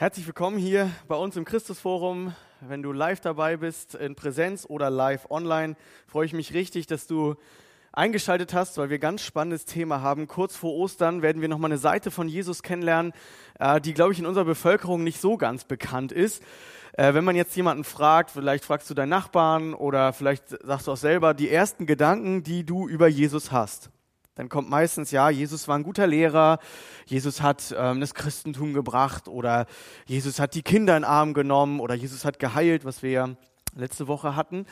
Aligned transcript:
Herzlich 0.00 0.26
willkommen 0.26 0.56
hier 0.56 0.90
bei 1.08 1.14
uns 1.14 1.36
im 1.36 1.44
Christusforum. 1.44 2.34
Wenn 2.62 2.82
du 2.82 2.90
live 2.90 3.20
dabei 3.20 3.58
bist, 3.58 3.94
in 3.94 4.14
Präsenz 4.14 4.64
oder 4.66 4.88
live 4.88 5.30
online, 5.30 5.76
freue 6.06 6.24
ich 6.24 6.32
mich 6.32 6.54
richtig, 6.54 6.86
dass 6.86 7.06
du 7.06 7.34
eingeschaltet 7.92 8.54
hast, 8.54 8.78
weil 8.78 8.88
wir 8.88 8.96
ein 8.96 9.02
ganz 9.02 9.20
spannendes 9.20 9.66
Thema 9.66 10.00
haben. 10.00 10.26
Kurz 10.26 10.56
vor 10.56 10.72
Ostern 10.72 11.20
werden 11.20 11.42
wir 11.42 11.50
nochmal 11.50 11.70
eine 11.70 11.76
Seite 11.76 12.10
von 12.10 12.28
Jesus 12.28 12.62
kennenlernen, 12.62 13.12
äh, 13.58 13.78
die, 13.78 13.92
glaube 13.92 14.14
ich, 14.14 14.18
in 14.18 14.24
unserer 14.24 14.46
Bevölkerung 14.46 15.04
nicht 15.04 15.20
so 15.20 15.36
ganz 15.36 15.64
bekannt 15.64 16.12
ist. 16.12 16.42
Äh, 16.94 17.12
wenn 17.12 17.24
man 17.24 17.36
jetzt 17.36 17.54
jemanden 17.54 17.84
fragt, 17.84 18.30
vielleicht 18.30 18.64
fragst 18.64 18.88
du 18.88 18.94
deinen 18.94 19.10
Nachbarn 19.10 19.74
oder 19.74 20.14
vielleicht 20.14 20.48
sagst 20.64 20.86
du 20.86 20.92
auch 20.92 20.96
selber 20.96 21.34
die 21.34 21.50
ersten 21.50 21.84
Gedanken, 21.84 22.42
die 22.42 22.64
du 22.64 22.88
über 22.88 23.06
Jesus 23.06 23.52
hast 23.52 23.90
dann 24.34 24.48
kommt 24.48 24.70
meistens, 24.70 25.10
ja, 25.10 25.28
Jesus 25.28 25.68
war 25.68 25.76
ein 25.76 25.82
guter 25.82 26.06
Lehrer, 26.06 26.58
Jesus 27.06 27.42
hat 27.42 27.74
ähm, 27.76 28.00
das 28.00 28.14
Christentum 28.14 28.72
gebracht 28.72 29.28
oder 29.28 29.66
Jesus 30.06 30.38
hat 30.38 30.54
die 30.54 30.62
Kinder 30.62 30.96
in 30.96 31.02
den 31.02 31.08
Arm 31.08 31.34
genommen 31.34 31.80
oder 31.80 31.94
Jesus 31.94 32.24
hat 32.24 32.38
geheilt, 32.38 32.84
was 32.84 33.02
wir 33.02 33.10
ja 33.10 33.28
letzte 33.74 34.08
Woche 34.08 34.36
hatten, 34.36 34.66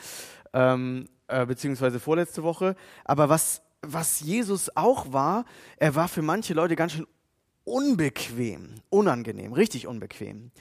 ähm, 0.53 1.07
äh, 1.27 1.45
beziehungsweise 1.45 1.99
vorletzte 1.99 2.43
Woche. 2.43 2.75
Aber 3.05 3.29
was, 3.29 3.61
was 3.81 4.21
Jesus 4.21 4.75
auch 4.75 5.11
war, 5.13 5.45
er 5.77 5.95
war 5.95 6.07
für 6.07 6.21
manche 6.21 6.53
Leute 6.53 6.75
ganz 6.75 6.93
schön 6.93 7.07
unbequem, 7.63 8.81
unangenehm, 8.89 9.53
richtig 9.53 9.87
unbequem. 9.87 10.51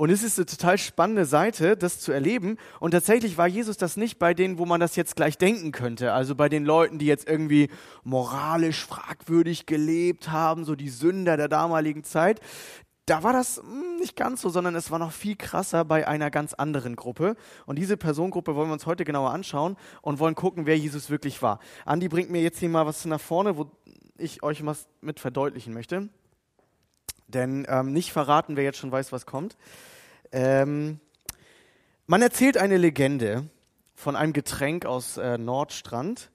Und 0.00 0.08
es 0.08 0.22
ist 0.22 0.38
eine 0.38 0.46
total 0.46 0.78
spannende 0.78 1.26
Seite, 1.26 1.76
das 1.76 2.00
zu 2.00 2.10
erleben. 2.10 2.56
Und 2.78 2.92
tatsächlich 2.92 3.36
war 3.36 3.46
Jesus 3.46 3.76
das 3.76 3.98
nicht 3.98 4.18
bei 4.18 4.32
denen, 4.32 4.56
wo 4.56 4.64
man 4.64 4.80
das 4.80 4.96
jetzt 4.96 5.14
gleich 5.14 5.36
denken 5.36 5.72
könnte. 5.72 6.14
Also 6.14 6.34
bei 6.34 6.48
den 6.48 6.64
Leuten, 6.64 6.98
die 6.98 7.04
jetzt 7.04 7.28
irgendwie 7.28 7.68
moralisch 8.02 8.86
fragwürdig 8.86 9.66
gelebt 9.66 10.30
haben, 10.30 10.64
so 10.64 10.74
die 10.74 10.88
Sünder 10.88 11.36
der 11.36 11.48
damaligen 11.48 12.02
Zeit. 12.02 12.40
Da 13.04 13.22
war 13.24 13.34
das 13.34 13.58
hm, 13.58 13.98
nicht 13.98 14.16
ganz 14.16 14.40
so, 14.40 14.48
sondern 14.48 14.74
es 14.74 14.90
war 14.90 14.98
noch 14.98 15.12
viel 15.12 15.36
krasser 15.36 15.84
bei 15.84 16.08
einer 16.08 16.30
ganz 16.30 16.54
anderen 16.54 16.96
Gruppe. 16.96 17.36
Und 17.66 17.78
diese 17.78 17.98
Personengruppe 17.98 18.54
wollen 18.54 18.70
wir 18.70 18.72
uns 18.72 18.86
heute 18.86 19.04
genauer 19.04 19.32
anschauen 19.32 19.76
und 20.00 20.18
wollen 20.18 20.34
gucken, 20.34 20.64
wer 20.64 20.78
Jesus 20.78 21.10
wirklich 21.10 21.42
war. 21.42 21.58
Andi 21.84 22.08
bringt 22.08 22.30
mir 22.30 22.40
jetzt 22.40 22.58
hier 22.58 22.70
mal 22.70 22.86
was 22.86 23.04
nach 23.04 23.20
vorne, 23.20 23.58
wo 23.58 23.70
ich 24.16 24.42
euch 24.42 24.64
was 24.64 24.88
mit 25.02 25.20
verdeutlichen 25.20 25.74
möchte. 25.74 26.08
Denn 27.30 27.66
ähm, 27.68 27.92
nicht 27.92 28.12
verraten, 28.12 28.56
wer 28.56 28.64
jetzt 28.64 28.78
schon 28.78 28.92
weiß, 28.92 29.12
was 29.12 29.26
kommt. 29.26 29.56
Ähm, 30.32 31.00
man 32.06 32.22
erzählt 32.22 32.56
eine 32.56 32.76
Legende 32.76 33.48
von 33.94 34.16
einem 34.16 34.32
Getränk 34.32 34.86
aus 34.86 35.16
äh, 35.16 35.38
Nordstrand. 35.38 36.30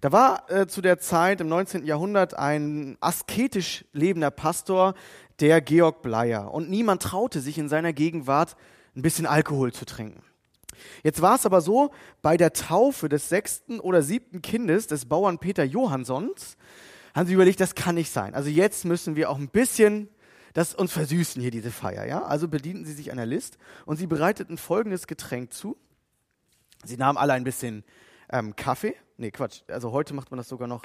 Da 0.00 0.12
war 0.12 0.50
äh, 0.50 0.66
zu 0.66 0.80
der 0.80 0.98
Zeit 0.98 1.40
im 1.40 1.48
19. 1.48 1.84
Jahrhundert 1.84 2.34
ein 2.34 2.96
asketisch 3.00 3.84
lebender 3.92 4.30
Pastor, 4.30 4.94
der 5.40 5.60
Georg 5.60 6.02
Bleier. 6.02 6.52
Und 6.52 6.70
niemand 6.70 7.02
traute 7.02 7.40
sich 7.40 7.58
in 7.58 7.68
seiner 7.68 7.92
Gegenwart 7.92 8.56
ein 8.96 9.02
bisschen 9.02 9.26
Alkohol 9.26 9.72
zu 9.72 9.84
trinken. 9.84 10.22
Jetzt 11.02 11.20
war 11.22 11.34
es 11.34 11.46
aber 11.46 11.60
so, 11.60 11.90
bei 12.22 12.36
der 12.36 12.52
Taufe 12.52 13.08
des 13.08 13.28
sechsten 13.28 13.80
oder 13.80 14.02
siebten 14.02 14.42
Kindes 14.42 14.86
des 14.86 15.06
Bauern 15.06 15.38
Peter 15.38 15.64
Johanssons 15.64 16.56
haben 17.14 17.26
sie 17.26 17.34
überlegt, 17.34 17.60
das 17.60 17.74
kann 17.74 17.96
nicht 17.96 18.10
sein. 18.10 18.34
Also 18.34 18.48
jetzt 18.48 18.84
müssen 18.84 19.16
wir 19.16 19.30
auch 19.30 19.38
ein 19.38 19.48
bisschen 19.48 20.08
das 20.58 20.74
uns 20.74 20.92
versüßen 20.92 21.40
hier 21.40 21.52
diese 21.52 21.70
Feier. 21.70 22.04
Ja? 22.04 22.24
Also 22.24 22.48
bedienten 22.48 22.84
sie 22.84 22.92
sich 22.92 23.12
einer 23.12 23.26
List 23.26 23.58
und 23.86 23.96
sie 23.96 24.08
bereiteten 24.08 24.58
folgendes 24.58 25.06
Getränk 25.06 25.52
zu. 25.52 25.76
Sie 26.82 26.96
nahmen 26.96 27.16
alle 27.16 27.34
ein 27.34 27.44
bisschen 27.44 27.84
ähm, 28.28 28.56
Kaffee. 28.56 28.96
Nee, 29.18 29.30
Quatsch. 29.30 29.62
Also 29.68 29.92
heute 29.92 30.14
macht 30.14 30.32
man 30.32 30.38
das 30.38 30.48
sogar 30.48 30.66
noch, 30.66 30.82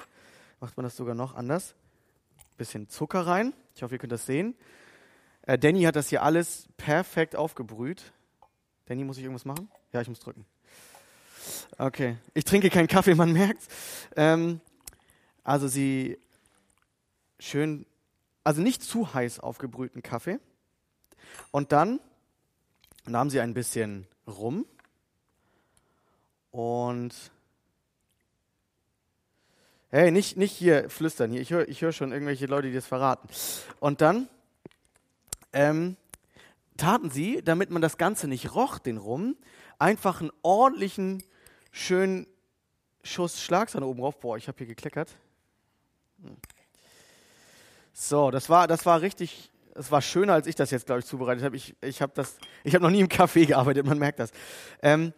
macht 0.59 0.77
man 0.77 0.83
das 0.83 0.95
sogar 0.95 1.15
noch 1.15 1.33
anders. 1.33 1.73
Bisschen 2.55 2.87
Zucker 2.87 3.25
rein. 3.25 3.51
Ich 3.73 3.81
hoffe, 3.81 3.95
ihr 3.95 3.97
könnt 3.97 4.11
das 4.11 4.27
sehen. 4.27 4.55
Äh, 5.41 5.57
Danny 5.57 5.81
hat 5.81 5.95
das 5.95 6.09
hier 6.09 6.21
alles 6.21 6.67
perfekt 6.77 7.35
aufgebrüht. 7.35 8.13
Danny, 8.85 9.03
muss 9.03 9.17
ich 9.17 9.23
irgendwas 9.23 9.45
machen? 9.45 9.71
Ja, 9.91 10.01
ich 10.01 10.07
muss 10.07 10.19
drücken. 10.19 10.45
Okay. 11.79 12.17
Ich 12.35 12.45
trinke 12.45 12.69
keinen 12.69 12.87
Kaffee, 12.87 13.15
man 13.15 13.33
merkt. 13.33 13.63
Ähm, 14.15 14.61
also 15.43 15.67
sie 15.67 16.19
schön 17.39 17.87
also 18.43 18.61
nicht 18.61 18.83
zu 18.83 19.13
heiß 19.13 19.39
aufgebrühten 19.39 20.01
Kaffee. 20.03 20.39
Und 21.51 21.71
dann 21.71 21.99
nahmen 23.05 23.29
sie 23.29 23.39
ein 23.39 23.53
bisschen 23.53 24.07
Rum 24.27 24.65
und 26.51 27.13
hey, 29.89 30.11
nicht, 30.11 30.37
nicht 30.37 30.51
hier 30.51 30.89
flüstern 30.89 31.31
hier. 31.31 31.41
Ich 31.41 31.51
höre 31.51 31.67
ich 31.67 31.81
hör 31.81 31.91
schon 31.91 32.11
irgendwelche 32.11 32.45
Leute, 32.45 32.67
die 32.69 32.73
das 32.73 32.85
verraten. 32.85 33.27
Und 33.79 34.01
dann 34.01 34.27
ähm, 35.51 35.97
taten 36.77 37.09
sie, 37.09 37.41
damit 37.43 37.69
man 37.69 37.81
das 37.81 37.97
Ganze 37.97 38.27
nicht 38.27 38.55
roch, 38.55 38.79
den 38.79 38.97
Rum, 38.97 39.35
einfach 39.79 40.21
einen 40.21 40.31
ordentlichen, 40.41 41.23
schönen 41.71 42.27
Schuss 43.03 43.41
Schlagsahne 43.41 43.85
oben 43.85 43.99
drauf. 43.99 44.19
Boah, 44.19 44.37
ich 44.37 44.47
habe 44.47 44.57
hier 44.59 44.67
gekleckert. 44.67 45.15
Hm. 46.23 46.37
So, 47.93 48.31
das 48.31 48.49
war, 48.49 48.67
das 48.67 48.85
war 48.85 49.01
richtig, 49.01 49.51
es 49.75 49.91
war 49.91 50.01
schöner, 50.01 50.33
als 50.33 50.47
ich 50.47 50.55
das 50.55 50.71
jetzt, 50.71 50.87
glaube 50.87 50.99
ich, 50.99 51.05
zubereitet 51.05 51.43
habe. 51.43 51.55
Ich, 51.55 51.75
ich 51.81 52.01
habe 52.01 52.11
das, 52.15 52.37
ich 52.63 52.73
habe 52.73 52.83
noch 52.83 52.91
nie 52.91 53.01
im 53.01 53.07
Café 53.07 53.45
gearbeitet, 53.45 53.85
man 53.85 53.99
merkt 53.99 54.19
das. 54.19 54.31
Ähm, 54.81 55.13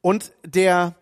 und 0.00 0.32
der, 0.44 0.96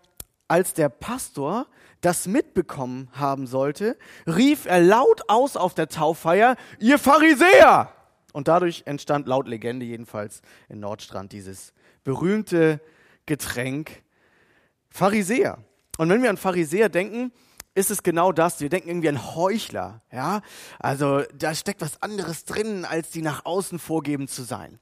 als 0.46 0.74
der 0.74 0.90
Pastor 0.90 1.66
das 2.02 2.26
mitbekommen 2.26 3.08
haben 3.12 3.46
sollte, 3.46 3.96
rief 4.26 4.66
er 4.66 4.80
laut 4.80 5.22
aus 5.28 5.56
auf 5.56 5.74
der 5.74 5.88
Tauffeier, 5.88 6.56
ihr 6.78 6.98
Pharisäer! 6.98 7.92
Und 8.32 8.48
dadurch 8.48 8.82
entstand 8.84 9.26
laut 9.26 9.48
Legende 9.48 9.86
jedenfalls 9.86 10.42
in 10.68 10.78
Nordstrand 10.80 11.32
dieses 11.32 11.72
berühmte 12.04 12.80
Getränk 13.24 14.02
Pharisäer. 14.90 15.58
Und 15.96 16.10
wenn 16.10 16.22
wir 16.22 16.28
an 16.28 16.36
Pharisäer 16.36 16.90
denken, 16.90 17.32
ist 17.76 17.90
es 17.90 18.02
genau 18.02 18.32
das. 18.32 18.60
Wir 18.60 18.70
denken 18.70 18.88
irgendwie 18.88 19.10
an 19.10 19.34
Heuchler, 19.34 20.00
ja. 20.10 20.40
Also 20.78 21.22
da 21.34 21.54
steckt 21.54 21.82
was 21.82 22.02
anderes 22.02 22.46
drin, 22.46 22.86
als 22.86 23.10
die 23.10 23.20
nach 23.20 23.44
außen 23.44 23.78
vorgeben 23.78 24.28
zu 24.28 24.42
sein. 24.42 24.80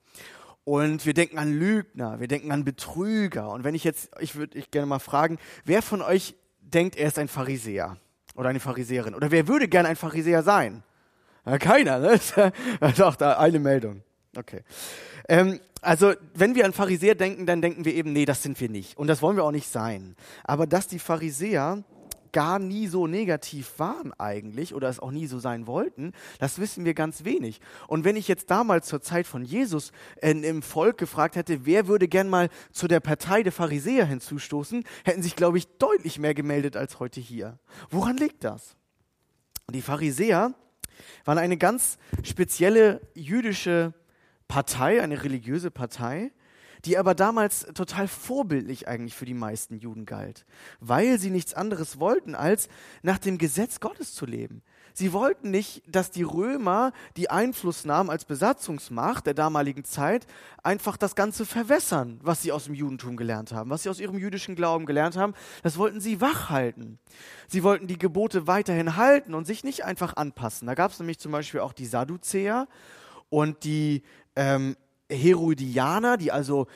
Und 0.63 1.05
wir 1.05 1.13
denken 1.13 1.39
an 1.39 1.53
Lügner, 1.53 2.21
wir 2.21 2.29
denken 2.29 2.53
an 2.53 2.65
Betrüger. 2.65 3.51
Und 3.51 3.65
wenn 3.65 3.75
ich 3.75 3.83
jetzt, 3.83 4.11
ich 4.21 4.37
würde 4.37 4.57
ich 4.57 4.71
gerne 4.71 4.87
mal 4.87 5.01
fragen, 5.01 5.39
wer 5.65 5.83
von 5.83 6.03
euch 6.03 6.37
denkt, 6.61 6.97
er 6.97 7.09
ist 7.09 7.19
ein 7.19 7.29
Pharisäer 7.29 7.97
oder 8.37 8.49
eine 8.49 8.61
Pharisäerin? 8.61 9.15
Oder 9.15 9.33
wer 9.33 9.49
würde 9.49 9.67
gerne 9.67 9.89
ein 9.89 9.97
Pharisäer 9.97 10.45
sein? 10.45 10.85
Ja, 11.45 11.59
keiner, 11.59 11.99
ne? 11.99 12.21
Doch, 12.97 13.17
da 13.17 13.39
eine 13.39 13.59
Meldung. 13.59 14.03
Okay. 14.37 14.63
Ähm, 15.29 15.61
also, 15.83 16.15
wenn 16.33 16.55
wir 16.55 16.65
an 16.65 16.73
Pharisäer 16.73 17.15
denken, 17.15 17.45
dann 17.45 17.61
denken 17.61 17.85
wir 17.85 17.95
eben, 17.95 18.13
nee, 18.13 18.25
das 18.25 18.43
sind 18.43 18.59
wir 18.61 18.71
nicht. 18.71 18.97
Und 18.97 19.09
das 19.09 19.21
wollen 19.21 19.37
wir 19.37 19.45
auch 19.45 19.51
nicht 19.51 19.69
sein. 19.69 20.17
Aber 20.45 20.67
dass 20.67 20.87
die 20.89 20.99
Pharisäer 20.99 21.85
gar 22.35 22.59
nie 22.59 22.89
so 22.89 23.07
negativ 23.07 23.79
waren 23.79 24.13
eigentlich 24.19 24.75
oder 24.75 24.91
es 24.91 25.01
auch 25.01 25.13
nie 25.13 25.27
so 25.27 25.39
sein 25.39 25.67
wollten, 25.67 26.13
das 26.39 26.59
wissen 26.59 26.85
wir 26.85 26.93
ganz 26.93 27.25
wenig. 27.25 27.61
Und 27.87 28.05
wenn 28.05 28.17
ich 28.17 28.29
jetzt 28.29 28.51
damals 28.51 28.89
zur 28.89 29.01
Zeit 29.01 29.27
von 29.27 29.45
Jesus 29.45 29.93
äh, 30.17 30.33
im 30.33 30.61
Volk 30.61 30.99
gefragt 30.99 31.37
hätte, 31.37 31.65
wer 31.65 31.87
würde 31.87 32.09
gern 32.09 32.29
mal 32.29 32.51
zu 32.73 32.89
der 32.89 33.01
Partei 33.01 33.43
der 33.43 33.53
Pharisäer 33.53 34.05
hinzustoßen, 34.05 34.85
hätten 35.05 35.23
sich, 35.23 35.37
glaube 35.37 35.57
ich, 35.57 35.67
deutlich 35.79 36.19
mehr 36.19 36.35
gemeldet 36.35 36.77
als 36.77 37.01
heute 37.01 37.21
hier. 37.21 37.59
Woran 37.89 38.19
liegt 38.19 38.45
das? 38.45 38.77
Die 39.71 39.81
Pharisäer 39.81 40.53
waren 41.25 41.39
eine 41.39 41.57
ganz 41.57 41.99
spezielle 42.25 43.01
jüdische 43.15 43.95
Partei, 44.49 45.03
eine 45.03 45.23
religiöse 45.23 45.71
Partei, 45.71 46.33
die 46.85 46.99
aber 46.99 47.15
damals 47.15 47.67
total 47.75 48.09
vorbildlich 48.09 48.89
eigentlich 48.89 49.15
für 49.15 49.25
die 49.25 49.35
meisten 49.35 49.79
Juden 49.79 50.07
galt, 50.07 50.45
weil 50.81 51.19
sie 51.19 51.31
nichts 51.31 51.55
anderes 51.55 51.99
wollten, 51.99 52.35
als 52.35 52.69
nach 53.03 53.19
dem 53.19 53.39
Gesetz 53.39 53.81
Gottes 53.81 54.15
zu 54.15 54.27
leben. 54.27 54.63
Sie 54.97 55.13
wollten 55.13 55.51
nicht, 55.51 55.83
dass 55.89 56.13
die 56.13 56.23
Römer 56.23 56.93
die 57.17 57.29
Einfluss 57.29 57.85
nahmen 57.85 58.11
als 58.11 58.25
Besatzungsmacht 58.25 59.27
der 59.27 59.35
damaligen 59.35 59.85
Zeit, 59.85 60.25
einfach 60.63 60.97
das 60.97 61.17
Ganze 61.17 61.45
verwässern, 61.45 62.21
was 62.23 62.43
sie 62.43 62.53
aus 62.53 62.67
dem 62.67 62.75
Judentum 62.75 63.17
gelernt 63.17 63.53
haben, 63.53 63.71
was 63.71 63.83
sie 63.83 63.89
aus 63.89 63.99
ihrem 63.99 64.19
jüdischen 64.19 64.55
Glauben 64.55 64.87
gelernt 64.87 65.17
haben. 65.17 65.35
Das 65.65 65.79
wollten 65.79 66.01
sie 66.01 66.21
wachhalten. 66.21 67.01
Sie 67.49 67.65
wollten 67.65 67.89
die 67.89 67.99
Gebote 67.99 68.47
weiterhin 68.47 68.97
halten 68.97 69.35
und 69.35 69.47
sich 69.47 69.65
nicht 69.65 69.85
einfach 69.85 70.15
anpassen. 70.15 70.69
Da 70.69 70.75
gab 70.75 70.93
es 70.93 71.01
nämlich 71.01 71.19
zum 71.19 71.33
Beispiel 71.33 71.61
auch 71.61 71.73
die 71.73 71.87
Sadduzäer 71.87 72.69
und 73.31 73.65
die 73.65 74.05
ähm, 74.37 74.77
Herodianer, 75.11 76.17
die 76.17 76.33
also 76.33 76.67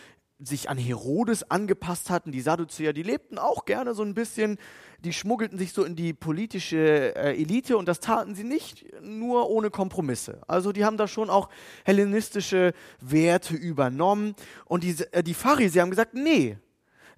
sich 0.41 0.71
an 0.71 0.79
Herodes 0.79 1.51
angepasst 1.51 2.11
hatten, 2.11 2.31
die 2.31 2.41
Sadduzäer, 2.41 2.93
die 2.93 3.03
lebten 3.03 3.39
auch 3.39 3.65
gerne 3.65 3.95
so 3.95 4.05
ein 4.05 4.15
bisschen, 4.15 4.59
die 5.01 5.13
schmuggelten 5.13 5.59
sich 5.59 5.73
so 5.73 5.83
in 5.85 5.97
die 5.97 6.13
politische 6.13 7.17
äh, 7.17 7.41
Elite 7.41 7.77
und 7.77 7.89
das 7.89 7.99
taten 7.99 8.37
sie 8.37 8.45
nicht 8.45 8.87
nur 9.03 9.51
ohne 9.51 9.71
Kompromisse. 9.71 10.41
Also 10.47 10.71
die 10.71 10.85
haben 10.85 10.97
da 10.97 11.09
schon 11.09 11.29
auch 11.29 11.49
hellenistische 11.85 12.73
Werte 13.01 13.55
übernommen 13.55 14.35
und 14.65 14.85
die, 14.85 14.97
äh, 15.11 15.25
die 15.25 15.35
Pharisäer 15.35 15.83
haben 15.83 15.91
gesagt, 15.91 16.15
nee, 16.15 16.57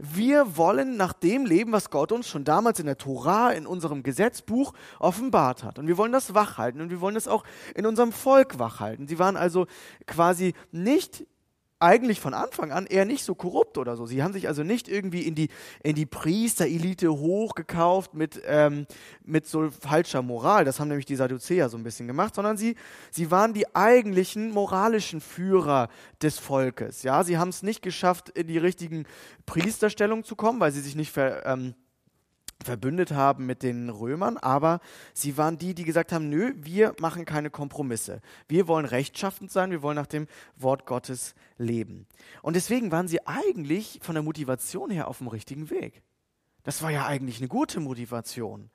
wir 0.00 0.56
wollen 0.56 0.97
nach 0.97 1.12
dem 1.12 1.44
leben, 1.44 1.73
was 1.73 1.91
Gott 1.91 2.11
uns 2.11 2.26
schon 2.26 2.44
damals 2.44 2.81
in 2.81 2.87
der 2.87 2.97
Tora, 2.97 3.50
in 3.50 3.67
unserem 3.67 4.02
Gesetzbuch 4.02 4.73
offenbart 4.99 5.62
hat. 5.62 5.79
Und 5.79 5.87
wir 5.87 5.99
wollen 5.99 6.12
das 6.12 6.35
wachhalten 6.35 6.81
und 6.81 6.91
wir 6.91 7.00
wollen 7.00 7.14
das 7.14 7.29
auch 7.29 7.44
in 7.75 7.87
unserem 7.87 8.12
Volk 8.12 8.58
wachhalten. 8.58 9.06
Sie 9.06 9.19
waren 9.19 9.37
also 9.37 9.67
quasi 10.06 10.55
nicht 10.73 11.26
eigentlich 11.80 12.20
von 12.20 12.34
Anfang 12.34 12.72
an 12.72 12.86
eher 12.86 13.06
nicht 13.06 13.24
so 13.24 13.34
korrupt 13.34 13.78
oder 13.78 13.96
so. 13.96 14.04
Sie 14.04 14.22
haben 14.22 14.34
sich 14.34 14.48
also 14.48 14.62
nicht 14.62 14.88
irgendwie 14.88 15.22
in 15.22 15.34
die, 15.34 15.48
in 15.82 15.94
die 15.94 16.06
Priesterelite 16.06 17.10
hochgekauft 17.10 18.14
mit, 18.14 18.40
ähm, 18.46 18.86
mit 19.24 19.46
so 19.46 19.70
falscher 19.70 20.20
Moral. 20.20 20.66
Das 20.66 20.78
haben 20.78 20.88
nämlich 20.88 21.06
die 21.06 21.16
Sadduzäer 21.16 21.70
so 21.70 21.78
ein 21.78 21.82
bisschen 21.82 22.06
gemacht, 22.06 22.34
sondern 22.34 22.58
sie, 22.58 22.76
sie 23.10 23.30
waren 23.30 23.54
die 23.54 23.74
eigentlichen 23.74 24.50
moralischen 24.50 25.22
Führer 25.22 25.88
des 26.22 26.38
Volkes. 26.38 27.02
Ja, 27.02 27.24
sie 27.24 27.38
haben 27.38 27.48
es 27.48 27.62
nicht 27.62 27.80
geschafft, 27.80 28.28
in 28.28 28.46
die 28.46 28.58
richtigen 28.58 29.06
Priesterstellungen 29.46 30.24
zu 30.24 30.36
kommen, 30.36 30.60
weil 30.60 30.72
sie 30.72 30.80
sich 30.80 30.94
nicht 30.94 31.10
ver, 31.10 31.46
ähm, 31.46 31.74
verbündet 32.64 33.12
haben 33.12 33.46
mit 33.46 33.62
den 33.62 33.88
Römern, 33.90 34.36
aber 34.36 34.80
sie 35.14 35.36
waren 35.36 35.58
die, 35.58 35.74
die 35.74 35.84
gesagt 35.84 36.12
haben, 36.12 36.28
nö, 36.28 36.52
wir 36.56 36.94
machen 37.00 37.24
keine 37.24 37.50
Kompromisse. 37.50 38.20
Wir 38.48 38.68
wollen 38.68 38.86
rechtschaffend 38.86 39.50
sein, 39.50 39.70
wir 39.70 39.82
wollen 39.82 39.96
nach 39.96 40.06
dem 40.06 40.26
Wort 40.56 40.86
Gottes 40.86 41.34
leben. 41.58 42.06
Und 42.42 42.56
deswegen 42.56 42.90
waren 42.92 43.08
sie 43.08 43.26
eigentlich 43.26 44.00
von 44.02 44.14
der 44.14 44.22
Motivation 44.22 44.90
her 44.90 45.08
auf 45.08 45.18
dem 45.18 45.28
richtigen 45.28 45.70
Weg. 45.70 46.02
Das 46.62 46.82
war 46.82 46.90
ja 46.90 47.06
eigentlich 47.06 47.38
eine 47.38 47.48
gute 47.48 47.80
Motivation 47.80 48.70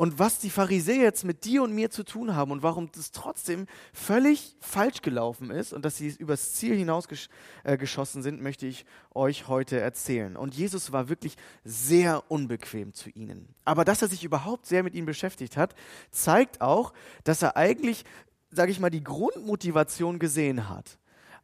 und 0.00 0.18
was 0.18 0.38
die 0.38 0.48
Pharisäer 0.48 1.02
jetzt 1.02 1.24
mit 1.24 1.44
dir 1.44 1.62
und 1.62 1.74
mir 1.74 1.90
zu 1.90 2.04
tun 2.04 2.34
haben 2.34 2.52
und 2.52 2.62
warum 2.62 2.90
das 2.90 3.10
trotzdem 3.10 3.66
völlig 3.92 4.56
falsch 4.58 5.02
gelaufen 5.02 5.50
ist 5.50 5.74
und 5.74 5.84
dass 5.84 5.98
sie 5.98 6.08
übers 6.18 6.54
Ziel 6.54 6.74
hinaus 6.74 7.06
gesch 7.06 7.28
äh, 7.64 7.76
sind, 8.04 8.40
möchte 8.40 8.64
ich 8.66 8.86
euch 9.14 9.46
heute 9.46 9.78
erzählen. 9.78 10.38
Und 10.38 10.54
Jesus 10.54 10.90
war 10.90 11.10
wirklich 11.10 11.36
sehr 11.64 12.30
unbequem 12.30 12.94
zu 12.94 13.10
ihnen. 13.10 13.54
Aber 13.66 13.84
dass 13.84 14.00
er 14.00 14.08
sich 14.08 14.24
überhaupt 14.24 14.64
sehr 14.64 14.82
mit 14.82 14.94
ihnen 14.94 15.04
beschäftigt 15.04 15.58
hat, 15.58 15.74
zeigt 16.10 16.62
auch, 16.62 16.94
dass 17.24 17.42
er 17.42 17.58
eigentlich, 17.58 18.06
sage 18.48 18.72
ich 18.72 18.80
mal, 18.80 18.88
die 18.88 19.04
Grundmotivation 19.04 20.18
gesehen 20.18 20.70
hat 20.70 20.98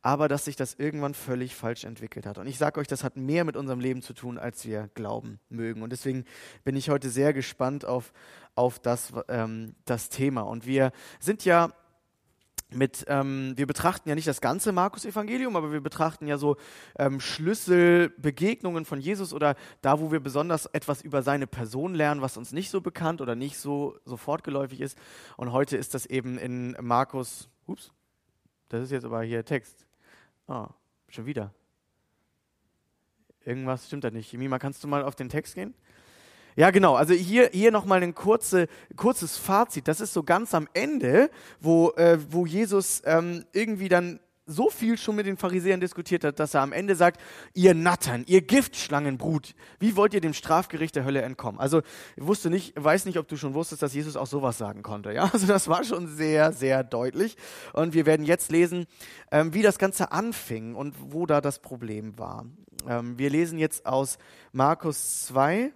aber 0.06 0.28
dass 0.28 0.44
sich 0.44 0.54
das 0.54 0.74
irgendwann 0.74 1.14
völlig 1.14 1.56
falsch 1.56 1.82
entwickelt 1.82 2.26
hat. 2.26 2.38
Und 2.38 2.46
ich 2.46 2.58
sage 2.58 2.78
euch, 2.78 2.86
das 2.86 3.02
hat 3.02 3.16
mehr 3.16 3.44
mit 3.44 3.56
unserem 3.56 3.80
Leben 3.80 4.02
zu 4.02 4.12
tun, 4.12 4.38
als 4.38 4.64
wir 4.64 4.88
glauben 4.94 5.40
mögen. 5.48 5.82
Und 5.82 5.90
deswegen 5.90 6.24
bin 6.62 6.76
ich 6.76 6.90
heute 6.90 7.10
sehr 7.10 7.32
gespannt 7.32 7.84
auf, 7.84 8.12
auf 8.54 8.78
das, 8.78 9.12
ähm, 9.26 9.74
das 9.84 10.08
Thema. 10.08 10.42
Und 10.42 10.64
wir 10.64 10.92
sind 11.18 11.44
ja 11.44 11.72
mit, 12.70 13.04
ähm, 13.08 13.54
wir 13.56 13.66
betrachten 13.66 14.08
ja 14.08 14.14
nicht 14.14 14.28
das 14.28 14.40
ganze 14.40 14.70
Markus-Evangelium, 14.70 15.56
aber 15.56 15.72
wir 15.72 15.80
betrachten 15.80 16.28
ja 16.28 16.38
so 16.38 16.56
ähm, 17.00 17.18
Schlüsselbegegnungen 17.18 18.84
von 18.84 19.00
Jesus 19.00 19.32
oder 19.32 19.56
da, 19.82 19.98
wo 19.98 20.12
wir 20.12 20.20
besonders 20.20 20.66
etwas 20.66 21.02
über 21.02 21.22
seine 21.22 21.48
Person 21.48 21.96
lernen, 21.96 22.22
was 22.22 22.36
uns 22.36 22.52
nicht 22.52 22.70
so 22.70 22.80
bekannt 22.80 23.20
oder 23.20 23.34
nicht 23.34 23.58
so 23.58 23.98
sofort 24.04 24.44
geläufig 24.44 24.80
ist. 24.82 24.96
Und 25.36 25.50
heute 25.50 25.76
ist 25.76 25.94
das 25.94 26.06
eben 26.06 26.38
in 26.38 26.76
Markus, 26.80 27.48
ups, 27.66 27.90
das 28.68 28.84
ist 28.84 28.92
jetzt 28.92 29.04
aber 29.04 29.22
hier 29.22 29.44
Text. 29.44 29.85
Ah, 30.46 30.68
schon 31.08 31.26
wieder. 31.26 31.52
Irgendwas 33.44 33.86
stimmt 33.86 34.04
da 34.04 34.10
nicht. 34.10 34.32
Mima, 34.34 34.58
kannst 34.58 34.82
du 34.82 34.88
mal 34.88 35.04
auf 35.04 35.14
den 35.14 35.28
Text 35.28 35.54
gehen? 35.54 35.74
Ja, 36.56 36.70
genau. 36.70 36.94
Also 36.94 37.12
hier, 37.12 37.50
hier 37.52 37.70
nochmal 37.70 38.02
ein 38.02 38.14
kurze, 38.14 38.66
kurzes 38.96 39.36
Fazit. 39.36 39.88
Das 39.88 40.00
ist 40.00 40.12
so 40.12 40.22
ganz 40.22 40.54
am 40.54 40.68
Ende, 40.72 41.30
wo, 41.60 41.90
äh, 41.90 42.18
wo 42.30 42.46
Jesus 42.46 43.02
ähm, 43.04 43.44
irgendwie 43.52 43.88
dann 43.88 44.20
so 44.46 44.70
viel 44.70 44.96
schon 44.96 45.16
mit 45.16 45.26
den 45.26 45.36
Pharisäern 45.36 45.80
diskutiert 45.80 46.24
hat, 46.24 46.38
dass 46.38 46.54
er 46.54 46.62
am 46.62 46.72
Ende 46.72 46.94
sagt, 46.94 47.20
ihr 47.52 47.74
Nattern, 47.74 48.24
ihr 48.26 48.42
Giftschlangenbrut, 48.42 49.54
wie 49.80 49.96
wollt 49.96 50.14
ihr 50.14 50.20
dem 50.20 50.32
Strafgericht 50.32 50.94
der 50.94 51.04
Hölle 51.04 51.22
entkommen? 51.22 51.60
Also 51.60 51.82
ich 52.16 52.26
wusste 52.26 52.48
nicht, 52.48 52.72
weiß 52.76 53.06
nicht, 53.06 53.18
ob 53.18 53.26
du 53.26 53.36
schon 53.36 53.54
wusstest, 53.54 53.82
dass 53.82 53.92
Jesus 53.92 54.16
auch 54.16 54.26
sowas 54.26 54.56
sagen 54.56 54.82
konnte. 54.82 55.12
Ja, 55.12 55.24
also 55.32 55.46
das 55.46 55.68
war 55.68 55.84
schon 55.84 56.06
sehr, 56.06 56.52
sehr 56.52 56.84
deutlich. 56.84 57.36
Und 57.72 57.92
wir 57.92 58.06
werden 58.06 58.24
jetzt 58.24 58.52
lesen, 58.52 58.86
ähm, 59.32 59.52
wie 59.52 59.62
das 59.62 59.78
Ganze 59.78 60.12
anfing 60.12 60.74
und 60.74 60.94
wo 61.12 61.26
da 61.26 61.40
das 61.40 61.58
Problem 61.58 62.18
war. 62.18 62.46
Ähm, 62.88 63.18
wir 63.18 63.30
lesen 63.30 63.58
jetzt 63.58 63.84
aus 63.84 64.18
Markus 64.52 65.26
2, 65.26 65.72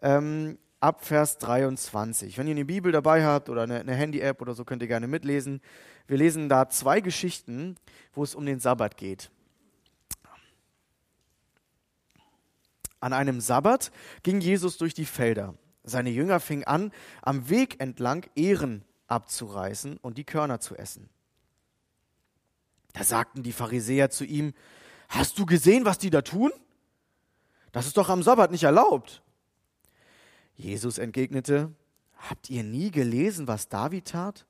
ähm, 0.00 0.58
ab 0.84 1.02
Vers 1.02 1.38
23. 1.38 2.36
Wenn 2.36 2.46
ihr 2.46 2.52
eine 2.52 2.66
Bibel 2.66 2.92
dabei 2.92 3.24
habt 3.24 3.48
oder 3.48 3.62
eine, 3.62 3.80
eine 3.80 3.94
Handy-App 3.94 4.42
oder 4.42 4.52
so, 4.52 4.64
könnt 4.64 4.82
ihr 4.82 4.88
gerne 4.88 5.08
mitlesen. 5.08 5.62
Wir 6.06 6.18
lesen 6.18 6.48
da 6.48 6.68
zwei 6.68 7.00
Geschichten, 7.00 7.76
wo 8.12 8.22
es 8.22 8.34
um 8.34 8.44
den 8.44 8.60
Sabbat 8.60 8.96
geht. 8.96 9.30
An 13.00 13.12
einem 13.12 13.40
Sabbat 13.40 13.90
ging 14.22 14.40
Jesus 14.40 14.78
durch 14.78 14.94
die 14.94 15.04
Felder. 15.04 15.54
Seine 15.82 16.10
Jünger 16.10 16.40
fingen 16.40 16.64
an, 16.64 16.92
am 17.20 17.50
Weg 17.50 17.80
entlang 17.80 18.26
Ehren 18.34 18.82
abzureißen 19.06 19.98
und 19.98 20.16
die 20.16 20.24
Körner 20.24 20.60
zu 20.60 20.74
essen. 20.76 21.10
Da 22.94 23.04
sagten 23.04 23.42
die 23.42 23.52
Pharisäer 23.52 24.10
zu 24.10 24.24
ihm, 24.24 24.54
Hast 25.10 25.38
du 25.38 25.44
gesehen, 25.44 25.84
was 25.84 25.98
die 25.98 26.08
da 26.08 26.22
tun? 26.22 26.50
Das 27.72 27.86
ist 27.86 27.98
doch 27.98 28.08
am 28.08 28.22
Sabbat 28.22 28.50
nicht 28.50 28.64
erlaubt. 28.64 29.22
Jesus 30.56 30.96
entgegnete, 30.96 31.72
Habt 32.16 32.48
ihr 32.48 32.62
nie 32.62 32.90
gelesen, 32.90 33.46
was 33.46 33.68
David 33.68 34.08
tat, 34.08 34.46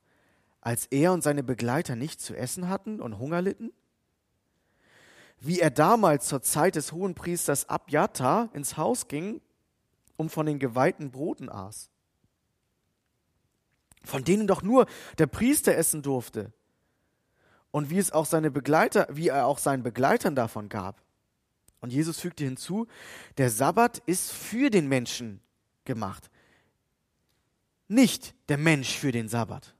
als 0.65 0.87
er 0.87 1.13
und 1.13 1.21
seine 1.21 1.43
Begleiter 1.43 1.95
nichts 1.95 2.25
zu 2.25 2.35
essen 2.35 2.67
hatten 2.67 2.99
und 2.99 3.19
Hunger 3.19 3.39
litten? 3.43 3.71
Wie 5.39 5.59
er 5.59 5.69
damals 5.69 6.27
zur 6.27 6.41
Zeit 6.41 6.75
des 6.75 6.91
Hohenpriesters 6.91 7.69
Abjata 7.69 8.49
ins 8.51 8.75
Haus 8.75 9.07
ging, 9.07 9.41
um 10.17 10.27
von 10.27 10.47
den 10.47 10.57
geweihten 10.57 11.11
Broten 11.11 11.49
aß, 11.49 11.91
von 14.03 14.23
denen 14.23 14.47
doch 14.47 14.63
nur 14.63 14.87
der 15.19 15.27
Priester 15.27 15.75
essen 15.75 16.01
durfte, 16.01 16.51
und 17.69 17.91
wie 17.91 17.99
es 17.99 18.11
auch 18.11 18.25
seine 18.25 18.49
Begleiter, 18.49 19.07
wie 19.11 19.27
er 19.27 19.45
auch 19.45 19.59
seinen 19.59 19.83
Begleitern 19.83 20.33
davon 20.33 20.69
gab. 20.69 21.03
Und 21.79 21.91
Jesus 21.91 22.19
fügte 22.19 22.43
hinzu, 22.43 22.87
der 23.37 23.51
Sabbat 23.51 23.99
ist 24.07 24.31
für 24.31 24.71
den 24.71 24.87
Menschen 24.87 25.41
gemacht, 25.83 26.31
nicht 27.87 28.33
der 28.49 28.57
Mensch 28.57 28.97
für 28.97 29.11
den 29.11 29.27
Sabbat. 29.27 29.75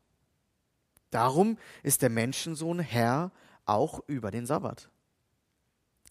Darum 1.16 1.58
ist 1.82 2.02
der 2.02 2.10
Menschensohn 2.10 2.80
Herr 2.80 3.32
auch 3.64 4.02
über 4.08 4.32
den 4.32 4.46
Sabbat. 4.46 4.90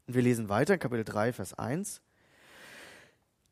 Und 0.06 0.14
wir 0.14 0.22
lesen 0.22 0.48
weiter 0.48 0.72
in 0.72 0.80
Kapitel 0.80 1.04
3, 1.04 1.34
Vers 1.34 1.52
1. 1.52 2.00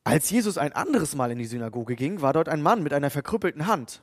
Als 0.03 0.31
Jesus 0.31 0.57
ein 0.57 0.73
anderes 0.73 1.15
Mal 1.15 1.31
in 1.31 1.39
die 1.39 1.45
Synagoge 1.45 1.95
ging, 1.95 2.23
war 2.23 2.33
dort 2.33 2.49
ein 2.49 2.63
Mann 2.63 2.83
mit 2.83 2.95
einer 2.95 3.11
verkrüppelten 3.11 3.67
Hand. 3.67 4.03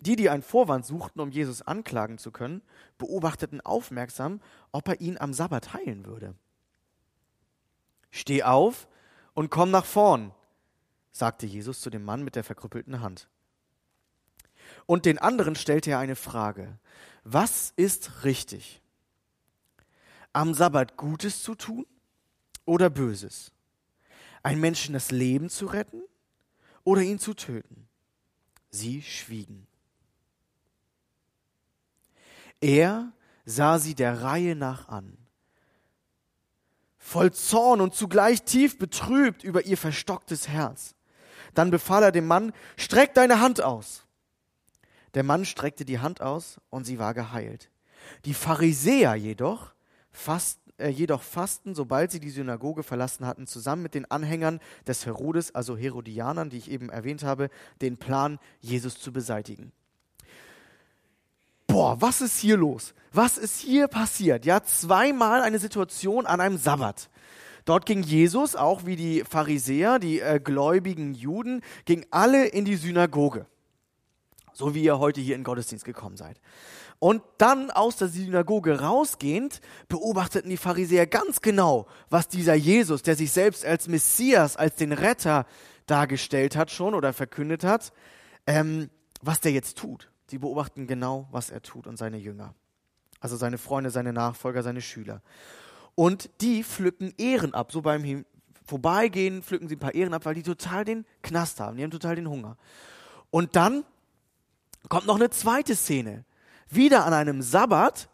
Die, 0.00 0.16
die 0.16 0.28
einen 0.28 0.42
Vorwand 0.42 0.84
suchten, 0.84 1.20
um 1.20 1.30
Jesus 1.30 1.62
anklagen 1.62 2.18
zu 2.18 2.30
können, 2.30 2.60
beobachteten 2.98 3.62
aufmerksam, 3.62 4.42
ob 4.70 4.86
er 4.86 5.00
ihn 5.00 5.16
am 5.16 5.32
Sabbat 5.32 5.72
heilen 5.72 6.04
würde. 6.04 6.34
Steh 8.10 8.42
auf 8.42 8.86
und 9.32 9.50
komm 9.50 9.70
nach 9.70 9.86
vorn, 9.86 10.32
sagte 11.10 11.46
Jesus 11.46 11.80
zu 11.80 11.88
dem 11.88 12.04
Mann 12.04 12.22
mit 12.22 12.36
der 12.36 12.44
verkrüppelten 12.44 13.00
Hand. 13.00 13.30
Und 14.86 15.06
den 15.06 15.18
anderen 15.18 15.54
stellte 15.54 15.90
er 15.90 15.98
eine 15.98 16.16
Frage. 16.16 16.78
Was 17.24 17.72
ist 17.76 18.24
richtig? 18.24 18.82
Am 20.32 20.54
Sabbat 20.54 20.96
Gutes 20.96 21.42
zu 21.42 21.54
tun 21.54 21.86
oder 22.64 22.90
Böses? 22.90 23.52
Ein 24.42 24.60
Menschen 24.60 24.94
das 24.94 25.10
Leben 25.10 25.48
zu 25.48 25.66
retten 25.66 26.02
oder 26.84 27.02
ihn 27.02 27.18
zu 27.18 27.34
töten? 27.34 27.88
Sie 28.70 29.02
schwiegen. 29.02 29.66
Er 32.60 33.12
sah 33.44 33.78
sie 33.78 33.94
der 33.94 34.22
Reihe 34.22 34.54
nach 34.54 34.88
an, 34.88 35.18
voll 36.96 37.32
Zorn 37.32 37.80
und 37.80 37.94
zugleich 37.94 38.44
tief 38.44 38.78
betrübt 38.78 39.42
über 39.42 39.66
ihr 39.66 39.76
verstocktes 39.76 40.48
Herz. 40.48 40.94
Dann 41.54 41.70
befahl 41.70 42.04
er 42.04 42.12
dem 42.12 42.26
Mann, 42.26 42.52
streck 42.76 43.14
deine 43.14 43.40
Hand 43.40 43.60
aus. 43.60 44.06
Der 45.14 45.22
Mann 45.22 45.44
streckte 45.44 45.84
die 45.84 45.98
Hand 45.98 46.20
aus 46.20 46.60
und 46.70 46.84
sie 46.84 46.98
war 46.98 47.14
geheilt. 47.14 47.70
Die 48.24 48.34
Pharisäer 48.34 49.14
jedoch, 49.14 49.72
fast, 50.10 50.58
äh, 50.78 50.88
jedoch 50.88 51.22
fasten, 51.22 51.74
sobald 51.74 52.10
sie 52.10 52.20
die 52.20 52.30
Synagoge 52.30 52.82
verlassen 52.82 53.26
hatten, 53.26 53.46
zusammen 53.46 53.82
mit 53.82 53.94
den 53.94 54.10
Anhängern 54.10 54.60
des 54.86 55.06
Herodes, 55.06 55.54
also 55.54 55.76
Herodianern, 55.76 56.50
die 56.50 56.58
ich 56.58 56.70
eben 56.70 56.88
erwähnt 56.88 57.22
habe, 57.24 57.50
den 57.80 57.98
Plan, 57.98 58.38
Jesus 58.60 58.98
zu 58.98 59.12
beseitigen. 59.12 59.72
Boah, 61.66 62.00
was 62.00 62.20
ist 62.20 62.38
hier 62.38 62.56
los? 62.56 62.94
Was 63.12 63.38
ist 63.38 63.60
hier 63.60 63.88
passiert? 63.88 64.44
Ja, 64.44 64.62
zweimal 64.62 65.42
eine 65.42 65.58
Situation 65.58 66.26
an 66.26 66.40
einem 66.40 66.58
Sabbat. 66.58 67.08
Dort 67.64 67.86
ging 67.86 68.02
Jesus, 68.02 68.56
auch 68.56 68.84
wie 68.84 68.96
die 68.96 69.24
Pharisäer, 69.24 69.98
die 69.98 70.20
äh, 70.20 70.40
gläubigen 70.42 71.14
Juden, 71.14 71.62
ging 71.84 72.04
alle 72.10 72.46
in 72.46 72.64
die 72.64 72.76
Synagoge 72.76 73.46
so 74.52 74.74
wie 74.74 74.82
ihr 74.82 74.98
heute 74.98 75.20
hier 75.20 75.36
in 75.36 75.44
Gottesdienst 75.44 75.84
gekommen 75.84 76.16
seid. 76.16 76.40
Und 76.98 77.22
dann 77.38 77.70
aus 77.70 77.96
der 77.96 78.08
Synagoge 78.08 78.80
rausgehend 78.80 79.60
beobachteten 79.88 80.50
die 80.50 80.56
Pharisäer 80.56 81.06
ganz 81.06 81.40
genau, 81.40 81.86
was 82.10 82.28
dieser 82.28 82.54
Jesus, 82.54 83.02
der 83.02 83.16
sich 83.16 83.32
selbst 83.32 83.64
als 83.64 83.88
Messias, 83.88 84.56
als 84.56 84.76
den 84.76 84.92
Retter 84.92 85.46
dargestellt 85.86 86.56
hat 86.56 86.70
schon 86.70 86.94
oder 86.94 87.12
verkündet 87.12 87.64
hat, 87.64 87.92
ähm, 88.46 88.88
was 89.20 89.40
der 89.40 89.52
jetzt 89.52 89.78
tut. 89.78 90.10
Sie 90.28 90.38
beobachten 90.38 90.86
genau, 90.86 91.28
was 91.30 91.50
er 91.50 91.62
tut 91.62 91.86
und 91.86 91.96
seine 91.96 92.18
Jünger. 92.18 92.54
Also 93.20 93.36
seine 93.36 93.58
Freunde, 93.58 93.90
seine 93.90 94.12
Nachfolger, 94.12 94.62
seine 94.62 94.80
Schüler. 94.80 95.22
Und 95.94 96.30
die 96.40 96.64
pflücken 96.64 97.12
Ehren 97.18 97.54
ab. 97.54 97.72
So 97.72 97.82
beim 97.82 98.24
Vorbeigehen 98.64 99.42
pflücken 99.42 99.68
sie 99.68 99.76
ein 99.76 99.80
paar 99.80 99.94
Ehren 99.94 100.14
ab, 100.14 100.24
weil 100.24 100.34
die 100.34 100.42
total 100.42 100.84
den 100.84 101.04
Knast 101.22 101.60
haben. 101.60 101.76
Die 101.76 101.82
haben 101.82 101.90
total 101.90 102.16
den 102.16 102.28
Hunger. 102.28 102.56
Und 103.30 103.56
dann 103.56 103.84
kommt 104.92 105.06
noch 105.06 105.16
eine 105.16 105.30
zweite 105.30 105.74
Szene. 105.74 106.26
Wieder 106.68 107.06
an 107.06 107.14
einem 107.14 107.40
Sabbat. 107.40 108.10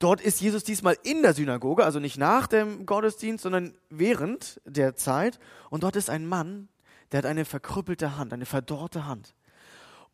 Dort 0.00 0.20
ist 0.20 0.40
Jesus 0.40 0.64
diesmal 0.64 0.98
in 1.04 1.22
der 1.22 1.34
Synagoge, 1.34 1.84
also 1.84 2.00
nicht 2.00 2.18
nach 2.18 2.48
dem 2.48 2.84
Gottesdienst, 2.84 3.44
sondern 3.44 3.74
während 3.90 4.60
der 4.64 4.96
Zeit. 4.96 5.38
Und 5.70 5.84
dort 5.84 5.94
ist 5.94 6.10
ein 6.10 6.26
Mann, 6.26 6.68
der 7.12 7.18
hat 7.18 7.26
eine 7.26 7.44
verkrüppelte 7.44 8.16
Hand, 8.16 8.32
eine 8.32 8.44
verdorrte 8.44 9.06
Hand. 9.06 9.36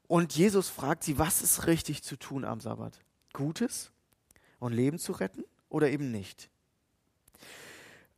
Und 0.07 0.37
Jesus 0.37 0.69
fragt 0.69 1.03
sie, 1.03 1.19
was 1.19 1.41
ist 1.41 1.67
richtig 1.67 2.03
zu 2.03 2.17
tun 2.19 2.45
am 2.45 2.61
Sabbat? 2.61 2.99
Gutes 3.33 3.91
und 4.59 4.75
Leben 4.75 4.99
zu 4.99 5.13
retten 5.13 5.45
oder 5.71 5.89
eben 5.89 6.11
nicht? 6.11 6.51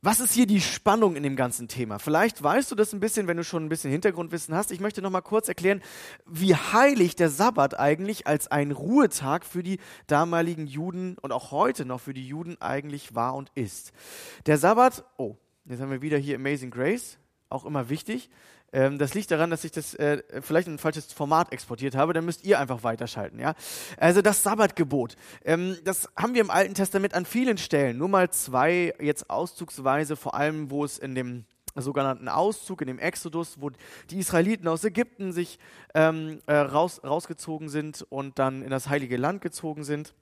Was 0.05 0.19
ist 0.19 0.33
hier 0.35 0.45
die 0.45 0.61
Spannung 0.61 1.15
in 1.15 1.23
dem 1.23 1.35
ganzen 1.35 1.67
Thema? 1.67 1.97
Vielleicht 1.97 2.43
weißt 2.43 2.69
du 2.69 2.75
das 2.75 2.93
ein 2.93 2.99
bisschen, 2.99 3.25
wenn 3.25 3.37
du 3.37 3.43
schon 3.43 3.65
ein 3.65 3.69
bisschen 3.69 3.89
Hintergrundwissen 3.89 4.53
hast. 4.53 4.71
Ich 4.71 4.79
möchte 4.79 5.01
noch 5.01 5.09
mal 5.09 5.21
kurz 5.21 5.47
erklären, 5.47 5.81
wie 6.27 6.53
heilig 6.53 7.15
der 7.15 7.31
Sabbat 7.31 7.79
eigentlich 7.79 8.27
als 8.27 8.47
ein 8.47 8.69
Ruhetag 8.69 9.43
für 9.43 9.63
die 9.63 9.79
damaligen 10.05 10.67
Juden 10.67 11.17
und 11.19 11.31
auch 11.31 11.49
heute 11.49 11.85
noch 11.85 12.01
für 12.01 12.13
die 12.13 12.27
Juden 12.27 12.61
eigentlich 12.61 13.15
war 13.15 13.33
und 13.33 13.49
ist. 13.55 13.93
Der 14.45 14.59
Sabbat, 14.59 15.03
oh, 15.17 15.37
jetzt 15.65 15.81
haben 15.81 15.89
wir 15.89 16.03
wieder 16.03 16.19
hier 16.19 16.35
Amazing 16.35 16.69
Grace, 16.69 17.17
auch 17.49 17.65
immer 17.65 17.89
wichtig. 17.89 18.29
Ähm, 18.75 18.97
das 18.97 19.13
liegt 19.13 19.31
daran, 19.31 19.49
dass 19.49 19.63
ich 19.63 19.71
das 19.71 19.93
äh, 19.95 20.21
vielleicht 20.41 20.67
in 20.67 20.73
ein 20.75 20.79
falsches 20.79 21.13
Format 21.13 21.53
exportiert 21.53 21.95
habe. 21.95 22.11
Dann 22.11 22.25
müsst 22.25 22.43
ihr 22.43 22.59
einfach 22.59 22.83
weiterschalten. 22.83 23.39
Ja? 23.39 23.55
Also 23.97 24.21
das 24.21 24.43
Sabbatgebot. 24.43 25.15
Ähm, 25.45 25.77
das 25.85 26.09
haben 26.17 26.33
wir 26.33 26.41
im 26.41 26.49
Alten 26.49 26.73
Testament 26.73 27.13
an 27.13 27.25
vielen 27.25 27.57
Stellen. 27.57 27.97
Nur 27.97 28.09
mal 28.09 28.29
zwei 28.31 28.93
jetzt 28.99 29.29
auszugsweise, 29.29 30.17
vor 30.17 30.35
allem 30.35 30.69
wo 30.69 30.83
es 30.83 30.97
in 30.97 31.15
dem 31.15 31.45
sogenannten 31.75 32.27
Auszug, 32.27 32.81
in 32.81 32.87
dem 32.87 32.99
Exodus, 32.99 33.61
wo 33.61 33.71
die 34.09 34.19
Israeliten 34.19 34.67
aus 34.67 34.83
Ägypten 34.83 35.31
sich 35.31 35.57
ähm, 35.93 36.39
äh, 36.45 36.55
raus, 36.55 37.01
rausgezogen 37.01 37.69
sind 37.69 38.05
und 38.09 38.39
dann 38.39 38.61
in 38.61 38.71
das 38.71 38.89
heilige 38.89 39.15
Land 39.15 39.41
gezogen 39.41 39.85
sind 39.85 40.13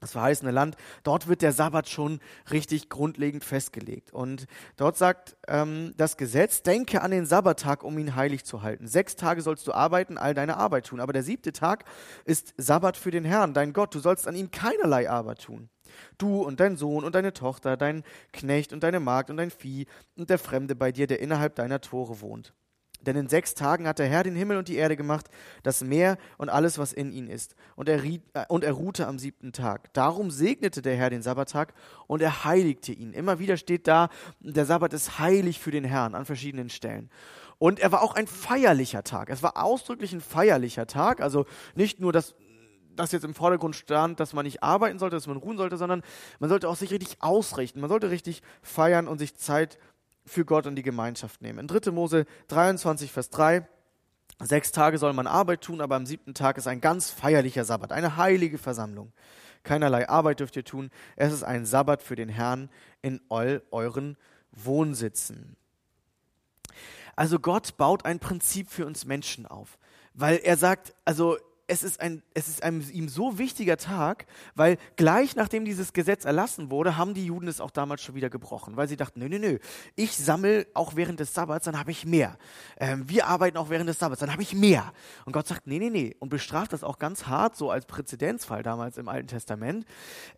das 0.00 0.12
verheißene 0.12 0.50
Land, 0.50 0.76
dort 1.04 1.26
wird 1.26 1.42
der 1.42 1.52
Sabbat 1.52 1.88
schon 1.88 2.20
richtig 2.50 2.88
grundlegend 2.88 3.44
festgelegt. 3.44 4.12
Und 4.12 4.46
dort 4.76 4.96
sagt 4.96 5.36
ähm, 5.48 5.94
das 5.96 6.16
Gesetz, 6.16 6.62
denke 6.62 7.02
an 7.02 7.10
den 7.10 7.26
Sabbattag, 7.26 7.82
um 7.82 7.98
ihn 7.98 8.14
heilig 8.14 8.44
zu 8.44 8.62
halten. 8.62 8.86
Sechs 8.86 9.16
Tage 9.16 9.40
sollst 9.40 9.66
du 9.66 9.72
arbeiten, 9.72 10.18
all 10.18 10.34
deine 10.34 10.58
Arbeit 10.58 10.86
tun. 10.86 11.00
Aber 11.00 11.12
der 11.12 11.22
siebte 11.22 11.52
Tag 11.52 11.84
ist 12.24 12.52
Sabbat 12.58 12.96
für 12.96 13.10
den 13.10 13.24
Herrn, 13.24 13.54
dein 13.54 13.72
Gott. 13.72 13.94
Du 13.94 14.00
sollst 14.00 14.28
an 14.28 14.36
ihm 14.36 14.50
keinerlei 14.50 15.08
Arbeit 15.08 15.42
tun. 15.42 15.70
Du 16.18 16.42
und 16.42 16.60
dein 16.60 16.76
Sohn 16.76 17.04
und 17.04 17.14
deine 17.14 17.32
Tochter, 17.32 17.76
dein 17.76 18.04
Knecht 18.32 18.72
und 18.72 18.82
deine 18.82 19.00
Magd 19.00 19.30
und 19.30 19.38
dein 19.38 19.50
Vieh 19.50 19.86
und 20.16 20.28
der 20.28 20.38
Fremde 20.38 20.74
bei 20.74 20.92
dir, 20.92 21.06
der 21.06 21.20
innerhalb 21.20 21.54
deiner 21.54 21.80
Tore 21.80 22.20
wohnt. 22.20 22.52
Denn 23.02 23.16
in 23.16 23.28
sechs 23.28 23.54
Tagen 23.54 23.86
hat 23.86 23.98
der 23.98 24.06
Herr 24.06 24.22
den 24.22 24.34
Himmel 24.34 24.56
und 24.56 24.68
die 24.68 24.76
Erde 24.76 24.96
gemacht, 24.96 25.28
das 25.62 25.82
Meer 25.82 26.18
und 26.38 26.48
alles, 26.48 26.78
was 26.78 26.92
in 26.92 27.12
ihnen 27.12 27.28
ist. 27.28 27.54
Und 27.74 27.88
er, 27.88 28.02
riet, 28.02 28.22
äh, 28.34 28.44
und 28.48 28.64
er 28.64 28.72
ruhte 28.72 29.06
am 29.06 29.18
siebten 29.18 29.52
Tag. 29.52 29.92
Darum 29.92 30.30
segnete 30.30 30.82
der 30.82 30.96
Herr 30.96 31.10
den 31.10 31.22
Sabbattag 31.22 31.74
und 32.06 32.22
er 32.22 32.44
heiligte 32.44 32.92
ihn. 32.92 33.12
Immer 33.12 33.38
wieder 33.38 33.56
steht 33.56 33.86
da, 33.86 34.08
der 34.40 34.66
Sabbat 34.66 34.92
ist 34.92 35.18
heilig 35.18 35.60
für 35.60 35.70
den 35.70 35.84
Herrn 35.84 36.14
an 36.14 36.24
verschiedenen 36.24 36.70
Stellen. 36.70 37.10
Und 37.58 37.80
er 37.80 37.92
war 37.92 38.02
auch 38.02 38.14
ein 38.14 38.26
feierlicher 38.26 39.02
Tag. 39.02 39.30
Es 39.30 39.42
war 39.42 39.62
ausdrücklich 39.62 40.12
ein 40.12 40.20
feierlicher 40.20 40.86
Tag. 40.86 41.20
Also 41.20 41.46
nicht 41.74 42.00
nur, 42.00 42.12
dass 42.12 42.34
das 42.96 43.12
jetzt 43.12 43.24
im 43.24 43.34
Vordergrund 43.34 43.76
stand, 43.76 44.20
dass 44.20 44.32
man 44.32 44.44
nicht 44.44 44.62
arbeiten 44.62 44.98
sollte, 44.98 45.16
dass 45.16 45.26
man 45.26 45.36
ruhen 45.36 45.56
sollte, 45.56 45.76
sondern 45.76 46.02
man 46.38 46.48
sollte 46.48 46.68
auch 46.68 46.76
sich 46.76 46.90
richtig 46.90 47.18
ausrichten. 47.20 47.80
Man 47.80 47.90
sollte 47.90 48.10
richtig 48.10 48.42
feiern 48.62 49.08
und 49.08 49.18
sich 49.18 49.36
Zeit 49.36 49.78
für 50.26 50.44
Gott 50.44 50.66
und 50.66 50.74
die 50.74 50.82
Gemeinschaft 50.82 51.40
nehmen. 51.40 51.60
In 51.60 51.68
3. 51.68 51.92
Mose 51.92 52.26
23, 52.48 53.10
Vers 53.10 53.30
3. 53.30 53.66
Sechs 54.40 54.70
Tage 54.70 54.98
soll 54.98 55.14
man 55.14 55.26
Arbeit 55.26 55.62
tun, 55.62 55.80
aber 55.80 55.96
am 55.96 56.04
siebten 56.04 56.34
Tag 56.34 56.58
ist 56.58 56.66
ein 56.66 56.82
ganz 56.82 57.10
feierlicher 57.10 57.64
Sabbat, 57.64 57.92
eine 57.92 58.16
heilige 58.16 58.58
Versammlung. 58.58 59.12
Keinerlei 59.62 60.08
Arbeit 60.08 60.40
dürft 60.40 60.56
ihr 60.56 60.64
tun. 60.64 60.90
Es 61.16 61.32
ist 61.32 61.42
ein 61.42 61.64
Sabbat 61.64 62.02
für 62.02 62.16
den 62.16 62.28
Herrn 62.28 62.68
in 63.02 63.20
all 63.30 63.62
euren 63.70 64.16
Wohnsitzen. 64.52 65.56
Also 67.16 67.38
Gott 67.38 67.76
baut 67.78 68.04
ein 68.04 68.18
Prinzip 68.18 68.68
für 68.68 68.84
uns 68.84 69.06
Menschen 69.06 69.46
auf, 69.46 69.78
weil 70.12 70.36
er 70.36 70.58
sagt, 70.58 70.94
also 71.06 71.38
es 71.68 71.82
ist 71.82 72.00
ein, 72.00 72.22
es 72.32 72.48
ist 72.48 72.62
ein 72.62 72.84
ihm 72.92 73.08
so 73.08 73.38
wichtiger 73.38 73.76
Tag, 73.76 74.26
weil 74.54 74.78
gleich 74.94 75.34
nachdem 75.34 75.64
dieses 75.64 75.92
Gesetz 75.92 76.24
erlassen 76.24 76.70
wurde, 76.70 76.96
haben 76.96 77.12
die 77.12 77.26
Juden 77.26 77.48
es 77.48 77.60
auch 77.60 77.72
damals 77.72 78.02
schon 78.02 78.14
wieder 78.14 78.30
gebrochen, 78.30 78.76
weil 78.76 78.86
sie 78.86 78.96
dachten, 78.96 79.18
nö, 79.18 79.28
nö, 79.28 79.38
nö, 79.38 79.58
ich 79.96 80.16
sammle 80.16 80.66
auch 80.74 80.94
während 80.94 81.18
des 81.18 81.34
Sabbats, 81.34 81.64
dann 81.64 81.78
habe 81.78 81.90
ich 81.90 82.06
mehr. 82.06 82.38
Ähm, 82.78 83.08
wir 83.08 83.26
arbeiten 83.26 83.56
auch 83.56 83.68
während 83.68 83.88
des 83.88 83.98
Sabbats, 83.98 84.20
dann 84.20 84.32
habe 84.32 84.42
ich 84.42 84.54
mehr. 84.54 84.92
Und 85.24 85.32
Gott 85.32 85.48
sagt, 85.48 85.66
nee, 85.66 85.80
nee, 85.80 85.90
nee, 85.90 86.14
und 86.20 86.28
bestraft 86.28 86.72
das 86.72 86.84
auch 86.84 87.00
ganz 87.00 87.26
hart, 87.26 87.56
so 87.56 87.70
als 87.70 87.86
Präzedenzfall 87.86 88.62
damals 88.62 88.96
im 88.96 89.08
Alten 89.08 89.26
Testament. 89.26 89.86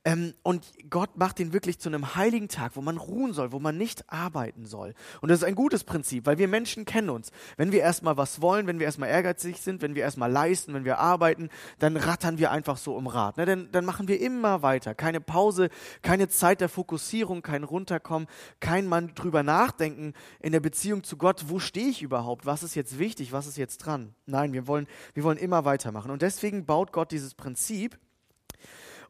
Ähm, 0.04 0.32
und 0.42 0.64
Gott 0.88 1.18
macht 1.18 1.38
den 1.38 1.52
wirklich 1.52 1.78
zu 1.78 1.90
einem 1.90 2.14
heiligen 2.14 2.49
Tag, 2.49 2.75
wo 2.75 2.80
man 2.80 2.97
ruhen 2.97 3.35
soll, 3.35 3.52
wo 3.52 3.58
man 3.58 3.76
nicht 3.76 4.11
arbeiten 4.11 4.64
soll. 4.64 4.94
Und 5.20 5.28
das 5.28 5.40
ist 5.40 5.44
ein 5.44 5.54
gutes 5.54 5.85
Prinzip, 5.85 6.25
weil 6.25 6.38
wir 6.38 6.49
Menschen 6.49 6.87
kennen 6.87 7.11
uns. 7.11 7.32
Wenn 7.58 7.70
wir 7.70 7.80
erstmal 7.80 8.16
was 8.16 8.40
wollen, 8.40 8.66
wenn 8.66 8.78
wir 8.78 8.87
erstmal 8.87 9.11
ehrgeizig 9.11 9.61
sind, 9.61 9.82
wenn 9.82 9.94
wir 9.94 10.02
erstmal 10.02 10.32
leisten, 10.32 10.73
wenn 10.73 10.87
wir 10.87 10.99
arbeiten, 10.99 11.18
arbeiten, 11.19 11.51
dann 11.81 11.97
rattern 11.97 12.39
wir 12.39 12.53
einfach 12.53 12.77
so 12.77 12.97
im 12.97 13.09
Rad. 13.09 13.37
Ne? 13.37 13.45
Dann, 13.45 13.69
dann 13.73 13.85
machen 13.85 14.07
wir 14.07 14.21
immer 14.21 14.63
weiter. 14.63 14.95
Keine 14.95 15.21
Pause, 15.21 15.69
keine 16.03 16.29
Zeit 16.29 16.61
der 16.61 16.69
Fokussierung, 16.69 17.43
kein 17.43 17.65
Runterkommen, 17.65 18.29
kein 18.61 18.87
Mann 18.87 19.15
drüber 19.15 19.43
nachdenken 19.43 20.15
in 20.41 20.53
der 20.53 20.61
Beziehung 20.61 21.03
zu 21.03 21.17
Gott, 21.17 21.47
wo 21.49 21.59
stehe 21.59 21.89
ich 21.89 22.03
überhaupt? 22.03 22.47
Was 22.47 22.63
ist 22.63 22.77
jetzt 22.77 22.99
wichtig? 22.99 23.33
Was 23.33 23.47
ist 23.47 23.57
jetzt 23.57 23.79
dran? 23.79 24.15
Nein, 24.27 24.53
wir 24.53 24.67
wollen, 24.69 24.87
wir 25.15 25.25
wollen 25.25 25.39
immer 25.39 25.65
weitermachen. 25.65 26.11
Und 26.13 26.23
deswegen 26.23 26.65
baut 26.65 26.93
Gott 26.93 27.11
dieses 27.11 27.35
Prinzip. 27.35 27.99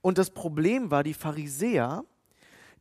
Und 0.01 0.17
das 0.17 0.31
Problem 0.31 0.91
war, 0.91 1.03
die 1.03 1.15
Pharisäer, 1.15 2.05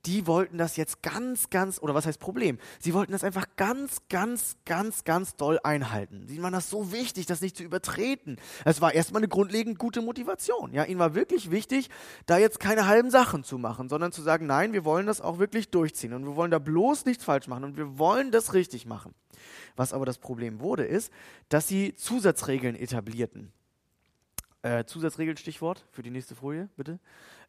die 0.05 0.27
wollten 0.27 0.57
das 0.57 0.77
jetzt 0.77 1.01
ganz, 1.01 1.49
ganz, 1.49 1.79
oder 1.81 1.93
was 1.93 2.05
heißt 2.05 2.19
Problem? 2.19 2.57
Sie 2.79 2.93
wollten 2.93 3.11
das 3.11 3.23
einfach 3.23 3.45
ganz, 3.55 4.01
ganz, 4.09 4.57
ganz, 4.65 5.03
ganz 5.03 5.35
doll 5.35 5.59
einhalten. 5.63 6.27
Sie 6.27 6.41
waren 6.41 6.53
das 6.53 6.69
so 6.69 6.91
wichtig, 6.91 7.25
das 7.25 7.41
nicht 7.41 7.57
zu 7.57 7.63
übertreten. 7.63 8.37
Es 8.65 8.81
war 8.81 8.93
erstmal 8.93 9.21
eine 9.21 9.27
grundlegend 9.27 9.79
gute 9.79 10.01
Motivation. 10.01 10.73
Ja, 10.73 10.83
ihnen 10.83 10.99
war 10.99 11.15
wirklich 11.15 11.51
wichtig, 11.51 11.89
da 12.25 12.37
jetzt 12.37 12.59
keine 12.59 12.87
halben 12.87 13.11
Sachen 13.11 13.43
zu 13.43 13.57
machen, 13.57 13.89
sondern 13.89 14.11
zu 14.11 14.21
sagen, 14.21 14.45
nein, 14.45 14.73
wir 14.73 14.85
wollen 14.85 15.07
das 15.07 15.21
auch 15.21 15.39
wirklich 15.39 15.69
durchziehen 15.69 16.13
und 16.13 16.25
wir 16.25 16.35
wollen 16.35 16.51
da 16.51 16.59
bloß 16.59 17.05
nichts 17.05 17.23
falsch 17.23 17.47
machen 17.47 17.63
und 17.63 17.77
wir 17.77 17.97
wollen 17.97 18.31
das 18.31 18.53
richtig 18.53 18.85
machen. 18.85 19.13
Was 19.75 19.93
aber 19.93 20.05
das 20.05 20.17
Problem 20.17 20.59
wurde, 20.59 20.85
ist, 20.85 21.11
dass 21.49 21.67
sie 21.67 21.95
Zusatzregeln 21.95 22.75
etablierten. 22.75 23.51
Äh, 24.63 24.85
Zusatzregeln, 24.85 25.37
Stichwort 25.37 25.85
für 25.91 26.01
die 26.01 26.09
nächste 26.09 26.35
Folie, 26.35 26.69
bitte. 26.75 26.99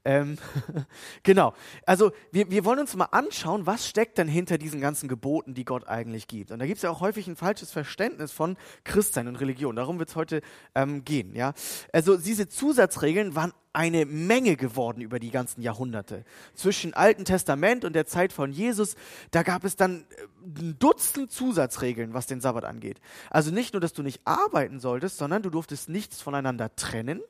Ähm, 0.08 0.38
genau. 1.22 1.52
Also 1.84 2.12
wir, 2.32 2.50
wir 2.50 2.64
wollen 2.64 2.78
uns 2.78 2.96
mal 2.96 3.08
anschauen, 3.10 3.66
was 3.66 3.86
steckt 3.86 4.16
denn 4.16 4.26
hinter 4.26 4.56
diesen 4.56 4.80
ganzen 4.80 5.06
Geboten, 5.06 5.52
die 5.52 5.66
Gott 5.66 5.86
eigentlich 5.86 6.28
gibt. 6.28 6.50
Und 6.50 6.60
da 6.60 6.66
gibt 6.66 6.78
es 6.78 6.82
ja 6.82 6.88
auch 6.88 7.00
häufig 7.00 7.26
ein 7.26 7.36
falsches 7.36 7.70
Verständnis 7.70 8.32
von 8.32 8.56
Christsein 8.84 9.28
und 9.28 9.36
Religion. 9.36 9.76
Darum 9.76 9.98
wird 9.98 10.08
es 10.08 10.16
heute 10.16 10.40
ähm, 10.74 11.04
gehen. 11.04 11.36
Ja? 11.36 11.52
Also 11.92 12.16
diese 12.16 12.48
Zusatzregeln 12.48 13.34
waren 13.34 13.52
eine 13.74 14.06
Menge 14.06 14.56
geworden 14.56 15.02
über 15.02 15.18
die 15.18 15.30
ganzen 15.30 15.60
Jahrhunderte. 15.60 16.24
Zwischen 16.54 16.94
Alten 16.94 17.26
Testament 17.26 17.84
und 17.84 17.92
der 17.92 18.06
Zeit 18.06 18.32
von 18.32 18.50
Jesus, 18.50 18.96
da 19.30 19.42
gab 19.42 19.62
es 19.64 19.76
dann 19.76 20.06
äh, 20.16 20.62
ein 20.62 20.78
Dutzend 20.78 21.30
Zusatzregeln, 21.30 22.14
was 22.14 22.26
den 22.26 22.40
Sabbat 22.40 22.64
angeht. 22.64 22.98
Also 23.28 23.50
nicht 23.50 23.74
nur, 23.74 23.82
dass 23.82 23.92
du 23.92 24.02
nicht 24.02 24.22
arbeiten 24.24 24.80
solltest, 24.80 25.18
sondern 25.18 25.42
du 25.42 25.50
durftest 25.50 25.90
nichts 25.90 26.22
voneinander 26.22 26.74
trennen 26.76 27.20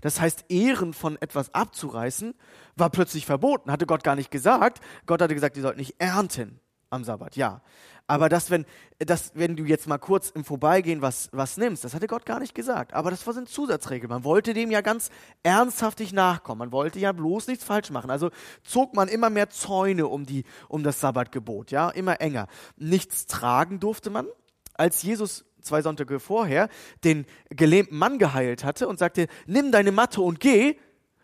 das 0.00 0.20
heißt, 0.20 0.46
Ehren 0.48 0.92
von 0.92 1.20
etwas 1.20 1.54
abzureißen, 1.54 2.34
war 2.76 2.90
plötzlich 2.90 3.26
verboten. 3.26 3.70
Hatte 3.70 3.86
Gott 3.86 4.04
gar 4.04 4.16
nicht 4.16 4.30
gesagt. 4.30 4.80
Gott 5.06 5.22
hatte 5.22 5.34
gesagt, 5.34 5.56
ihr 5.56 5.62
sollt 5.62 5.76
nicht 5.76 5.96
ernten 5.98 6.60
am 6.90 7.04
Sabbat, 7.04 7.36
ja. 7.36 7.62
Aber 8.08 8.28
das, 8.28 8.50
wenn, 8.50 8.66
das, 8.98 9.32
wenn 9.34 9.56
du 9.56 9.64
jetzt 9.64 9.88
mal 9.88 9.98
kurz 9.98 10.30
im 10.30 10.44
Vorbeigehen 10.44 11.02
was, 11.02 11.28
was 11.32 11.56
nimmst, 11.56 11.82
das 11.82 11.92
hatte 11.92 12.06
Gott 12.06 12.24
gar 12.24 12.38
nicht 12.38 12.54
gesagt. 12.54 12.94
Aber 12.94 13.10
das 13.10 13.26
war 13.26 13.34
so 13.34 13.40
eine 13.40 13.48
Zusatzregel. 13.48 14.08
Man 14.08 14.22
wollte 14.22 14.54
dem 14.54 14.70
ja 14.70 14.80
ganz 14.80 15.10
ernsthaftig 15.42 16.12
nachkommen. 16.12 16.60
Man 16.60 16.72
wollte 16.72 17.00
ja 17.00 17.10
bloß 17.10 17.48
nichts 17.48 17.64
falsch 17.64 17.90
machen. 17.90 18.10
Also 18.10 18.30
zog 18.62 18.94
man 18.94 19.08
immer 19.08 19.28
mehr 19.28 19.50
Zäune 19.50 20.06
um, 20.06 20.24
die, 20.24 20.44
um 20.68 20.84
das 20.84 21.00
Sabbatgebot, 21.00 21.72
ja, 21.72 21.90
immer 21.90 22.20
enger. 22.20 22.46
Nichts 22.76 23.26
tragen 23.26 23.80
durfte 23.80 24.10
man. 24.10 24.26
Als 24.74 25.02
Jesus 25.02 25.44
zwei 25.66 25.82
Sonntage 25.82 26.20
vorher 26.20 26.68
den 27.04 27.26
gelähmten 27.50 27.98
Mann 27.98 28.18
geheilt 28.18 28.64
hatte 28.64 28.88
und 28.88 28.98
sagte, 28.98 29.26
nimm 29.46 29.72
deine 29.72 29.92
Matte 29.92 30.22
und 30.22 30.40
geh, 30.40 30.76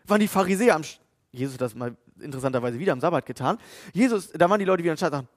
Waren 0.05 0.19
die 0.19 0.27
Pharisäer 0.27 0.75
am, 0.75 0.83
Jesus 1.31 1.55
hat 1.55 1.61
das 1.61 1.75
mal 1.75 1.95
interessanterweise 2.19 2.77
wieder 2.77 2.93
am 2.93 2.99
Sabbat 2.99 3.25
getan. 3.25 3.57
Jesus, 3.93 4.29
da 4.31 4.49
waren 4.49 4.59
die 4.59 4.65
Leute 4.65 4.83
wieder 4.83 4.95
am 5.13 5.27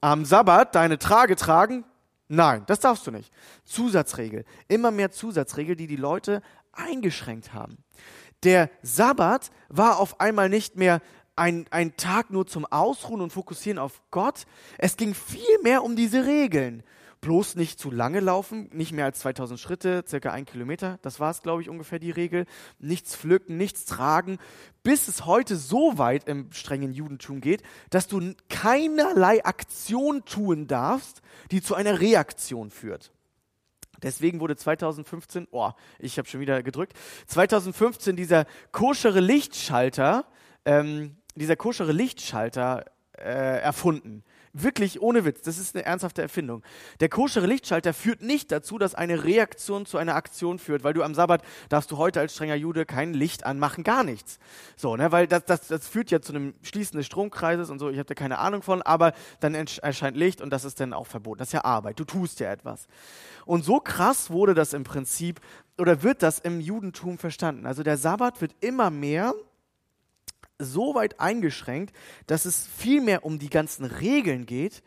am 0.00 0.24
Sabbat 0.24 0.74
deine 0.74 0.98
Trage 0.98 1.34
tragen? 1.34 1.84
Nein, 2.28 2.64
das 2.66 2.80
darfst 2.80 3.06
du 3.06 3.10
nicht. 3.10 3.32
Zusatzregel. 3.64 4.44
Immer 4.68 4.90
mehr 4.90 5.10
Zusatzregel, 5.10 5.74
die 5.74 5.86
die 5.86 5.96
Leute 5.96 6.42
eingeschränkt 6.72 7.52
haben. 7.52 7.78
Der 8.44 8.70
Sabbat 8.82 9.50
war 9.68 9.98
auf 9.98 10.20
einmal 10.20 10.48
nicht 10.48 10.76
mehr 10.76 11.00
ein, 11.34 11.66
ein 11.70 11.96
Tag 11.96 12.30
nur 12.30 12.46
zum 12.46 12.64
Ausruhen 12.66 13.22
und 13.22 13.32
Fokussieren 13.32 13.78
auf 13.78 14.02
Gott. 14.10 14.44
Es 14.76 14.96
ging 14.96 15.14
viel 15.14 15.58
mehr 15.62 15.82
um 15.82 15.96
diese 15.96 16.26
Regeln. 16.26 16.84
Bloß 17.20 17.56
nicht 17.56 17.80
zu 17.80 17.90
lange 17.90 18.20
laufen, 18.20 18.70
nicht 18.72 18.92
mehr 18.92 19.04
als 19.04 19.18
2000 19.20 19.58
Schritte, 19.58 20.04
circa 20.06 20.30
ein 20.30 20.44
Kilometer. 20.44 20.98
Das 21.02 21.18
war 21.18 21.30
es, 21.30 21.42
glaube 21.42 21.62
ich, 21.62 21.68
ungefähr 21.68 21.98
die 21.98 22.12
Regel. 22.12 22.46
Nichts 22.78 23.16
pflücken, 23.16 23.56
nichts 23.56 23.86
tragen, 23.86 24.38
bis 24.84 25.08
es 25.08 25.26
heute 25.26 25.56
so 25.56 25.98
weit 25.98 26.28
im 26.28 26.52
strengen 26.52 26.92
Judentum 26.92 27.40
geht, 27.40 27.62
dass 27.90 28.06
du 28.06 28.34
keinerlei 28.48 29.44
Aktion 29.44 30.24
tun 30.24 30.68
darfst, 30.68 31.22
die 31.50 31.60
zu 31.60 31.74
einer 31.74 32.00
Reaktion 32.00 32.70
führt. 32.70 33.12
Deswegen 34.02 34.38
wurde 34.40 34.56
2015, 34.56 35.48
oh, 35.50 35.72
ich 35.98 36.18
habe 36.18 36.28
schon 36.28 36.40
wieder 36.40 36.62
gedrückt, 36.62 36.92
2015 37.26 38.14
dieser 38.14 38.46
koschere 38.70 39.20
Lichtschalter, 39.20 40.24
ähm, 40.64 41.16
dieser 41.34 41.56
koschere 41.56 41.92
Lichtschalter 41.92 42.84
äh, 43.16 43.60
erfunden. 43.60 44.22
Wirklich 44.52 45.00
ohne 45.02 45.24
Witz, 45.24 45.42
das 45.42 45.58
ist 45.58 45.74
eine 45.74 45.84
ernsthafte 45.84 46.22
Erfindung. 46.22 46.62
Der 47.00 47.08
koschere 47.08 47.46
Lichtschalter 47.46 47.92
führt 47.92 48.22
nicht 48.22 48.50
dazu, 48.50 48.78
dass 48.78 48.94
eine 48.94 49.24
Reaktion 49.24 49.86
zu 49.86 49.98
einer 49.98 50.14
Aktion 50.14 50.58
führt, 50.58 50.84
weil 50.84 50.94
du 50.94 51.02
am 51.02 51.14
Sabbat 51.14 51.42
darfst 51.68 51.90
du 51.90 51.98
heute 51.98 52.20
als 52.20 52.34
strenger 52.34 52.54
Jude 52.54 52.86
kein 52.86 53.14
Licht 53.14 53.44
anmachen, 53.44 53.84
gar 53.84 54.04
nichts. 54.04 54.38
So, 54.76 54.96
ne, 54.96 55.12
weil 55.12 55.26
das, 55.26 55.44
das, 55.44 55.68
das 55.68 55.86
führt 55.86 56.10
ja 56.10 56.20
zu 56.20 56.32
einem 56.32 56.54
Schließen 56.62 56.96
des 56.96 57.06
Stromkreises 57.06 57.70
und 57.70 57.78
so, 57.78 57.90
ich 57.90 57.98
habe 57.98 58.06
da 58.06 58.14
keine 58.14 58.38
Ahnung 58.38 58.62
von, 58.62 58.82
aber 58.82 59.12
dann 59.40 59.54
erscheint 59.54 60.16
Licht 60.16 60.40
und 60.40 60.50
das 60.50 60.64
ist 60.64 60.80
dann 60.80 60.92
auch 60.92 61.06
verboten. 61.06 61.38
Das 61.38 61.48
ist 61.48 61.52
ja 61.52 61.64
Arbeit, 61.64 61.98
du 62.00 62.04
tust 62.04 62.40
ja 62.40 62.50
etwas. 62.50 62.86
Und 63.44 63.64
so 63.64 63.80
krass 63.80 64.30
wurde 64.30 64.54
das 64.54 64.72
im 64.72 64.84
Prinzip 64.84 65.40
oder 65.78 66.02
wird 66.02 66.22
das 66.22 66.38
im 66.38 66.60
Judentum 66.60 67.18
verstanden. 67.18 67.66
Also 67.66 67.82
der 67.82 67.96
Sabbat 67.96 68.40
wird 68.40 68.54
immer 68.60 68.90
mehr 68.90 69.34
so 70.58 70.94
weit 70.94 71.20
eingeschränkt, 71.20 71.94
dass 72.26 72.44
es 72.44 72.66
viel 72.66 73.00
mehr 73.00 73.24
um 73.24 73.38
die 73.38 73.50
ganzen 73.50 73.84
Regeln 73.84 74.46
geht 74.46 74.82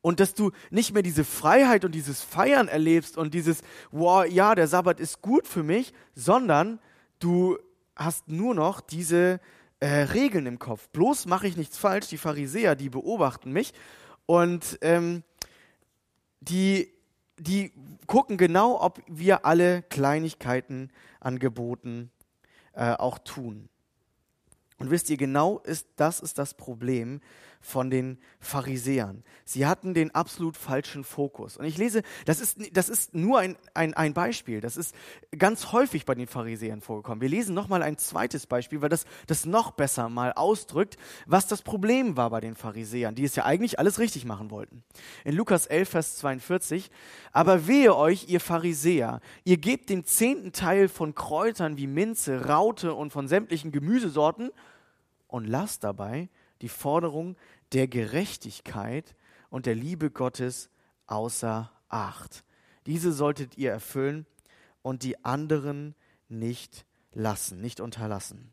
und 0.00 0.20
dass 0.20 0.34
du 0.34 0.50
nicht 0.70 0.92
mehr 0.92 1.02
diese 1.02 1.24
Freiheit 1.24 1.84
und 1.84 1.94
dieses 1.94 2.22
Feiern 2.22 2.68
erlebst 2.68 3.16
und 3.16 3.34
dieses, 3.34 3.62
wow, 3.90 4.26
ja, 4.26 4.54
der 4.54 4.68
Sabbat 4.68 5.00
ist 5.00 5.22
gut 5.22 5.46
für 5.46 5.62
mich, 5.62 5.92
sondern 6.14 6.80
du 7.18 7.58
hast 7.96 8.28
nur 8.28 8.54
noch 8.54 8.80
diese 8.80 9.40
äh, 9.80 9.86
Regeln 9.86 10.46
im 10.46 10.58
Kopf. 10.58 10.88
Bloß 10.90 11.26
mache 11.26 11.46
ich 11.46 11.56
nichts 11.56 11.78
falsch. 11.78 12.08
Die 12.08 12.18
Pharisäer, 12.18 12.74
die 12.74 12.88
beobachten 12.88 13.52
mich 13.52 13.72
und 14.26 14.78
ähm, 14.82 15.22
die, 16.40 16.92
die 17.38 17.72
gucken 18.06 18.36
genau, 18.36 18.80
ob 18.80 19.00
wir 19.06 19.46
alle 19.46 19.82
Kleinigkeiten 19.82 20.90
angeboten 21.20 22.10
äh, 22.72 22.92
auch 22.92 23.18
tun. 23.18 23.68
Und 24.82 24.90
wisst 24.90 25.08
ihr, 25.10 25.16
genau 25.16 25.60
ist, 25.60 25.86
das 25.94 26.18
ist 26.18 26.38
das 26.38 26.54
Problem 26.54 27.20
von 27.60 27.88
den 27.88 28.18
Pharisäern. 28.40 29.22
Sie 29.44 29.64
hatten 29.64 29.94
den 29.94 30.12
absolut 30.12 30.56
falschen 30.56 31.04
Fokus. 31.04 31.56
Und 31.56 31.64
ich 31.64 31.78
lese, 31.78 32.02
das 32.24 32.40
ist, 32.40 32.58
das 32.76 32.88
ist 32.88 33.14
nur 33.14 33.38
ein, 33.38 33.56
ein, 33.74 33.94
ein 33.94 34.12
Beispiel. 34.12 34.60
Das 34.60 34.76
ist 34.76 34.92
ganz 35.38 35.70
häufig 35.70 36.04
bei 36.04 36.16
den 36.16 36.26
Pharisäern 36.26 36.80
vorgekommen. 36.80 37.20
Wir 37.20 37.28
lesen 37.28 37.54
nochmal 37.54 37.84
ein 37.84 37.96
zweites 37.96 38.48
Beispiel, 38.48 38.82
weil 38.82 38.88
das, 38.88 39.04
das 39.28 39.46
noch 39.46 39.70
besser 39.70 40.08
mal 40.08 40.32
ausdrückt, 40.32 40.96
was 41.26 41.46
das 41.46 41.62
Problem 41.62 42.16
war 42.16 42.30
bei 42.30 42.40
den 42.40 42.56
Pharisäern, 42.56 43.14
die 43.14 43.22
es 43.22 43.36
ja 43.36 43.44
eigentlich 43.44 43.78
alles 43.78 44.00
richtig 44.00 44.24
machen 44.24 44.50
wollten. 44.50 44.82
In 45.24 45.36
Lukas 45.36 45.66
11, 45.66 45.88
Vers 45.88 46.16
42, 46.16 46.90
aber 47.30 47.68
wehe 47.68 47.94
euch, 47.94 48.28
ihr 48.28 48.40
Pharisäer, 48.40 49.20
ihr 49.44 49.58
gebt 49.58 49.88
den 49.90 50.04
zehnten 50.04 50.50
Teil 50.50 50.88
von 50.88 51.14
Kräutern 51.14 51.76
wie 51.76 51.86
Minze, 51.86 52.46
Raute 52.46 52.94
und 52.94 53.12
von 53.12 53.28
sämtlichen 53.28 53.70
Gemüsesorten 53.70 54.50
und 55.32 55.46
lasst 55.46 55.82
dabei 55.82 56.28
die 56.60 56.68
Forderung 56.68 57.36
der 57.72 57.88
Gerechtigkeit 57.88 59.16
und 59.48 59.64
der 59.64 59.74
Liebe 59.74 60.10
Gottes 60.10 60.68
außer 61.06 61.72
Acht. 61.88 62.44
Diese 62.86 63.12
solltet 63.12 63.56
ihr 63.56 63.70
erfüllen 63.70 64.26
und 64.82 65.02
die 65.02 65.24
anderen 65.24 65.94
nicht 66.28 66.86
lassen, 67.12 67.60
nicht 67.60 67.80
unterlassen. 67.80 68.50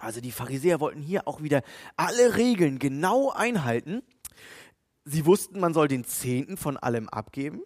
Also 0.00 0.20
die 0.20 0.32
Pharisäer 0.32 0.80
wollten 0.80 1.02
hier 1.02 1.26
auch 1.26 1.42
wieder 1.42 1.62
alle 1.96 2.36
Regeln 2.36 2.78
genau 2.78 3.30
einhalten. 3.30 4.02
Sie 5.04 5.26
wussten, 5.26 5.60
man 5.60 5.74
soll 5.74 5.88
den 5.88 6.04
Zehnten 6.04 6.56
von 6.56 6.76
allem 6.76 7.08
abgeben, 7.08 7.62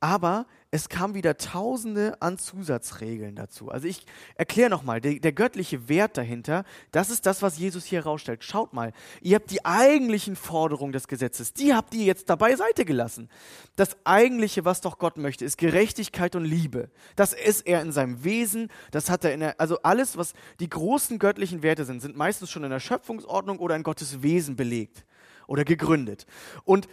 aber 0.00 0.46
es 0.72 0.88
kam 0.88 1.14
wieder 1.14 1.36
Tausende 1.36 2.20
an 2.22 2.38
Zusatzregeln 2.38 3.34
dazu. 3.34 3.70
Also 3.70 3.88
ich 3.88 4.06
erkläre 4.36 4.70
nochmal, 4.70 5.00
der, 5.00 5.14
der 5.18 5.32
göttliche 5.32 5.88
Wert 5.88 6.16
dahinter, 6.16 6.64
das 6.92 7.10
ist 7.10 7.26
das, 7.26 7.42
was 7.42 7.58
Jesus 7.58 7.84
hier 7.84 8.00
herausstellt. 8.00 8.44
Schaut 8.44 8.72
mal, 8.72 8.92
ihr 9.20 9.34
habt 9.34 9.50
die 9.50 9.64
eigentlichen 9.64 10.36
Forderungen 10.36 10.92
des 10.92 11.08
Gesetzes, 11.08 11.52
die 11.52 11.74
habt 11.74 11.92
ihr 11.94 12.04
jetzt 12.04 12.30
dabei 12.30 12.54
Seite 12.54 12.84
gelassen. 12.84 13.28
Das 13.76 13.96
eigentliche, 14.04 14.64
was 14.64 14.80
doch 14.80 14.98
Gott 14.98 15.16
möchte, 15.16 15.44
ist 15.44 15.58
Gerechtigkeit 15.58 16.36
und 16.36 16.44
Liebe. 16.44 16.90
Das 17.16 17.32
ist 17.32 17.66
er 17.66 17.82
in 17.82 17.92
seinem 17.92 18.22
Wesen, 18.24 18.68
das 18.92 19.10
hat 19.10 19.24
er 19.24 19.34
in 19.34 19.40
der, 19.40 19.60
also 19.60 19.82
alles, 19.82 20.16
was 20.16 20.34
die 20.60 20.68
großen 20.68 21.18
göttlichen 21.18 21.62
Werte 21.62 21.84
sind, 21.84 22.00
sind 22.00 22.16
meistens 22.16 22.50
schon 22.50 22.64
in 22.64 22.70
der 22.70 22.80
Schöpfungsordnung 22.80 23.58
oder 23.58 23.74
in 23.74 23.82
Gottes 23.82 24.22
Wesen 24.22 24.54
belegt 24.56 25.04
oder 25.48 25.64
gegründet. 25.64 26.26
Und 26.64 26.88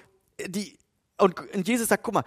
die, 0.48 0.78
und 1.20 1.68
Jesus 1.68 1.88
sagt, 1.88 2.04
guck 2.04 2.16
mal, 2.16 2.24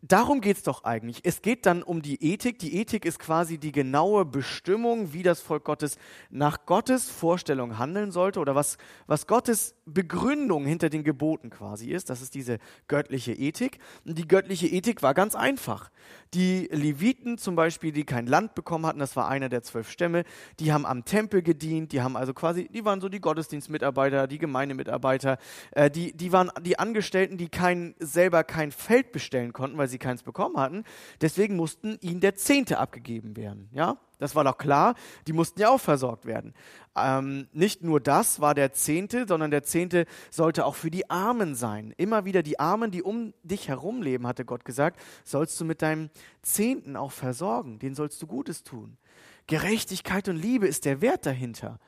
Darum 0.00 0.40
geht 0.40 0.58
es 0.58 0.62
doch 0.62 0.84
eigentlich. 0.84 1.22
Es 1.24 1.42
geht 1.42 1.66
dann 1.66 1.82
um 1.82 2.02
die 2.02 2.22
Ethik. 2.22 2.60
Die 2.60 2.76
Ethik 2.76 3.04
ist 3.04 3.18
quasi 3.18 3.58
die 3.58 3.72
genaue 3.72 4.24
Bestimmung, 4.24 5.12
wie 5.12 5.24
das 5.24 5.40
Volk 5.40 5.64
Gottes 5.64 5.98
nach 6.30 6.66
Gottes 6.66 7.10
Vorstellung 7.10 7.78
handeln 7.78 8.12
sollte 8.12 8.38
oder 8.38 8.54
was, 8.54 8.78
was 9.08 9.26
Gottes 9.26 9.74
Begründung 9.86 10.66
hinter 10.66 10.88
den 10.88 11.02
Geboten 11.02 11.50
quasi 11.50 11.90
ist. 11.90 12.10
Das 12.10 12.22
ist 12.22 12.34
diese 12.34 12.58
göttliche 12.86 13.32
Ethik. 13.32 13.78
Und 14.04 14.16
die 14.16 14.28
göttliche 14.28 14.68
Ethik 14.68 15.02
war 15.02 15.14
ganz 15.14 15.34
einfach. 15.34 15.90
Die 16.34 16.68
Leviten 16.70 17.36
zum 17.36 17.56
Beispiel, 17.56 17.90
die 17.90 18.04
kein 18.04 18.26
Land 18.26 18.54
bekommen 18.54 18.86
hatten, 18.86 19.00
das 19.00 19.16
war 19.16 19.28
einer 19.28 19.48
der 19.48 19.62
zwölf 19.62 19.90
Stämme, 19.90 20.24
die 20.60 20.72
haben 20.72 20.86
am 20.86 21.04
Tempel 21.04 21.42
gedient, 21.42 21.92
die 21.92 22.02
haben 22.02 22.16
also 22.16 22.34
quasi, 22.34 22.68
die 22.68 22.84
waren 22.84 23.00
so 23.00 23.08
die 23.08 23.20
Gottesdienstmitarbeiter, 23.20 24.26
die 24.26 24.38
Gemeindemitarbeiter, 24.38 25.38
äh, 25.72 25.90
die, 25.90 26.16
die 26.16 26.32
waren 26.32 26.50
die 26.62 26.78
Angestellten, 26.78 27.36
die 27.36 27.48
kein, 27.48 27.94
selber 27.98 28.44
kein 28.44 28.72
Feld 28.72 29.12
bestellen 29.12 29.52
konnten, 29.52 29.78
weil 29.78 29.87
weil 29.88 29.92
sie 29.92 29.98
keins 29.98 30.22
bekommen 30.22 30.58
hatten. 30.58 30.84
Deswegen 31.22 31.56
mussten 31.56 31.98
ihnen 32.02 32.20
der 32.20 32.34
Zehnte 32.34 32.78
abgegeben 32.78 33.36
werden. 33.36 33.70
Ja, 33.72 33.96
das 34.18 34.34
war 34.34 34.44
doch 34.44 34.58
klar. 34.58 34.94
Die 35.26 35.32
mussten 35.32 35.60
ja 35.60 35.70
auch 35.70 35.80
versorgt 35.80 36.26
werden. 36.26 36.52
Ähm, 36.94 37.48
nicht 37.52 37.82
nur 37.82 38.00
das 38.00 38.40
war 38.40 38.54
der 38.54 38.72
Zehnte, 38.74 39.24
sondern 39.26 39.50
der 39.50 39.62
Zehnte 39.62 40.04
sollte 40.30 40.66
auch 40.66 40.74
für 40.74 40.90
die 40.90 41.08
Armen 41.08 41.54
sein. 41.54 41.94
Immer 41.96 42.26
wieder 42.26 42.42
die 42.42 42.60
Armen, 42.60 42.90
die 42.90 43.02
um 43.02 43.32
dich 43.42 43.68
herum 43.68 44.02
leben, 44.02 44.26
hatte 44.26 44.44
Gott 44.44 44.66
gesagt, 44.66 45.00
sollst 45.24 45.58
du 45.58 45.64
mit 45.64 45.80
deinem 45.80 46.10
Zehnten 46.42 46.94
auch 46.94 47.12
versorgen. 47.12 47.78
Den 47.78 47.94
sollst 47.94 48.20
du 48.20 48.26
Gutes 48.26 48.64
tun. 48.64 48.98
Gerechtigkeit 49.46 50.28
und 50.28 50.36
Liebe 50.36 50.66
ist 50.66 50.84
der 50.84 51.00
Wert 51.00 51.24
dahinter. 51.24 51.78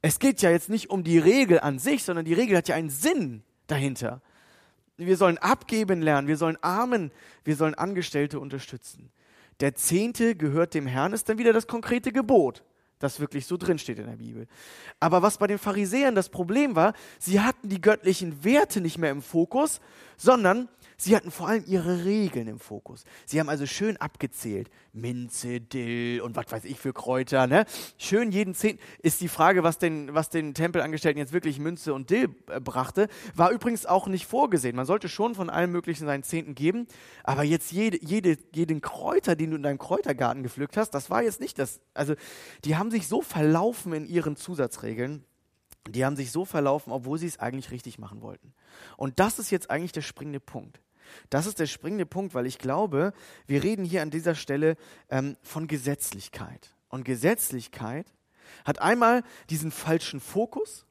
Es 0.00 0.18
geht 0.18 0.40
ja 0.40 0.50
jetzt 0.50 0.70
nicht 0.70 0.88
um 0.88 1.04
die 1.04 1.18
Regel 1.18 1.60
an 1.60 1.78
sich, 1.78 2.04
sondern 2.04 2.24
die 2.24 2.32
Regel 2.32 2.56
hat 2.56 2.68
ja 2.68 2.76
einen 2.76 2.90
Sinn 2.90 3.42
dahinter. 3.66 4.22
Wir 5.06 5.16
sollen 5.16 5.38
abgeben 5.38 6.02
lernen, 6.02 6.28
wir 6.28 6.36
sollen 6.36 6.56
Armen, 6.62 7.10
wir 7.44 7.56
sollen 7.56 7.74
Angestellte 7.74 8.40
unterstützen. 8.40 9.10
Der 9.60 9.74
Zehnte 9.74 10.34
gehört 10.34 10.74
dem 10.74 10.86
Herrn, 10.86 11.12
ist 11.12 11.28
dann 11.28 11.38
wieder 11.38 11.52
das 11.52 11.66
konkrete 11.66 12.12
Gebot, 12.12 12.64
das 12.98 13.20
wirklich 13.20 13.46
so 13.46 13.56
drinsteht 13.56 13.98
in 13.98 14.06
der 14.06 14.16
Bibel. 14.16 14.46
Aber 14.98 15.22
was 15.22 15.38
bei 15.38 15.46
den 15.46 15.58
Pharisäern 15.58 16.14
das 16.14 16.28
Problem 16.28 16.74
war, 16.74 16.94
sie 17.18 17.40
hatten 17.40 17.68
die 17.68 17.80
göttlichen 17.80 18.44
Werte 18.44 18.80
nicht 18.80 18.98
mehr 18.98 19.10
im 19.10 19.22
Fokus, 19.22 19.80
sondern 20.22 20.68
Sie 21.02 21.16
hatten 21.16 21.32
vor 21.32 21.48
allem 21.48 21.64
ihre 21.66 22.04
Regeln 22.04 22.46
im 22.46 22.60
Fokus. 22.60 23.02
Sie 23.26 23.40
haben 23.40 23.48
also 23.48 23.66
schön 23.66 23.96
abgezählt. 23.96 24.70
Minze, 24.92 25.60
Dill 25.60 26.20
und 26.20 26.36
was 26.36 26.44
weiß 26.48 26.64
ich 26.64 26.78
für 26.78 26.92
Kräuter. 26.92 27.48
Ne? 27.48 27.64
Schön 27.98 28.30
jeden 28.30 28.54
Zehnten. 28.54 28.80
Ist 29.02 29.20
die 29.20 29.26
Frage, 29.26 29.64
was 29.64 29.78
den, 29.78 30.14
was 30.14 30.30
den 30.30 30.54
Tempelangestellten 30.54 31.18
jetzt 31.18 31.32
wirklich 31.32 31.58
Münze 31.58 31.92
und 31.92 32.10
Dill 32.10 32.28
äh, 32.48 32.60
brachte, 32.60 33.08
war 33.34 33.50
übrigens 33.50 33.84
auch 33.84 34.06
nicht 34.06 34.26
vorgesehen. 34.26 34.76
Man 34.76 34.86
sollte 34.86 35.08
schon 35.08 35.34
von 35.34 35.50
allem 35.50 35.72
Möglichen 35.72 36.06
seinen 36.06 36.22
Zehnten 36.22 36.54
geben, 36.54 36.86
aber 37.24 37.42
jetzt 37.42 37.72
jede, 37.72 37.98
jede, 38.00 38.38
jeden 38.54 38.80
Kräuter, 38.80 39.34
den 39.34 39.50
du 39.50 39.56
in 39.56 39.64
deinem 39.64 39.78
Kräutergarten 39.78 40.44
gepflückt 40.44 40.76
hast, 40.76 40.90
das 40.90 41.10
war 41.10 41.24
jetzt 41.24 41.40
nicht 41.40 41.58
das. 41.58 41.80
Also 41.94 42.14
die 42.64 42.76
haben 42.76 42.92
sich 42.92 43.08
so 43.08 43.22
verlaufen 43.22 43.92
in 43.92 44.06
ihren 44.06 44.36
Zusatzregeln. 44.36 45.24
Die 45.88 46.04
haben 46.04 46.16
sich 46.16 46.30
so 46.30 46.44
verlaufen, 46.44 46.92
obwohl 46.92 47.18
sie 47.18 47.26
es 47.26 47.38
eigentlich 47.38 47.70
richtig 47.70 47.98
machen 47.98 48.22
wollten. 48.22 48.54
Und 48.96 49.18
das 49.18 49.38
ist 49.38 49.50
jetzt 49.50 49.70
eigentlich 49.70 49.92
der 49.92 50.02
springende 50.02 50.40
Punkt. 50.40 50.80
Das 51.30 51.46
ist 51.46 51.58
der 51.58 51.66
springende 51.66 52.06
Punkt, 52.06 52.34
weil 52.34 52.46
ich 52.46 52.58
glaube, 52.58 53.12
wir 53.46 53.62
reden 53.62 53.84
hier 53.84 54.02
an 54.02 54.10
dieser 54.10 54.34
Stelle 54.34 54.76
ähm, 55.10 55.36
von 55.42 55.66
Gesetzlichkeit. 55.66 56.74
und 56.88 57.04
Gesetzlichkeit 57.04 58.06
hat 58.64 58.80
einmal 58.80 59.22
diesen 59.50 59.70
falschen 59.70 60.20
Fokus 60.20 60.86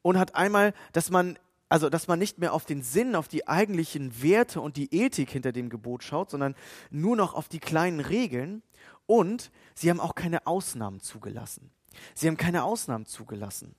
und 0.00 0.18
hat 0.18 0.34
einmal, 0.34 0.74
dass 0.92 1.10
man 1.10 1.38
also 1.68 1.88
dass 1.88 2.06
man 2.06 2.18
nicht 2.18 2.38
mehr 2.38 2.52
auf 2.52 2.66
den 2.66 2.82
Sinn, 2.82 3.16
auf 3.16 3.28
die 3.28 3.48
eigentlichen 3.48 4.22
Werte 4.22 4.60
und 4.60 4.76
die 4.76 4.94
Ethik 4.94 5.30
hinter 5.30 5.52
dem 5.52 5.70
Gebot 5.70 6.04
schaut, 6.04 6.28
sondern 6.28 6.54
nur 6.90 7.16
noch 7.16 7.32
auf 7.32 7.48
die 7.48 7.60
kleinen 7.60 8.00
Regeln. 8.00 8.62
Und 9.06 9.50
sie 9.74 9.88
haben 9.88 9.98
auch 9.98 10.14
keine 10.14 10.46
Ausnahmen 10.46 11.00
zugelassen. 11.00 11.70
Sie 12.14 12.28
haben 12.28 12.36
keine 12.36 12.64
Ausnahmen 12.64 13.06
zugelassen. 13.06 13.74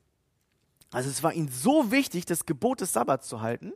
Also 0.93 1.09
es 1.09 1.23
war 1.23 1.33
ihnen 1.33 1.49
so 1.49 1.91
wichtig, 1.91 2.25
das 2.25 2.45
Gebot 2.45 2.81
des 2.81 2.93
Sabbats 2.93 3.27
zu 3.27 3.41
halten, 3.41 3.73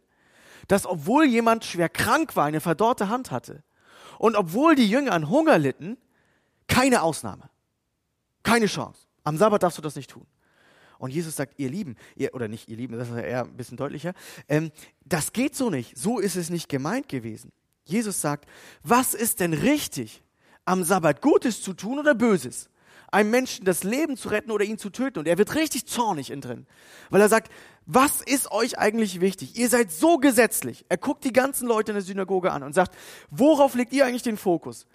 dass 0.67 0.86
obwohl 0.86 1.25
jemand 1.25 1.65
schwer 1.65 1.89
krank 1.89 2.36
war, 2.36 2.45
eine 2.45 2.62
verdorrte 2.62 3.10
Hand 3.10 3.32
hatte 3.32 3.63
und 4.19 4.36
obwohl 4.36 4.75
die 4.75 4.89
Jünger 4.89 5.12
an 5.12 5.30
Hunger 5.30 5.58
litten, 5.58 5.97
keine 6.67 7.01
Ausnahme. 7.01 7.49
Keine 8.43 8.67
Chance. 8.67 9.01
Am 9.23 9.38
Sabbat 9.38 9.63
darfst 9.63 9.77
du 9.77 9.82
das 9.82 9.95
nicht 9.95 10.10
tun. 10.10 10.25
Und 10.99 11.12
Jesus 11.12 11.36
sagt, 11.36 11.60
ihr 11.60 11.69
Lieben, 11.69 11.95
ihr, 12.15 12.34
oder 12.34 12.47
nicht 12.47 12.69
ihr 12.69 12.77
Lieben, 12.77 12.97
das 12.97 13.10
ist 13.10 13.15
eher 13.15 13.43
ein 13.43 13.56
bisschen 13.56 13.77
deutlicher, 13.77 14.13
ähm, 14.47 14.71
das 15.06 15.32
geht 15.34 15.56
so 15.56 15.69
nicht. 15.69 15.97
So 15.97 16.19
ist 16.19 16.36
es 16.36 16.49
nicht 16.49 16.69
gemeint 16.69 17.08
gewesen. 17.08 17.51
Jesus 17.86 18.19
sagt, 18.19 18.49
was 18.84 19.13
ist 19.13 19.39
denn 19.39 19.53
richtig, 19.53 20.23
am 20.65 20.84
Sabbat 20.84 21.21
Gutes 21.21 21.62
zu 21.62 21.73
tun 21.73 21.99
oder 21.99 22.15
Böses? 22.15 22.69
Einem 23.12 23.32
Menschen 23.32 23.65
das 23.65 23.84
Leben 23.84 24.17
zu 24.17 24.30
retten 24.30 24.52
oder 24.52 24.65
ihn 24.65 24.78
zu 24.78 24.89
töten. 24.89 25.20
Und 25.20 25.28
er 25.28 25.38
wird 25.38 25.56
richtig 25.56 25.86
zornig 25.86 26.30
in 26.30 26.41
drin, 26.41 26.67
weil 27.10 27.22
er 27.22 27.30
sagt, 27.30 27.52
was 27.86 28.22
ist 28.22 28.52
euch 28.52 28.78
eigentlich 28.78 29.22
wichtig? 29.22 29.58
Ihr 29.58 29.70
seid 29.70 29.91
so 29.91 30.17
gesetzlich. 30.17 30.86
Er 30.89 30.98
guckt 30.98 31.24
die 31.24 31.32
ganzen 31.32 31.67
Leute 31.67 31.91
in 31.91 31.96
der 31.96 32.04
Synagoge 32.04 32.52
an 32.52 32.63
und 32.63 32.74
sagt, 32.74 32.96
worauf 33.30 33.76
legt 33.76 33.93
ihr 33.93 34.06
eigentlich 34.06 34.24
den 34.24 34.38
Fokus? 34.38 34.88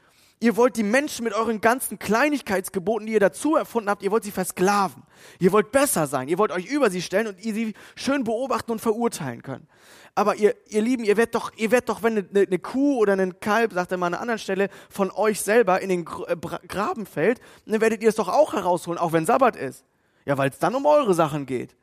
Ihr 0.42 0.56
wollt 0.56 0.76
die 0.76 0.82
Menschen 0.82 1.22
mit 1.22 1.34
euren 1.34 1.60
ganzen 1.60 2.00
Kleinigkeitsgeboten, 2.00 3.06
die 3.06 3.12
ihr 3.12 3.20
dazu 3.20 3.54
erfunden 3.54 3.88
habt, 3.88 4.02
ihr 4.02 4.10
wollt 4.10 4.24
sie 4.24 4.32
versklaven. 4.32 5.04
Ihr 5.38 5.52
wollt 5.52 5.70
besser 5.70 6.08
sein. 6.08 6.26
Ihr 6.26 6.36
wollt 6.36 6.50
euch 6.50 6.66
über 6.66 6.90
sie 6.90 7.00
stellen 7.00 7.28
und 7.28 7.44
ihr 7.44 7.54
sie 7.54 7.74
schön 7.94 8.24
beobachten 8.24 8.72
und 8.72 8.80
verurteilen 8.80 9.42
können. 9.42 9.68
Aber 10.16 10.34
ihr, 10.34 10.56
ihr 10.66 10.82
Lieben, 10.82 11.04
ihr 11.04 11.16
werdet 11.16 11.36
doch, 11.36 11.52
ihr 11.56 11.70
werdet 11.70 11.90
doch, 11.90 12.02
wenn 12.02 12.18
eine, 12.18 12.40
eine 12.40 12.58
Kuh 12.58 12.98
oder 12.98 13.12
ein 13.12 13.38
Kalb, 13.38 13.72
sagt 13.72 13.92
er 13.92 13.98
mal 13.98 14.08
an 14.08 14.14
einer 14.14 14.20
anderen 14.20 14.40
Stelle, 14.40 14.68
von 14.90 15.12
euch 15.12 15.40
selber 15.40 15.80
in 15.80 15.90
den 15.90 16.06
äh, 16.26 16.36
Graben 16.66 17.06
fällt, 17.06 17.40
dann 17.64 17.80
werdet 17.80 18.02
ihr 18.02 18.08
es 18.08 18.16
doch 18.16 18.28
auch 18.28 18.52
herausholen, 18.52 18.98
auch 18.98 19.12
wenn 19.12 19.24
Sabbat 19.24 19.54
ist. 19.54 19.84
Ja, 20.24 20.36
weil 20.38 20.50
es 20.50 20.58
dann 20.58 20.74
um 20.74 20.86
eure 20.86 21.14
Sachen 21.14 21.46
geht. 21.46 21.76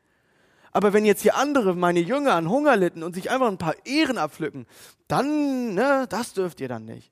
Aber 0.70 0.92
wenn 0.92 1.06
jetzt 1.06 1.22
hier 1.22 1.34
andere, 1.34 1.74
meine 1.74 2.00
Jünger, 2.00 2.34
an 2.34 2.50
Hunger 2.50 2.76
litten 2.76 3.04
und 3.04 3.14
sich 3.14 3.30
einfach 3.30 3.48
ein 3.48 3.56
paar 3.56 3.74
Ehren 3.86 4.18
abpflücken, 4.18 4.66
dann, 5.08 5.72
ne, 5.72 6.04
das 6.10 6.34
dürft 6.34 6.60
ihr 6.60 6.68
dann 6.68 6.84
nicht. 6.84 7.10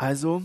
Also 0.00 0.42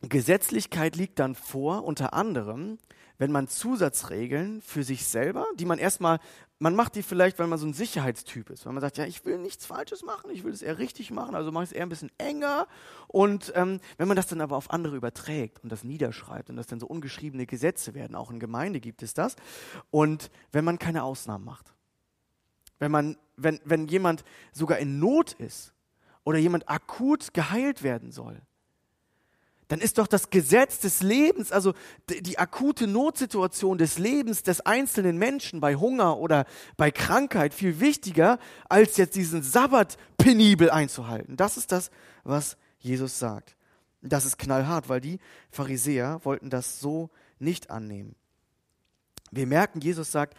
Gesetzlichkeit 0.00 0.96
liegt 0.96 1.18
dann 1.18 1.34
vor, 1.34 1.84
unter 1.84 2.14
anderem, 2.14 2.78
wenn 3.18 3.30
man 3.30 3.48
Zusatzregeln 3.48 4.62
für 4.62 4.82
sich 4.82 5.04
selber, 5.04 5.44
die 5.58 5.66
man 5.66 5.78
erstmal, 5.78 6.20
man 6.58 6.74
macht 6.74 6.94
die 6.94 7.02
vielleicht, 7.02 7.38
weil 7.38 7.48
man 7.48 7.58
so 7.58 7.66
ein 7.66 7.74
Sicherheitstyp 7.74 8.48
ist, 8.48 8.64
weil 8.64 8.72
man 8.72 8.80
sagt, 8.80 8.96
ja, 8.96 9.04
ich 9.04 9.26
will 9.26 9.36
nichts 9.36 9.66
Falsches 9.66 10.04
machen, 10.04 10.30
ich 10.30 10.42
will 10.42 10.54
es 10.54 10.62
eher 10.62 10.78
richtig 10.78 11.10
machen, 11.10 11.34
also 11.34 11.52
mache 11.52 11.64
ich 11.64 11.70
es 11.72 11.76
eher 11.76 11.82
ein 11.82 11.90
bisschen 11.90 12.10
enger. 12.16 12.66
Und 13.08 13.52
ähm, 13.54 13.78
wenn 13.98 14.08
man 14.08 14.16
das 14.16 14.26
dann 14.26 14.40
aber 14.40 14.56
auf 14.56 14.70
andere 14.70 14.96
überträgt 14.96 15.62
und 15.62 15.70
das 15.70 15.84
niederschreibt 15.84 16.48
und 16.48 16.56
das 16.56 16.66
dann 16.66 16.80
so 16.80 16.86
ungeschriebene 16.86 17.44
Gesetze 17.44 17.92
werden, 17.92 18.16
auch 18.16 18.30
in 18.30 18.40
Gemeinde 18.40 18.80
gibt 18.80 19.02
es 19.02 19.12
das, 19.12 19.36
und 19.90 20.30
wenn 20.52 20.64
man 20.64 20.78
keine 20.78 21.02
Ausnahmen 21.02 21.44
macht, 21.44 21.74
wenn 22.78 22.90
man, 22.90 23.18
wenn, 23.36 23.60
wenn 23.66 23.86
jemand 23.86 24.24
sogar 24.52 24.78
in 24.78 24.98
Not 24.98 25.34
ist, 25.34 25.74
oder 26.26 26.38
jemand 26.38 26.68
akut 26.68 27.32
geheilt 27.32 27.84
werden 27.84 28.10
soll, 28.10 28.42
dann 29.68 29.80
ist 29.80 29.98
doch 29.98 30.06
das 30.06 30.30
Gesetz 30.30 30.80
des 30.80 31.02
Lebens, 31.02 31.52
also 31.52 31.72
die 32.08 32.38
akute 32.38 32.86
Notsituation 32.86 33.78
des 33.78 33.98
Lebens 33.98 34.42
des 34.42 34.60
einzelnen 34.60 35.18
Menschen 35.18 35.60
bei 35.60 35.76
Hunger 35.76 36.18
oder 36.18 36.44
bei 36.76 36.90
Krankheit 36.90 37.54
viel 37.54 37.80
wichtiger, 37.80 38.38
als 38.68 38.96
jetzt 38.96 39.16
diesen 39.16 39.42
Sabbat 39.42 39.96
penibel 40.18 40.70
einzuhalten. 40.70 41.36
Das 41.36 41.56
ist 41.56 41.72
das, 41.72 41.90
was 42.24 42.56
Jesus 42.80 43.18
sagt. 43.18 43.56
Das 44.02 44.24
ist 44.24 44.38
knallhart, 44.38 44.88
weil 44.88 45.00
die 45.00 45.18
Pharisäer 45.50 46.20
wollten 46.24 46.50
das 46.50 46.80
so 46.80 47.10
nicht 47.38 47.70
annehmen. 47.70 48.16
Wir 49.30 49.46
merken, 49.46 49.80
Jesus 49.80 50.12
sagt, 50.12 50.36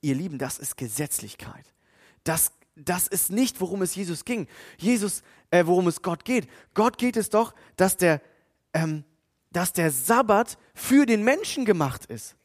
ihr 0.00 0.14
Lieben, 0.14 0.38
das 0.38 0.58
ist 0.58 0.76
Gesetzlichkeit. 0.76 1.72
Das 2.24 2.52
das 2.76 3.06
ist 3.06 3.30
nicht, 3.30 3.60
worum 3.60 3.82
es 3.82 3.94
Jesus 3.94 4.24
ging. 4.24 4.46
Jesus, 4.76 5.22
äh, 5.50 5.64
worum 5.66 5.88
es 5.88 6.02
Gott 6.02 6.24
geht. 6.24 6.48
Gott 6.74 6.98
geht 6.98 7.16
es 7.16 7.30
doch, 7.30 7.54
dass 7.76 7.96
der, 7.96 8.20
ähm, 8.74 9.04
dass 9.50 9.72
der 9.72 9.90
Sabbat 9.90 10.58
für 10.74 11.06
den 11.06 11.24
Menschen 11.24 11.64
gemacht 11.64 12.04
ist. 12.06 12.36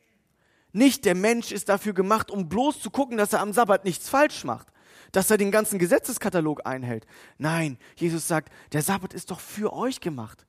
Nicht 0.72 1.04
der 1.04 1.16
Mensch 1.16 1.52
ist 1.52 1.68
dafür 1.68 1.94
gemacht, 1.94 2.32
um 2.32 2.48
bloß 2.48 2.82
zu 2.82 2.90
gucken, 2.90 3.18
dass 3.18 3.34
er 3.34 3.42
am 3.42 3.52
Sabbat 3.52 3.84
nichts 3.84 4.08
falsch 4.08 4.46
macht, 4.46 4.68
dass 5.12 5.30
er 5.30 5.38
den 5.38 5.52
ganzen 5.52 5.78
Gesetzeskatalog 5.78 6.66
einhält. 6.66 7.06
Nein, 7.38 7.78
Jesus 7.98 8.26
sagt, 8.30 8.54
der 8.72 8.82
Sabbat 8.82 9.14
ist 9.14 9.32
doch 9.32 9.42
für 9.42 9.74
euch 9.74 10.00
gemacht. 10.00 10.46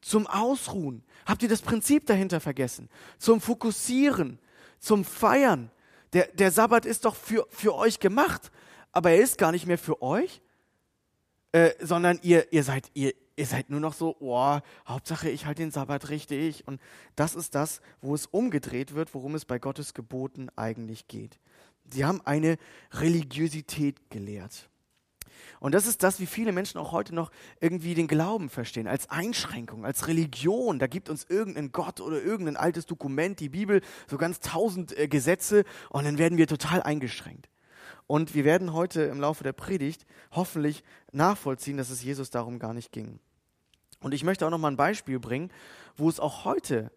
Zum 0.00 0.26
Ausruhen. 0.26 1.04
Habt 1.24 1.42
ihr 1.44 1.48
das 1.48 1.62
Prinzip 1.62 2.06
dahinter 2.06 2.40
vergessen? 2.40 2.88
Zum 3.18 3.40
Fokussieren, 3.40 4.40
zum 4.80 5.04
Feiern. 5.04 5.70
Der, 6.14 6.26
der 6.28 6.50
Sabbat 6.50 6.84
ist 6.84 7.04
doch 7.04 7.14
für, 7.14 7.46
für 7.50 7.76
euch 7.76 8.00
gemacht 8.00 8.50
aber 8.92 9.10
er 9.10 9.20
ist 9.20 9.38
gar 9.38 9.52
nicht 9.52 9.66
mehr 9.66 9.78
für 9.78 10.02
euch, 10.02 10.40
äh, 11.52 11.70
sondern 11.80 12.18
ihr, 12.22 12.52
ihr, 12.52 12.62
seid, 12.62 12.90
ihr, 12.94 13.12
ihr 13.36 13.46
seid 13.46 13.70
nur 13.70 13.80
noch 13.80 13.94
so, 13.94 14.16
oh, 14.20 14.58
Hauptsache 14.86 15.30
ich 15.30 15.46
halte 15.46 15.62
den 15.62 15.70
Sabbat 15.70 16.08
richtig. 16.10 16.66
Und 16.66 16.80
das 17.16 17.34
ist 17.34 17.54
das, 17.54 17.80
wo 18.00 18.14
es 18.14 18.26
umgedreht 18.26 18.94
wird, 18.94 19.14
worum 19.14 19.34
es 19.34 19.44
bei 19.44 19.58
Gottes 19.58 19.94
Geboten 19.94 20.48
eigentlich 20.56 21.08
geht. 21.08 21.38
Sie 21.92 22.04
haben 22.04 22.20
eine 22.24 22.56
Religiosität 22.92 24.10
gelehrt. 24.10 24.68
Und 25.58 25.74
das 25.74 25.86
ist 25.86 26.02
das, 26.02 26.20
wie 26.20 26.26
viele 26.26 26.52
Menschen 26.52 26.78
auch 26.78 26.92
heute 26.92 27.14
noch 27.14 27.30
irgendwie 27.60 27.94
den 27.94 28.08
Glauben 28.08 28.48
verstehen, 28.48 28.86
als 28.86 29.10
Einschränkung, 29.10 29.84
als 29.84 30.06
Religion. 30.06 30.78
Da 30.78 30.86
gibt 30.86 31.08
uns 31.08 31.24
irgendein 31.24 31.72
Gott 31.72 32.00
oder 32.00 32.22
irgendein 32.22 32.56
altes 32.56 32.86
Dokument, 32.86 33.40
die 33.40 33.48
Bibel, 33.48 33.80
so 34.08 34.16
ganz 34.18 34.40
tausend 34.40 34.96
äh, 34.96 35.08
Gesetze 35.08 35.64
und 35.88 36.04
dann 36.04 36.18
werden 36.18 36.38
wir 36.38 36.46
total 36.46 36.82
eingeschränkt. 36.82 37.48
Und 38.10 38.34
wir 38.34 38.44
werden 38.44 38.72
heute 38.72 39.02
im 39.02 39.20
Laufe 39.20 39.44
der 39.44 39.52
Predigt 39.52 40.04
hoffentlich 40.32 40.82
nachvollziehen, 41.12 41.76
dass 41.76 41.90
es 41.90 42.02
Jesus 42.02 42.28
darum 42.28 42.58
gar 42.58 42.74
nicht 42.74 42.90
ging. 42.90 43.20
Und 44.00 44.14
ich 44.14 44.24
möchte 44.24 44.44
auch 44.44 44.50
noch 44.50 44.58
mal 44.58 44.72
ein 44.72 44.76
Beispiel 44.76 45.20
bringen, 45.20 45.52
wo 45.96 46.08
es 46.08 46.18
auch 46.18 46.44
heute 46.44 46.90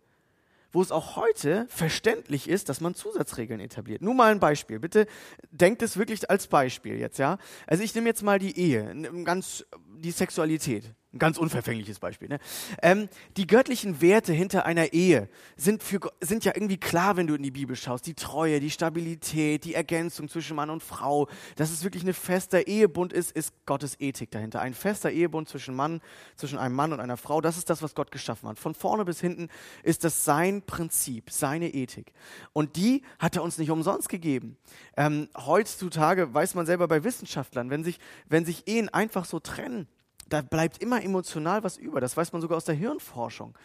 wo 0.72 0.82
es 0.82 0.92
auch 0.92 1.16
heute 1.16 1.68
verständlich 1.70 2.50
ist, 2.50 2.68
dass 2.68 2.82
man 2.82 2.96
Zusatzregeln 2.96 3.60
etabliert. 3.60 4.02
Nur 4.02 4.16
mal 4.16 4.32
ein 4.32 4.40
Beispiel. 4.40 4.80
Bitte 4.80 5.06
denkt 5.52 5.84
es 5.84 5.98
wirklich 5.98 6.32
als 6.32 6.48
Beispiel 6.48 6.98
jetzt, 6.98 7.20
ja? 7.20 7.38
Also 7.68 7.84
ich 7.84 7.94
nehme 7.94 8.10
jetzt 8.10 8.24
mal 8.24 8.40
die 8.40 8.58
Ehe, 8.58 8.96
ganz 9.24 9.64
die 10.00 10.10
Sexualität. 10.10 10.96
Ein 11.14 11.20
ganz 11.20 11.38
unverfängliches 11.38 12.00
Beispiel. 12.00 12.28
Ne? 12.28 12.40
Ähm, 12.82 13.08
die 13.38 13.46
göttlichen 13.46 14.02
Werte 14.02 14.34
hinter 14.34 14.66
einer 14.66 14.94
Ehe 14.94 15.30
sind, 15.56 15.84
für, 15.84 16.00
sind 16.22 16.44
ja 16.44 16.54
irgendwie 16.56 16.78
klar, 16.78 17.18
wenn 17.18 17.28
du 17.28 17.36
in 17.36 17.44
die 17.44 17.52
Bibel 17.52 17.76
schaust. 17.76 18.08
Die 18.08 18.16
Treue, 18.16 18.60
die 18.60 18.72
Stabilität, 18.72 19.64
die 19.64 19.76
Ergänzung 19.76 20.28
zwischen 20.28 20.56
Mann 20.56 20.72
und 20.72 20.82
Frau. 20.82 21.28
Dass 21.56 21.70
es 21.70 21.84
wirklich 21.84 22.04
ein 22.04 22.16
fester 22.16 22.66
Ehebund 22.66 23.14
ist, 23.14 23.32
ist 23.32 23.54
Gottes 23.68 24.00
Ethik 24.00 24.32
dahinter. 24.32 24.62
Ein 24.62 24.74
fester 24.74 25.12
Ehebund 25.12 25.50
zwischen 25.50 25.76
Mann, 25.76 26.02
zwischen 26.36 26.58
einem 26.58 26.74
Mann 26.74 26.92
und 26.94 27.00
einer 27.00 27.18
Frau. 27.18 27.42
Das 27.42 27.60
ist 27.60 27.70
das, 27.70 27.84
was 27.84 27.94
Gott 27.94 28.12
geschaffen 28.12 28.50
hat. 28.50 28.58
Von 28.58 28.74
vorne 28.74 29.06
bis 29.06 29.22
hinten 29.22 29.50
ist 29.84 30.04
das 30.04 30.26
sein 30.26 30.64
Prinzip, 30.64 31.30
seine 31.30 31.76
Ethik. 31.76 32.12
Und 32.54 32.76
die 32.76 33.04
hat 33.20 33.36
er 33.36 33.44
uns 33.44 33.60
nicht 33.60 33.70
umsonst 33.70 34.10
gegeben. 34.10 34.58
Ähm, 34.98 35.30
heutzutage 35.38 36.34
weiß 36.34 36.56
man 36.56 36.66
selber 36.66 36.88
bei 36.88 37.04
Wissenschaftlern, 37.04 37.70
wenn 37.70 37.84
sich, 37.84 38.00
wenn 38.28 38.46
sich 38.46 38.68
Ehen 38.68 38.90
einfach 38.90 39.26
so 39.26 39.40
trennen, 39.40 39.88
da 40.34 40.42
bleibt 40.42 40.82
immer 40.82 41.04
emotional 41.04 41.64
was 41.64 41.78
über. 41.78 42.02
Das 42.02 42.18
weiß 42.18 42.34
man 42.34 42.42
sogar 42.42 42.58
aus 42.58 42.66
der 42.66 42.76
Hirnforschung. 42.76 43.56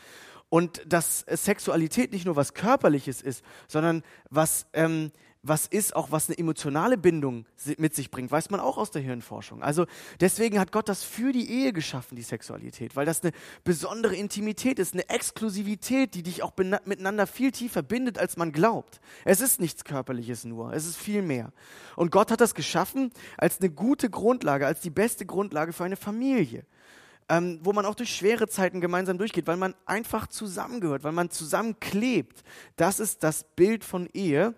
Und 0.51 0.83
dass 0.87 1.21
Sexualität 1.21 2.13
nicht 2.13 2.27
nur 2.27 2.37
was 2.37 2.53
Körperliches 2.53 3.23
ist, 3.23 3.43
sondern 3.67 4.03
was 4.31 4.67
ähm, 4.75 5.11
was 5.43 5.67
ist, 5.67 5.95
auch 5.95 6.11
was 6.11 6.29
eine 6.29 6.39
emotionale 6.39 6.99
Bindung 6.99 7.47
mit 7.77 7.95
sich 7.95 8.11
bringt, 8.11 8.31
weiß 8.31 8.51
man 8.51 8.61
auch 8.61 8.77
aus 8.77 8.91
der 8.91 9.03
Hirnforschung. 9.03 9.63
Also 9.63 9.87
deswegen 10.21 10.59
hat 10.59 10.73
Gott 10.73 10.89
das 10.89 11.05
für 11.05 11.33
die 11.33 11.49
Ehe 11.49 11.73
geschaffen, 11.73 12.17
die 12.17 12.23
Sexualität, 12.23 12.97
weil 12.97 13.07
das 13.07 13.23
eine 13.23 13.33
besondere 13.63 14.17
Intimität 14.17 14.79
ist, 14.79 14.95
eine 14.95 15.09
Exklusivität, 15.09 16.15
die 16.15 16.25
dich 16.25 16.43
auch 16.43 16.53
miteinander 16.57 17.27
viel 17.27 17.53
tiefer 17.53 17.83
bindet, 17.83 18.19
als 18.19 18.37
man 18.37 18.53
glaubt. 18.53 19.01
Es 19.25 19.41
ist 19.41 19.61
nichts 19.61 19.85
Körperliches 19.85 20.45
nur, 20.45 20.73
es 20.73 20.87
ist 20.87 20.97
viel 20.97 21.23
mehr. 21.23 21.53
Und 21.95 22.11
Gott 22.11 22.31
hat 22.33 22.41
das 22.41 22.55
geschaffen 22.55 23.13
als 23.37 23.61
eine 23.61 23.71
gute 23.71 24.11
Grundlage, 24.11 24.67
als 24.67 24.81
die 24.81 24.91
beste 24.91 25.25
Grundlage 25.25 25.73
für 25.73 25.85
eine 25.85 25.97
Familie. 25.97 26.65
Ähm, 27.31 27.61
wo 27.63 27.75
man 27.75 27.85
auch 27.85 27.95
durch 27.95 28.15
schwere 28.15 28.49
Zeiten 28.49 28.81
gemeinsam 28.81 29.19
durchgeht, 29.19 29.47
weil 29.47 29.59
man 29.59 29.75
einfach 29.85 30.29
zusammengehört, 30.29 31.05
weil 31.05 31.13
man 31.13 31.29
zusammenklebt. 31.29 32.43
Das 32.77 33.01
ist 33.01 33.23
das 33.23 33.45
Bild 33.55 33.85
von 33.85 34.09
Ehe 34.15 34.55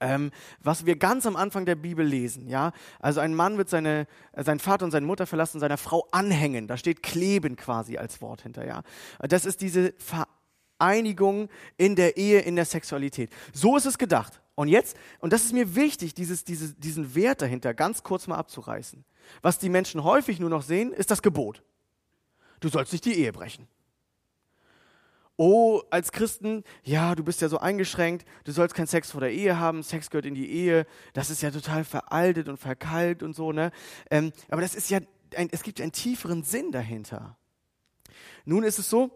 ähm, 0.00 0.30
was 0.60 0.86
wir 0.86 0.96
ganz 0.96 1.26
am 1.26 1.36
Anfang 1.36 1.66
der 1.66 1.74
Bibel 1.74 2.04
lesen. 2.04 2.48
Ja? 2.48 2.72
Also 3.00 3.20
ein 3.20 3.34
Mann 3.34 3.58
wird 3.58 3.68
seine, 3.68 4.06
äh, 4.32 4.44
seinen 4.44 4.58
Vater 4.58 4.84
und 4.84 4.90
seine 4.90 5.06
Mutter 5.06 5.26
verlassen, 5.26 5.60
seiner 5.60 5.78
Frau 5.78 6.06
anhängen. 6.12 6.66
Da 6.66 6.76
steht 6.76 7.02
kleben 7.02 7.56
quasi 7.56 7.96
als 7.96 8.20
Wort 8.20 8.42
hinter. 8.42 8.66
Ja? 8.66 8.82
Das 9.20 9.44
ist 9.44 9.60
diese 9.60 9.94
Vereinigung 9.98 11.48
in 11.76 11.96
der 11.96 12.16
Ehe, 12.16 12.40
in 12.40 12.56
der 12.56 12.64
Sexualität. 12.64 13.30
So 13.52 13.76
ist 13.76 13.86
es 13.86 13.98
gedacht. 13.98 14.40
Und 14.54 14.68
jetzt, 14.68 14.96
und 15.18 15.32
das 15.32 15.44
ist 15.44 15.52
mir 15.52 15.74
wichtig, 15.74 16.14
dieses, 16.14 16.44
dieses, 16.44 16.76
diesen 16.76 17.14
Wert 17.14 17.42
dahinter 17.42 17.74
ganz 17.74 18.02
kurz 18.02 18.26
mal 18.26 18.36
abzureißen. 18.36 19.04
Was 19.42 19.58
die 19.58 19.68
Menschen 19.68 20.02
häufig 20.02 20.40
nur 20.40 20.50
noch 20.50 20.62
sehen, 20.62 20.92
ist 20.92 21.10
das 21.10 21.20
Gebot. 21.20 21.62
Du 22.60 22.68
sollst 22.68 22.92
nicht 22.92 23.04
die 23.04 23.18
Ehe 23.18 23.32
brechen 23.32 23.68
oh, 25.36 25.82
als 25.90 26.12
Christen, 26.12 26.64
ja, 26.82 27.14
du 27.14 27.24
bist 27.24 27.40
ja 27.40 27.48
so 27.48 27.58
eingeschränkt, 27.58 28.26
du 28.44 28.52
sollst 28.52 28.74
keinen 28.74 28.86
Sex 28.86 29.10
vor 29.10 29.20
der 29.20 29.32
Ehe 29.32 29.58
haben, 29.58 29.82
Sex 29.82 30.10
gehört 30.10 30.26
in 30.26 30.34
die 30.34 30.50
Ehe, 30.50 30.86
das 31.12 31.30
ist 31.30 31.42
ja 31.42 31.50
total 31.50 31.84
veraltet 31.84 32.48
und 32.48 32.56
verkalkt 32.58 33.22
und 33.22 33.34
so, 33.34 33.52
ne? 33.52 33.70
Ähm, 34.10 34.32
aber 34.48 34.60
das 34.60 34.74
ist 34.74 34.90
ja, 34.90 35.00
ein, 35.36 35.48
es 35.50 35.62
gibt 35.62 35.80
einen 35.80 35.92
tieferen 35.92 36.42
Sinn 36.42 36.72
dahinter. 36.72 37.36
Nun 38.44 38.62
ist 38.62 38.78
es 38.78 38.88
so, 38.88 39.10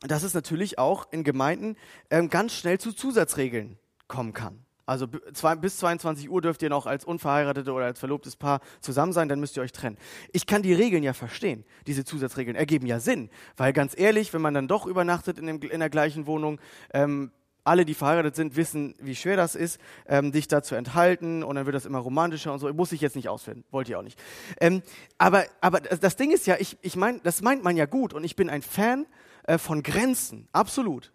dass 0.00 0.22
es 0.22 0.34
natürlich 0.34 0.78
auch 0.78 1.10
in 1.10 1.24
Gemeinden 1.24 1.76
ähm, 2.10 2.28
ganz 2.28 2.52
schnell 2.52 2.78
zu 2.78 2.92
Zusatzregeln 2.92 3.78
kommen 4.08 4.32
kann. 4.32 4.65
Also 4.86 5.08
bis 5.08 5.78
22 5.78 6.30
Uhr 6.30 6.40
dürft 6.40 6.62
ihr 6.62 6.70
noch 6.70 6.86
als 6.86 7.04
unverheiratetes 7.04 7.68
oder 7.72 7.86
als 7.86 7.98
verlobtes 7.98 8.36
Paar 8.36 8.60
zusammen 8.80 9.12
sein, 9.12 9.28
dann 9.28 9.40
müsst 9.40 9.56
ihr 9.56 9.62
euch 9.62 9.72
trennen. 9.72 9.98
Ich 10.32 10.46
kann 10.46 10.62
die 10.62 10.72
Regeln 10.72 11.02
ja 11.02 11.12
verstehen. 11.12 11.64
Diese 11.88 12.04
Zusatzregeln 12.04 12.56
ergeben 12.56 12.86
ja 12.86 13.00
Sinn. 13.00 13.28
Weil 13.56 13.72
ganz 13.72 13.98
ehrlich, 13.98 14.32
wenn 14.32 14.42
man 14.42 14.54
dann 14.54 14.68
doch 14.68 14.86
übernachtet 14.86 15.38
in, 15.38 15.46
dem, 15.46 15.60
in 15.60 15.80
der 15.80 15.90
gleichen 15.90 16.26
Wohnung, 16.26 16.60
ähm, 16.94 17.32
alle, 17.66 17.84
die 17.84 17.94
verheiratet 17.94 18.36
sind, 18.36 18.54
wissen, 18.54 18.94
wie 19.00 19.16
schwer 19.16 19.36
das 19.36 19.56
ist, 19.56 19.80
ähm, 20.06 20.30
dich 20.30 20.46
da 20.46 20.62
zu 20.62 20.76
enthalten 20.76 21.42
und 21.42 21.56
dann 21.56 21.66
wird 21.66 21.74
das 21.74 21.84
immer 21.84 21.98
romantischer 21.98 22.52
und 22.52 22.60
so. 22.60 22.72
Muss 22.72 22.92
ich 22.92 23.00
jetzt 23.00 23.16
nicht 23.16 23.28
ausfinden, 23.28 23.64
wollt 23.72 23.88
ihr 23.88 23.98
auch 23.98 24.04
nicht. 24.04 24.18
Ähm, 24.60 24.82
aber, 25.18 25.44
aber 25.60 25.80
das 25.80 26.14
Ding 26.14 26.30
ist 26.30 26.46
ja, 26.46 26.56
ich, 26.60 26.78
ich 26.82 26.94
meine, 26.94 27.18
das 27.24 27.42
meint 27.42 27.64
man 27.64 27.76
ja 27.76 27.86
gut 27.86 28.14
und 28.14 28.22
ich 28.22 28.36
bin 28.36 28.48
ein 28.48 28.62
Fan 28.62 29.06
äh, 29.44 29.58
von 29.58 29.82
Grenzen, 29.82 30.48
absolut. 30.52 31.12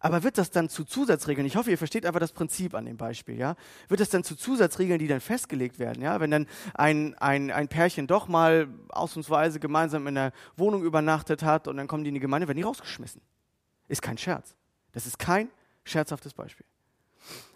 Aber 0.00 0.22
wird 0.22 0.38
das 0.38 0.50
dann 0.50 0.68
zu 0.68 0.84
Zusatzregeln? 0.84 1.46
Ich 1.46 1.56
hoffe, 1.56 1.70
ihr 1.70 1.78
versteht 1.78 2.06
einfach 2.06 2.20
das 2.20 2.32
Prinzip 2.32 2.74
an 2.74 2.84
dem 2.84 2.96
Beispiel, 2.96 3.36
ja? 3.36 3.56
Wird 3.88 4.00
das 4.00 4.10
dann 4.10 4.24
zu 4.24 4.36
Zusatzregeln, 4.36 4.98
die 4.98 5.08
dann 5.08 5.20
festgelegt 5.20 5.78
werden, 5.78 6.02
ja? 6.02 6.20
Wenn 6.20 6.30
dann 6.30 6.46
ein, 6.74 7.14
ein, 7.18 7.50
ein 7.50 7.68
Pärchen 7.68 8.06
doch 8.06 8.28
mal 8.28 8.68
ausnahmsweise 8.88 9.60
gemeinsam 9.60 10.06
in 10.06 10.14
der 10.14 10.32
Wohnung 10.56 10.82
übernachtet 10.82 11.42
hat 11.42 11.68
und 11.68 11.76
dann 11.76 11.88
kommen 11.88 12.04
die 12.04 12.08
in 12.08 12.14
die 12.14 12.20
Gemeinde, 12.20 12.48
werden 12.48 12.58
die 12.58 12.62
rausgeschmissen. 12.62 13.20
Ist 13.88 14.02
kein 14.02 14.18
Scherz. 14.18 14.54
Das 14.92 15.06
ist 15.06 15.18
kein 15.18 15.50
scherzhaftes 15.84 16.34
Beispiel. 16.34 16.66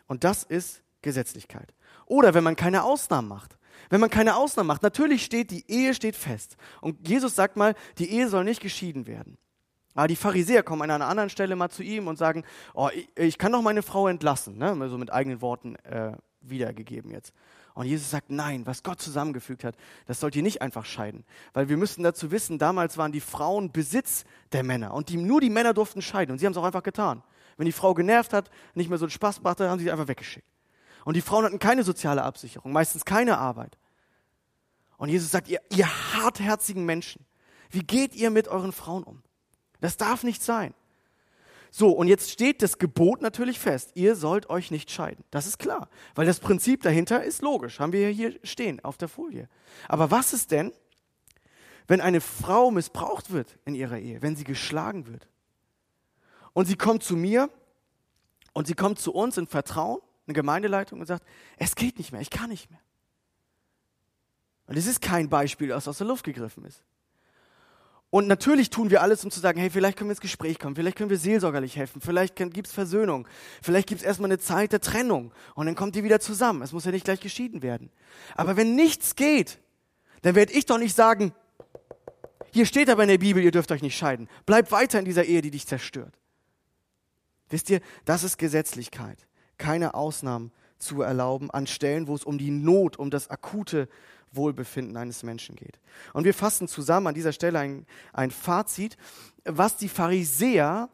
Und 0.06 0.24
das 0.24 0.44
ist 0.44 0.82
Gesetzlichkeit. 1.02 1.74
Oder 2.06 2.34
wenn 2.34 2.44
man 2.44 2.56
keine 2.56 2.84
Ausnahmen 2.84 3.28
macht. 3.28 3.56
Wenn 3.88 4.00
man 4.00 4.10
keine 4.10 4.36
Ausnahmen 4.36 4.68
macht, 4.68 4.82
natürlich 4.82 5.24
steht, 5.24 5.50
die 5.50 5.68
Ehe 5.70 5.94
steht 5.94 6.16
fest. 6.16 6.56
Und 6.80 7.08
Jesus 7.08 7.34
sagt 7.34 7.56
mal, 7.56 7.74
die 7.98 8.10
Ehe 8.10 8.28
soll 8.28 8.44
nicht 8.44 8.60
geschieden 8.60 9.06
werden. 9.06 9.38
Aber 9.94 10.08
die 10.08 10.16
Pharisäer 10.16 10.62
kommen 10.62 10.82
an 10.82 10.90
einer 10.90 11.08
anderen 11.08 11.30
Stelle 11.30 11.56
mal 11.56 11.70
zu 11.70 11.82
ihm 11.82 12.06
und 12.06 12.16
sagen, 12.16 12.44
oh, 12.74 12.88
ich, 12.94 13.08
ich 13.16 13.38
kann 13.38 13.52
doch 13.52 13.62
meine 13.62 13.82
Frau 13.82 14.08
entlassen, 14.08 14.56
ne? 14.56 14.88
so 14.88 14.98
mit 14.98 15.12
eigenen 15.12 15.40
Worten 15.40 15.76
äh, 15.76 16.12
wiedergegeben 16.40 17.10
jetzt. 17.10 17.32
Und 17.74 17.86
Jesus 17.86 18.10
sagt, 18.10 18.30
nein, 18.30 18.66
was 18.66 18.82
Gott 18.82 19.00
zusammengefügt 19.00 19.64
hat, 19.64 19.76
das 20.06 20.20
sollt 20.20 20.36
ihr 20.36 20.42
nicht 20.42 20.60
einfach 20.60 20.84
scheiden. 20.84 21.24
Weil 21.52 21.68
wir 21.68 21.76
müssen 21.76 22.02
dazu 22.02 22.30
wissen, 22.30 22.58
damals 22.58 22.98
waren 22.98 23.12
die 23.12 23.20
Frauen 23.20 23.72
Besitz 23.72 24.24
der 24.52 24.64
Männer 24.64 24.92
und 24.92 25.08
die, 25.08 25.16
nur 25.16 25.40
die 25.40 25.50
Männer 25.50 25.72
durften 25.72 26.02
scheiden 26.02 26.32
und 26.32 26.38
sie 26.38 26.46
haben 26.46 26.52
es 26.52 26.58
auch 26.58 26.64
einfach 26.64 26.82
getan. 26.82 27.22
Wenn 27.56 27.66
die 27.66 27.72
Frau 27.72 27.94
genervt 27.94 28.32
hat, 28.32 28.50
nicht 28.74 28.90
mehr 28.90 28.98
so 28.98 29.04
einen 29.04 29.10
Spaß 29.10 29.42
machte, 29.42 29.68
haben 29.68 29.78
sie 29.78 29.84
sie 29.84 29.90
einfach 29.92 30.08
weggeschickt. 30.08 30.46
Und 31.04 31.14
die 31.14 31.20
Frauen 31.20 31.44
hatten 31.44 31.58
keine 31.58 31.82
soziale 31.82 32.22
Absicherung, 32.22 32.72
meistens 32.72 33.04
keine 33.04 33.38
Arbeit. 33.38 33.78
Und 34.96 35.08
Jesus 35.08 35.30
sagt, 35.30 35.48
ihr, 35.48 35.60
ihr 35.70 35.88
hartherzigen 36.14 36.84
Menschen, 36.84 37.24
wie 37.70 37.80
geht 37.80 38.14
ihr 38.14 38.30
mit 38.30 38.48
euren 38.48 38.72
Frauen 38.72 39.04
um? 39.04 39.22
Das 39.80 39.96
darf 39.96 40.24
nicht 40.24 40.42
sein. 40.42 40.74
So, 41.70 41.90
und 41.90 42.08
jetzt 42.08 42.30
steht 42.30 42.62
das 42.62 42.78
Gebot 42.78 43.22
natürlich 43.22 43.60
fest. 43.60 43.92
Ihr 43.94 44.16
sollt 44.16 44.50
euch 44.50 44.70
nicht 44.70 44.90
scheiden. 44.90 45.24
Das 45.30 45.46
ist 45.46 45.58
klar. 45.58 45.88
Weil 46.14 46.26
das 46.26 46.40
Prinzip 46.40 46.82
dahinter 46.82 47.22
ist 47.22 47.42
logisch. 47.42 47.78
Haben 47.78 47.92
wir 47.92 48.08
hier 48.08 48.38
stehen 48.42 48.84
auf 48.84 48.96
der 48.96 49.08
Folie. 49.08 49.48
Aber 49.88 50.10
was 50.10 50.32
ist 50.32 50.50
denn, 50.50 50.72
wenn 51.86 52.00
eine 52.00 52.20
Frau 52.20 52.70
missbraucht 52.70 53.30
wird 53.30 53.58
in 53.64 53.74
ihrer 53.74 53.98
Ehe, 53.98 54.20
wenn 54.20 54.34
sie 54.34 54.44
geschlagen 54.44 55.06
wird? 55.06 55.28
Und 56.52 56.66
sie 56.66 56.76
kommt 56.76 57.04
zu 57.04 57.16
mir 57.16 57.48
und 58.52 58.66
sie 58.66 58.74
kommt 58.74 58.98
zu 58.98 59.12
uns 59.12 59.38
in 59.38 59.46
Vertrauen, 59.46 60.00
eine 60.26 60.34
Gemeindeleitung 60.34 61.00
und 61.00 61.06
sagt, 61.06 61.24
es 61.56 61.76
geht 61.76 61.98
nicht 61.98 62.10
mehr, 62.10 62.20
ich 62.20 62.30
kann 62.30 62.50
nicht 62.50 62.68
mehr. 62.70 62.80
Und 64.66 64.76
es 64.76 64.86
ist 64.86 65.00
kein 65.00 65.28
Beispiel, 65.28 65.68
das 65.68 65.88
aus 65.88 65.98
der 65.98 66.06
Luft 66.06 66.24
gegriffen 66.24 66.64
ist. 66.64 66.82
Und 68.10 68.26
natürlich 68.26 68.70
tun 68.70 68.90
wir 68.90 69.02
alles, 69.02 69.24
um 69.24 69.30
zu 69.30 69.38
sagen, 69.38 69.60
hey, 69.60 69.70
vielleicht 69.70 69.96
können 69.96 70.10
wir 70.10 70.12
ins 70.12 70.20
Gespräch 70.20 70.58
kommen, 70.58 70.74
vielleicht 70.74 70.96
können 70.96 71.10
wir 71.10 71.18
seelsorgerlich 71.18 71.76
helfen, 71.76 72.00
vielleicht 72.00 72.34
gibt 72.34 72.66
es 72.66 72.72
Versöhnung, 72.72 73.28
vielleicht 73.62 73.88
gibt 73.88 74.00
es 74.00 74.06
erstmal 74.06 74.30
eine 74.30 74.40
Zeit 74.40 74.72
der 74.72 74.80
Trennung 74.80 75.32
und 75.54 75.66
dann 75.66 75.76
kommt 75.76 75.94
ihr 75.94 76.02
wieder 76.02 76.18
zusammen. 76.18 76.62
Es 76.62 76.72
muss 76.72 76.84
ja 76.84 76.90
nicht 76.90 77.04
gleich 77.04 77.20
geschieden 77.20 77.62
werden. 77.62 77.90
Aber 78.34 78.56
wenn 78.56 78.74
nichts 78.74 79.14
geht, 79.14 79.60
dann 80.22 80.34
werde 80.34 80.52
ich 80.52 80.66
doch 80.66 80.78
nicht 80.78 80.96
sagen, 80.96 81.32
hier 82.52 82.66
steht 82.66 82.90
aber 82.90 83.04
in 83.04 83.08
der 83.08 83.18
Bibel, 83.18 83.42
ihr 83.42 83.52
dürft 83.52 83.70
euch 83.70 83.82
nicht 83.82 83.96
scheiden. 83.96 84.28
Bleib 84.44 84.72
weiter 84.72 84.98
in 84.98 85.04
dieser 85.04 85.24
Ehe, 85.24 85.40
die 85.40 85.52
dich 85.52 85.68
zerstört. 85.68 86.18
Wisst 87.48 87.70
ihr, 87.70 87.80
das 88.04 88.24
ist 88.24 88.38
Gesetzlichkeit. 88.38 89.26
Keine 89.56 89.94
Ausnahmen 89.94 90.50
zu 90.78 91.02
erlauben 91.02 91.50
an 91.50 91.68
Stellen, 91.68 92.08
wo 92.08 92.14
es 92.14 92.24
um 92.24 92.38
die 92.38 92.50
Not, 92.50 92.98
um 92.98 93.10
das 93.10 93.30
akute 93.30 93.88
Wohlbefinden 94.32 94.96
eines 94.96 95.22
Menschen 95.22 95.56
geht. 95.56 95.80
Und 96.12 96.24
wir 96.24 96.34
fassen 96.34 96.68
zusammen 96.68 97.08
an 97.08 97.14
dieser 97.14 97.32
Stelle 97.32 97.58
ein, 97.58 97.86
ein 98.12 98.30
Fazit, 98.30 98.96
was 99.44 99.76
die 99.76 99.88
Pharisäer 99.88 100.88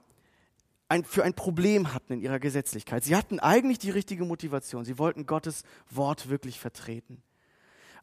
ein, 0.88 1.04
für 1.04 1.24
ein 1.24 1.34
Problem 1.34 1.92
hatten 1.92 2.14
in 2.14 2.20
ihrer 2.22 2.38
Gesetzlichkeit. 2.38 3.04
Sie 3.04 3.16
hatten 3.16 3.40
eigentlich 3.40 3.78
die 3.78 3.90
richtige 3.90 4.24
Motivation. 4.24 4.84
Sie 4.84 4.98
wollten 4.98 5.26
Gottes 5.26 5.64
Wort 5.90 6.28
wirklich 6.28 6.60
vertreten. 6.60 7.22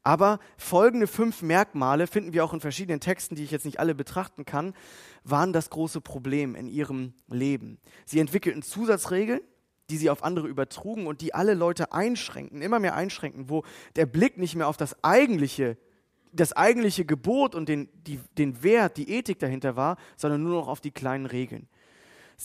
Aber 0.03 0.39
folgende 0.57 1.07
fünf 1.07 1.41
Merkmale 1.41 2.07
finden 2.07 2.33
wir 2.33 2.43
auch 2.43 2.53
in 2.53 2.59
verschiedenen 2.59 2.99
Texten, 2.99 3.35
die 3.35 3.43
ich 3.43 3.51
jetzt 3.51 3.65
nicht 3.65 3.79
alle 3.79 3.95
betrachten 3.95 4.43
kann, 4.43 4.73
waren 5.23 5.53
das 5.53 5.69
große 5.69 6.01
Problem 6.01 6.55
in 6.55 6.67
ihrem 6.67 7.13
Leben. 7.29 7.79
Sie 8.05 8.19
entwickelten 8.19 8.63
Zusatzregeln, 8.63 9.39
die 9.89 9.97
sie 9.97 10.09
auf 10.09 10.23
andere 10.23 10.47
übertrugen 10.47 11.07
und 11.07 11.21
die 11.21 11.33
alle 11.33 11.53
Leute 11.53 11.91
einschränken, 11.91 12.61
immer 12.61 12.79
mehr 12.79 12.95
einschränken, 12.95 13.49
wo 13.49 13.63
der 13.95 14.05
Blick 14.05 14.37
nicht 14.37 14.55
mehr 14.55 14.67
auf 14.67 14.77
das 14.77 15.03
eigentliche, 15.03 15.77
das 16.31 16.53
eigentliche 16.53 17.05
Gebot 17.05 17.53
und 17.53 17.69
den, 17.69 17.89
die, 18.07 18.19
den 18.37 18.63
Wert, 18.63 18.97
die 18.97 19.09
Ethik 19.09 19.39
dahinter 19.39 19.75
war, 19.75 19.97
sondern 20.15 20.43
nur 20.43 20.55
noch 20.55 20.67
auf 20.67 20.81
die 20.81 20.91
kleinen 20.91 21.25
Regeln. 21.25 21.67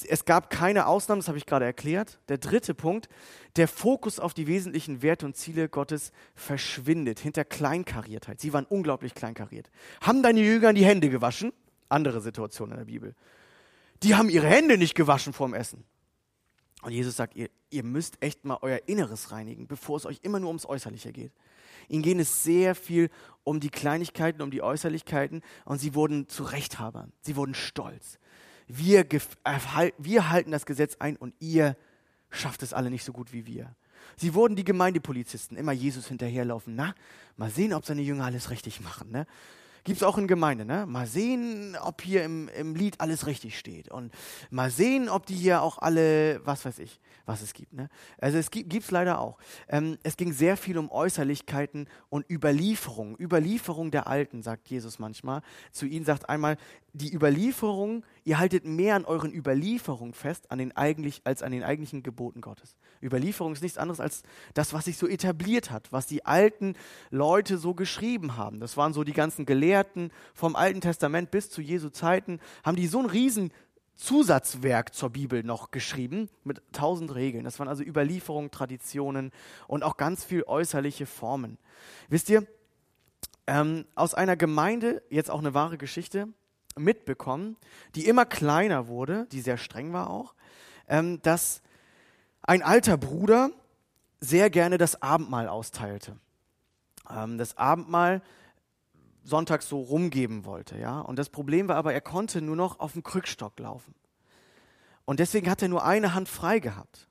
Es 0.07 0.24
gab 0.24 0.51
keine 0.51 0.87
Ausnahmen, 0.87 1.20
das 1.20 1.29
habe 1.29 1.38
ich 1.38 1.46
gerade 1.46 1.64
erklärt. 1.64 2.20
Der 2.29 2.38
dritte 2.38 2.74
Punkt, 2.74 3.09
der 3.57 3.66
Fokus 3.66 4.20
auf 4.20 4.35
die 4.35 4.46
wesentlichen 4.46 5.03
Werte 5.03 5.27
und 5.27 5.37
Ziele 5.37 5.68
Gottes 5.68 6.12
verschwindet 6.35 7.18
hinter 7.18 7.44
Kleinkariertheit. 7.44 8.40
Sie 8.40 8.53
waren 8.53 8.66
unglaublich 8.66 9.14
kleinkariert. 9.14 9.70
Haben 10.03 10.22
deine 10.22 10.40
Jünger 10.40 10.72
die 10.72 10.85
Hände 10.85 11.09
gewaschen? 11.09 11.53
Andere 11.88 12.20
Situation 12.20 12.70
in 12.70 12.77
der 12.77 12.85
Bibel. 12.85 13.14
Die 14.03 14.14
haben 14.14 14.29
ihre 14.29 14.46
Hände 14.46 14.77
nicht 14.79 14.94
gewaschen 14.94 15.33
vorm 15.33 15.55
Essen. 15.55 15.85
Und 16.83 16.93
Jesus 16.93 17.17
sagt, 17.17 17.35
ihr, 17.35 17.51
ihr 17.71 17.83
müsst 17.83 18.23
echt 18.23 18.45
mal 18.45 18.59
euer 18.62 18.81
Inneres 18.87 19.33
reinigen, 19.33 19.67
bevor 19.67 19.97
es 19.97 20.07
euch 20.07 20.21
immer 20.23 20.38
nur 20.38 20.49
ums 20.49 20.67
Äußerliche 20.67 21.12
geht. 21.12 21.33
Ihnen 21.88 22.03
ging 22.03 22.21
es 22.21 22.43
sehr 22.45 22.75
viel 22.75 23.11
um 23.45 23.61
die 23.61 23.71
Kleinigkeiten, 23.71 24.43
um 24.43 24.51
die 24.51 24.62
Äußerlichkeiten 24.62 25.43
und 25.64 25.79
sie 25.79 25.95
wurden 25.95 26.29
zu 26.29 26.45
Rechthabern. 26.45 27.12
Sie 27.23 27.37
wurden 27.37 27.55
stolz. 27.55 28.19
Wir, 28.67 29.07
wir 29.99 30.31
halten 30.31 30.51
das 30.51 30.67
Gesetz 30.67 30.97
ein 30.99 31.17
und 31.17 31.35
ihr 31.41 31.77
schafft 32.31 32.62
es 32.62 32.75
alle 32.75 32.91
nicht 32.91 33.05
so 33.05 33.12
gut 33.12 33.33
wie 33.33 33.47
wir. 33.47 33.75
Sie 34.17 34.35
wurden 34.35 34.55
die 34.55 34.64
Gemeindepolizisten, 34.64 35.57
immer 35.57 35.73
Jesus 35.73 36.07
hinterherlaufen. 36.09 36.75
Na, 36.77 36.95
mal 37.37 37.51
sehen, 37.51 37.73
ob 37.73 37.85
seine 37.85 38.03
Jünger 38.03 38.25
alles 38.25 38.51
richtig 38.51 38.81
machen. 38.81 39.11
Ne? 39.11 39.27
Gibt 39.85 39.99
es 39.99 40.03
auch 40.03 40.19
in 40.19 40.27
Gemeinde, 40.27 40.64
ne? 40.64 40.87
Mal 40.87 41.07
sehen, 41.07 41.77
ob 41.83 42.03
hier 42.03 42.25
im, 42.25 42.49
im 42.49 42.75
Lied 42.75 43.01
alles 43.01 43.27
richtig 43.27 43.59
steht. 43.59 43.91
Und 43.91 44.12
mal 44.51 44.71
sehen, 44.71 45.09
ob 45.09 45.27
die 45.27 45.35
hier 45.35 45.62
auch 45.62 45.79
alle, 45.79 46.41
was 46.45 46.64
weiß 46.64 46.79
ich, 46.79 47.01
was 47.27 47.43
es 47.43 47.53
gibt. 47.53 47.73
Ne? 47.73 47.88
Also 48.21 48.38
es 48.38 48.51
gibt 48.51 48.73
es 48.73 48.91
leider 48.91 49.21
auch. 49.21 49.38
Ähm, 49.69 49.99
es 50.03 50.17
ging 50.17 50.33
sehr 50.33 50.57
viel 50.57 50.79
um 50.79 50.91
Äußerlichkeiten 50.91 51.88
und 52.09 52.29
Überlieferung. 52.31 53.17
Überlieferung 53.21 53.91
der 53.91 54.07
Alten, 54.07 54.43
sagt 54.43 54.69
Jesus 54.69 54.99
manchmal. 54.99 55.43
Zu 55.71 55.87
ihnen 55.87 56.05
sagt 56.05 56.29
einmal, 56.29 56.57
die 56.95 57.14
Überlieferung, 57.14 58.05
ihr 58.25 58.38
haltet 58.38 58.64
mehr 58.64 58.97
an 58.97 59.05
euren 59.05 59.33
Überlieferungen 59.33 60.14
fest 60.14 60.51
an 60.51 60.59
den 60.59 60.77
eigentlich, 60.77 61.21
als 61.25 61.43
an 61.43 61.53
den 61.53 61.62
eigentlichen 61.62 62.03
Geboten 62.03 62.41
Gottes. 62.41 62.77
Überlieferung 63.03 63.53
ist 63.53 63.62
nichts 63.62 63.79
anderes 63.79 64.01
als 64.01 64.23
das, 64.55 64.73
was 64.73 64.87
sich 64.87 64.97
so 64.97 65.07
etabliert 65.07 65.71
hat, 65.71 65.93
was 65.93 66.07
die 66.07 66.25
alten 66.25 66.75
Leute 67.11 67.59
so 67.59 67.75
geschrieben 67.75 68.37
haben. 68.37 68.59
Das 68.59 68.77
waren 68.77 68.93
so 68.93 69.05
die 69.05 69.12
ganzen 69.12 69.47
Gelehrten 69.47 69.68
vom 70.35 70.57
Alten 70.57 70.81
Testament 70.81 71.31
bis 71.31 71.51
zu 71.51 71.61
Jesu 71.61 71.91
Zeiten, 71.91 72.41
haben 72.65 72.77
die 72.77 72.87
so 72.87 72.99
einen 72.99 73.11
riesen 73.11 73.53
Zusatzwerk 73.97 74.95
zur 74.95 75.11
Bibel 75.11 75.43
noch 75.43 75.71
geschrieben 75.73 76.29
mit 76.45 76.63
tausend 76.73 77.15
Regeln. 77.15 77.45
Das 77.45 77.59
waren 77.59 77.69
also 77.69 77.83
Überlieferungen, 77.83 78.51
Traditionen 78.51 79.33
und 79.67 79.83
auch 79.83 79.97
ganz 79.97 80.25
viel 80.25 80.45
äußerliche 80.45 81.05
Formen. 81.05 81.59
Wisst 82.09 82.31
ihr, 82.31 82.47
ähm, 83.49 83.87
aus 83.95 84.15
einer 84.15 84.37
Gemeinde, 84.37 85.03
jetzt 85.11 85.31
auch 85.31 85.41
eine 85.41 85.55
wahre 85.55 85.79
Geschichte, 85.79 86.29
mitbekommen, 86.77 87.57
die 87.95 88.07
immer 88.07 88.25
kleiner 88.25 88.87
wurde, 88.87 89.27
die 89.33 89.41
sehr 89.41 89.57
streng 89.57 89.93
war 89.93 90.11
auch, 90.11 90.35
ähm, 90.87 91.21
dass 91.23 91.63
ein 92.43 92.63
alter 92.63 92.97
Bruder 92.97 93.51
sehr 94.21 94.49
gerne 94.51 94.79
das 94.79 95.03
Abendmahl 95.03 95.49
austeilte. 95.49 96.17
Ähm, 97.11 97.37
das 97.39 97.57
Abendmahl 97.57 98.23
sonntags 99.29 99.69
so 99.69 99.81
rumgeben 99.81 100.45
wollte. 100.45 100.79
Ja? 100.79 101.01
Und 101.01 101.19
das 101.19 101.29
Problem 101.29 101.69
war 101.69 101.77
aber, 101.77 101.93
er 101.93 102.01
konnte 102.01 102.41
nur 102.41 102.57
noch 102.57 102.81
auf 102.81 102.93
dem 102.93 103.03
Krückstock 103.03 103.59
laufen. 103.59 103.95
Und 105.05 105.21
deswegen 105.21 105.49
hat 105.49 105.62
er 105.62 105.69
nur 105.69 105.85
eine 105.85 106.14
Hand 106.14 106.29
frei 106.29 106.59
gehabt. 106.59 107.09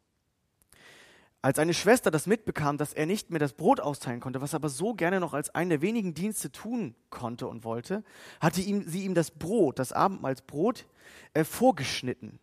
Als 1.41 1.59
eine 1.59 1.73
Schwester 1.73 2.11
das 2.11 2.25
mitbekam, 2.25 2.77
dass 2.77 2.93
er 2.93 3.05
nicht 3.05 3.29
mehr 3.29 3.39
das 3.39 3.53
Brot 3.53 3.79
austeilen 3.79 4.19
konnte, 4.19 4.41
was 4.41 4.53
er 4.53 4.57
aber 4.57 4.69
so 4.69 4.93
gerne 4.93 5.19
noch 5.19 5.33
als 5.33 5.53
einen 5.53 5.69
der 5.69 5.81
wenigen 5.81 6.13
Dienste 6.13 6.51
tun 6.51 6.95
konnte 7.09 7.47
und 7.47 7.63
wollte, 7.63 8.03
hatte 8.39 8.61
ihm, 8.61 8.87
sie 8.87 9.03
ihm 9.03 9.13
das 9.13 9.31
Brot, 9.31 9.79
das 9.79 9.93
Abendmahlsbrot, 9.93 10.85
äh, 11.33 11.43
vorgeschnitten. 11.43 12.39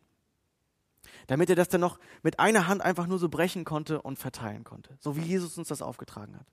Damit 1.27 1.51
er 1.51 1.57
das 1.57 1.69
dann 1.69 1.81
noch 1.81 1.99
mit 2.23 2.39
einer 2.39 2.67
Hand 2.67 2.83
einfach 2.83 3.07
nur 3.07 3.19
so 3.19 3.29
brechen 3.29 3.65
konnte 3.65 4.01
und 4.01 4.19
verteilen 4.19 4.65
konnte. 4.65 4.97
So 5.01 5.17
wie 5.17 5.23
Jesus 5.23 5.59
uns 5.59 5.69
das 5.69 5.83
aufgetragen 5.83 6.37
hat. 6.37 6.47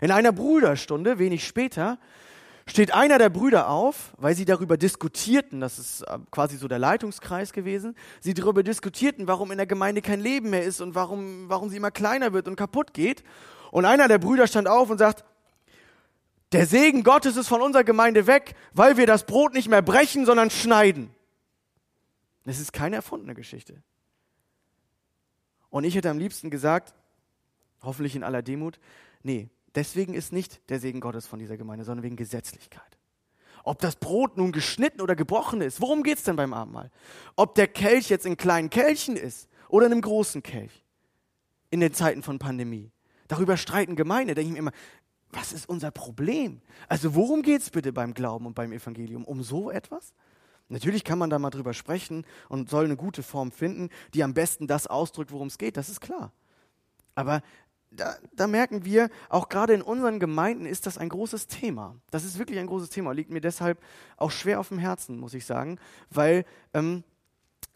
In 0.00 0.10
einer 0.10 0.32
Bruderstunde, 0.32 1.18
wenig 1.18 1.46
später, 1.46 1.98
steht 2.70 2.94
einer 2.94 3.18
der 3.18 3.30
Brüder 3.30 3.68
auf, 3.68 4.12
weil 4.16 4.34
sie 4.36 4.44
darüber 4.44 4.76
diskutierten, 4.76 5.60
das 5.60 5.78
ist 5.78 6.02
äh, 6.02 6.18
quasi 6.30 6.56
so 6.56 6.68
der 6.68 6.78
Leitungskreis 6.78 7.52
gewesen, 7.52 7.96
sie 8.20 8.32
darüber 8.32 8.62
diskutierten, 8.62 9.26
warum 9.26 9.50
in 9.50 9.58
der 9.58 9.66
Gemeinde 9.66 10.02
kein 10.02 10.20
Leben 10.20 10.50
mehr 10.50 10.62
ist 10.62 10.80
und 10.80 10.94
warum, 10.94 11.48
warum 11.48 11.68
sie 11.68 11.76
immer 11.76 11.90
kleiner 11.90 12.32
wird 12.32 12.46
und 12.46 12.56
kaputt 12.56 12.94
geht. 12.94 13.24
Und 13.72 13.84
einer 13.84 14.06
der 14.06 14.18
Brüder 14.18 14.46
stand 14.46 14.68
auf 14.68 14.88
und 14.88 14.98
sagt, 14.98 15.24
der 16.52 16.66
Segen 16.66 17.02
Gottes 17.02 17.36
ist 17.36 17.48
von 17.48 17.60
unserer 17.60 17.84
Gemeinde 17.84 18.26
weg, 18.26 18.54
weil 18.72 18.96
wir 18.96 19.06
das 19.06 19.26
Brot 19.26 19.52
nicht 19.52 19.68
mehr 19.68 19.82
brechen, 19.82 20.24
sondern 20.24 20.50
schneiden. 20.50 21.10
Das 22.44 22.58
ist 22.58 22.72
keine 22.72 22.96
erfundene 22.96 23.34
Geschichte. 23.34 23.82
Und 25.70 25.84
ich 25.84 25.94
hätte 25.94 26.10
am 26.10 26.18
liebsten 26.18 26.50
gesagt, 26.50 26.94
hoffentlich 27.82 28.16
in 28.16 28.24
aller 28.24 28.42
Demut, 28.42 28.80
nee, 29.22 29.48
Deswegen 29.74 30.14
ist 30.14 30.32
nicht 30.32 30.68
der 30.68 30.80
Segen 30.80 31.00
Gottes 31.00 31.26
von 31.26 31.38
dieser 31.38 31.56
Gemeinde, 31.56 31.84
sondern 31.84 32.02
wegen 32.02 32.16
Gesetzlichkeit. 32.16 32.98
Ob 33.62 33.78
das 33.78 33.96
Brot 33.96 34.36
nun 34.36 34.52
geschnitten 34.52 35.00
oder 35.00 35.14
gebrochen 35.14 35.60
ist, 35.60 35.80
worum 35.80 36.02
geht 36.02 36.18
es 36.18 36.24
denn 36.24 36.36
beim 36.36 36.54
Abendmahl? 36.54 36.90
Ob 37.36 37.54
der 37.54 37.68
Kelch 37.68 38.08
jetzt 38.08 38.26
in 38.26 38.36
kleinen 38.36 38.70
Kelchen 38.70 39.16
ist 39.16 39.48
oder 39.68 39.86
in 39.86 39.92
einem 39.92 40.00
großen 40.00 40.42
Kelch 40.42 40.84
in 41.70 41.80
den 41.80 41.92
Zeiten 41.92 42.22
von 42.22 42.38
Pandemie. 42.38 42.90
Darüber 43.28 43.56
streiten 43.56 43.96
Gemeinde. 43.96 44.34
denke 44.34 44.48
ich 44.48 44.52
mir 44.52 44.58
immer, 44.58 44.72
was 45.30 45.52
ist 45.52 45.68
unser 45.68 45.90
Problem? 45.90 46.60
Also 46.88 47.14
worum 47.14 47.42
geht 47.42 47.62
es 47.62 47.70
bitte 47.70 47.92
beim 47.92 48.14
Glauben 48.14 48.46
und 48.46 48.54
beim 48.54 48.72
Evangelium? 48.72 49.24
Um 49.24 49.42
so 49.42 49.70
etwas? 49.70 50.12
Natürlich 50.68 51.04
kann 51.04 51.18
man 51.18 51.30
da 51.30 51.38
mal 51.38 51.50
drüber 51.50 51.74
sprechen 51.74 52.24
und 52.48 52.70
soll 52.70 52.84
eine 52.84 52.96
gute 52.96 53.22
Form 53.22 53.52
finden, 53.52 53.90
die 54.14 54.22
am 54.22 54.34
besten 54.34 54.66
das 54.66 54.86
ausdrückt, 54.86 55.32
worum 55.32 55.48
es 55.48 55.58
geht, 55.58 55.76
das 55.76 55.88
ist 55.88 56.00
klar. 56.00 56.32
Aber 57.14 57.42
da, 57.90 58.16
da, 58.32 58.46
merken 58.46 58.84
wir, 58.84 59.10
auch 59.28 59.48
gerade 59.48 59.74
in 59.74 59.82
unseren 59.82 60.20
Gemeinden 60.20 60.66
ist 60.66 60.86
das 60.86 60.98
ein 60.98 61.08
großes 61.08 61.48
Thema. 61.48 61.96
Das 62.10 62.24
ist 62.24 62.38
wirklich 62.38 62.58
ein 62.58 62.66
großes 62.66 62.90
Thema, 62.90 63.12
liegt 63.12 63.30
mir 63.30 63.40
deshalb 63.40 63.82
auch 64.16 64.30
schwer 64.30 64.60
auf 64.60 64.68
dem 64.68 64.78
Herzen, 64.78 65.18
muss 65.18 65.34
ich 65.34 65.44
sagen, 65.44 65.78
weil 66.10 66.44
ähm, 66.72 67.02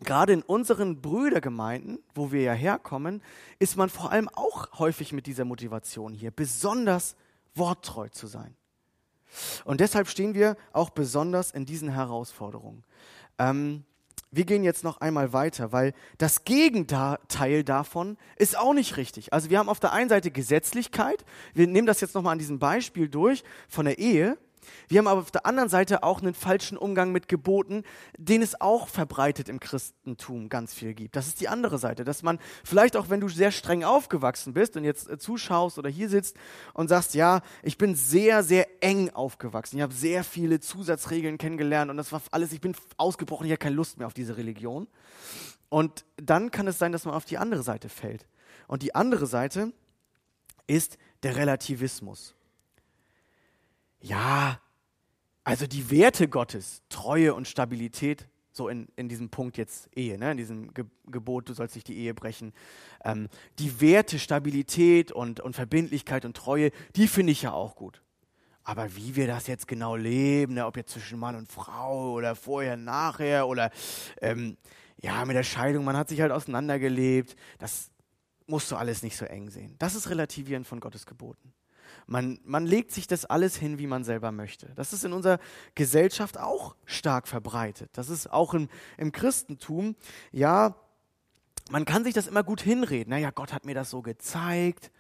gerade 0.01 0.33
in 0.33 0.43
unseren 0.43 1.01
Brüdergemeinden, 1.01 1.99
wo 2.15 2.31
wir 2.31 2.43
ja 2.43 2.53
herkommen, 2.53 3.23
ist 3.59 3.77
man 3.77 3.89
vor 3.89 4.13
allem 4.13 4.29
auch 4.29 4.79
häufig 4.79 5.13
mit 5.13 5.27
dieser 5.27 5.45
Motivation 5.45 6.13
hier, 6.13 6.31
besonders 6.31 7.17
worttreu 7.55 8.09
zu 8.09 8.27
sein. 8.27 8.55
Und 9.65 9.81
deshalb 9.81 10.09
stehen 10.09 10.35
wir 10.35 10.57
auch 10.73 10.91
besonders 10.91 11.51
in 11.51 11.67
diesen 11.67 11.89
Herausforderungen. 11.89 12.85
Ähm, 13.39 13.85
wir 14.37 14.45
gehen 14.45 14.65
jetzt 14.65 14.85
noch 14.85 15.01
einmal 15.01 15.33
weiter, 15.33 15.73
weil 15.73 15.93
das 16.19 16.45
Gegenteil 16.45 17.65
davon 17.65 18.17
ist 18.37 18.59
auch 18.59 18.75
nicht 18.75 18.97
richtig. 18.97 19.33
Also 19.33 19.51
wir 19.51 19.59
haben 19.59 19.69
auf 19.69 19.81
der 19.81 19.93
einen 19.93 20.09
Seite 20.09 20.31
Gesetzlichkeit, 20.31 21.25
wir 21.55 21.67
nehmen 21.67 21.87
das 21.87 22.01
jetzt 22.01 22.15
nochmal 22.15 22.33
an 22.33 22.39
diesem 22.39 22.59
Beispiel 22.59 23.09
durch 23.09 23.45
von 23.69 23.85
der 23.87 23.99
Ehe, 23.99 24.37
wir 24.89 24.99
haben 24.99 25.07
aber 25.07 25.21
auf 25.21 25.31
der 25.31 25.47
anderen 25.47 25.69
Seite 25.69 26.03
auch 26.03 26.21
einen 26.21 26.35
falschen 26.35 26.77
Umgang 26.77 27.13
mit 27.13 27.29
Geboten, 27.29 27.85
den 28.19 28.43
es 28.43 28.61
auch 28.61 28.89
verbreitet 28.89 29.49
im 29.49 29.61
Christentum 29.61 30.49
ganz 30.49 30.75
viel 30.75 30.95
gibt. 30.95 31.17
Das 31.17 31.27
ist 31.27 31.41
die 31.41 31.49
andere 31.49 31.79
Seite, 31.79 32.05
dass 32.05 32.23
man 32.23 32.39
vielleicht 32.65 32.97
auch, 32.97 33.09
wenn 33.09 33.21
du 33.21 33.29
sehr 33.29 33.51
streng 33.51 33.85
aufgewachsen 33.85 34.53
bist 34.55 34.77
und 34.77 34.85
jetzt 34.85 35.09
äh, 35.09 35.19
zuschaust 35.19 35.79
oder 35.79 35.89
hier 35.89 36.09
sitzt 36.09 36.37
und 36.73 36.89
sagst, 36.89 37.15
ja, 37.15 37.43
ich 37.63 37.79
bin 37.79 37.95
sehr, 37.95 38.43
sehr 38.43 38.67
eng 38.83 39.11
aufgewachsen. 39.11 39.77
Ich 39.77 39.83
habe 39.83 39.95
sehr 39.95 40.25
viele 40.25 40.61
Zusatzregeln 40.61 41.39
kennengelernt 41.39 41.91
und 41.91 41.97
das 41.97 42.13
war 42.13 42.23
alles, 42.31 42.53
ich 42.53 42.61
bin 42.61 42.75
ausgebrochen, 42.97 43.47
ich 43.47 43.53
habe 43.53 43.59
keine 43.59 43.77
Lust 43.77 43.99
mehr 43.99 44.07
auf 44.07 44.15
diese 44.15 44.37
Religion. 44.37 44.89
Und 45.69 46.05
dann 46.17 46.51
kann 46.51 46.67
es 46.69 46.79
sein, 46.79 46.93
dass 46.93 47.05
man 47.05 47.15
auf 47.15 47.25
die 47.25 47.39
andere 47.39 47.63
Seite 47.63 47.89
fällt. 47.89 48.27
Und 48.69 48.83
die 48.83 48.95
andere 48.95 49.27
Seite 49.27 49.73
ist 50.67 50.99
der 51.23 51.37
Relativismus 51.37 52.35
ja, 54.05 54.61
also 55.45 55.67
die 55.67 55.91
Werte 55.91 56.29
Gottes, 56.29 56.83
Treue 56.89 57.35
und 57.35 57.49
Stabilität, 57.49 58.29
so 58.53 58.69
in, 58.69 58.87
in 58.97 59.09
diesem 59.09 59.31
Punkt 59.31 59.57
jetzt 59.57 59.89
Ehe, 59.97 60.19
ne, 60.19 60.33
in 60.33 60.37
diesem 60.37 60.73
Ge 60.75 60.85
Gebot, 61.07 61.49
du 61.49 61.55
sollst 61.55 61.75
nicht 61.75 61.89
die 61.89 61.97
Ehe 61.97 62.15
brechen. 62.15 62.53
Ähm, 63.05 63.29
die 63.59 63.81
Werte 63.81 64.19
Stabilität 64.19 65.11
und, 65.11 65.41
und 65.41 65.55
Verbindlichkeit 65.55 66.25
und 66.25 66.37
Treue, 66.37 66.71
die 66.97 67.09
finde 67.09 67.33
ich 67.33 67.43
ja 67.43 67.53
auch 67.53 67.77
gut. 67.77 68.03
Aber 68.63 68.95
wie 68.97 69.17
wir 69.17 69.27
das 69.27 69.47
jetzt 69.47 69.69
genau 69.69 69.97
leben, 69.97 70.55
ne, 70.55 70.67
ob 70.67 70.77
jetzt 70.77 70.93
zwischen 70.93 71.19
Mann 71.19 71.35
und 71.35 71.51
Frau 71.51 72.13
oder 72.13 72.37
vorher, 72.37 72.77
nachher 72.77 73.49
oder 73.49 73.71
ähm, 74.21 74.57
ja, 75.01 75.25
mit 75.25 75.37
der 75.37 75.43
Scheidung, 75.43 75.85
man 75.85 75.97
hat 75.97 76.09
sich 76.09 76.21
halt 76.21 76.33
auseinandergelebt, 76.33 77.37
das 77.59 77.91
musst 78.47 78.71
du 78.71 78.77
alles 78.77 79.03
nicht 79.03 79.17
so 79.17 79.25
eng 79.25 79.51
sehen. 79.51 79.75
Das 79.79 79.95
ist 79.95 80.09
Relativieren 80.11 80.65
von 80.65 80.81
Gottes 80.81 81.07
Geboten. 81.07 81.55
Man, 82.07 82.39
man 82.45 82.67
legt 82.67 82.93
sich 82.93 83.07
das 83.07 83.25
alles 83.25 83.57
hin, 83.57 83.79
wie 83.79 83.87
man 83.87 84.05
selber 84.05 84.33
möchte. 84.33 84.73
Das 84.75 84.93
ist 84.93 85.05
in 85.05 85.13
unserer 85.13 85.39
Gesellschaft 85.75 86.39
auch 86.39 86.77
stark 86.85 87.29
verbreitet. 87.29 87.91
Das 87.95 88.09
ist 88.09 88.31
auch 88.31 88.55
im, 88.55 88.69
im 88.99 89.13
Christentum. 89.13 89.97
Ja, 90.31 90.77
man 91.71 91.85
kann 91.85 92.05
sich 92.05 92.15
das 92.15 92.27
immer 92.27 92.43
gut 92.43 92.61
hinreden. 92.61 93.11
Naja, 93.11 93.31
Gott 93.31 93.53
hat 93.53 93.65
mir 93.65 93.75
das 93.75 93.91
so 93.91 94.03
gezeigt, 94.03 94.91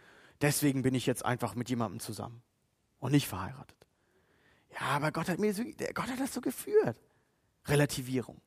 deswegen 0.40 0.82
bin 0.82 0.94
ich 0.94 1.06
jetzt 1.06 1.24
einfach 1.24 1.54
mit 1.54 1.68
jemandem 1.68 2.00
zusammen 2.00 2.42
und 3.00 3.12
nicht 3.12 3.28
verheiratet. 3.28 3.76
Ja, 4.72 4.86
aber 4.88 5.12
Gott 5.12 5.28
hat, 5.28 5.38
mir 5.38 5.54
so, 5.54 5.62
Gott 5.62 6.08
hat 6.08 6.18
das 6.18 6.32
so 6.32 6.40
geführt. 6.40 6.98
Relativierung. 7.66 8.40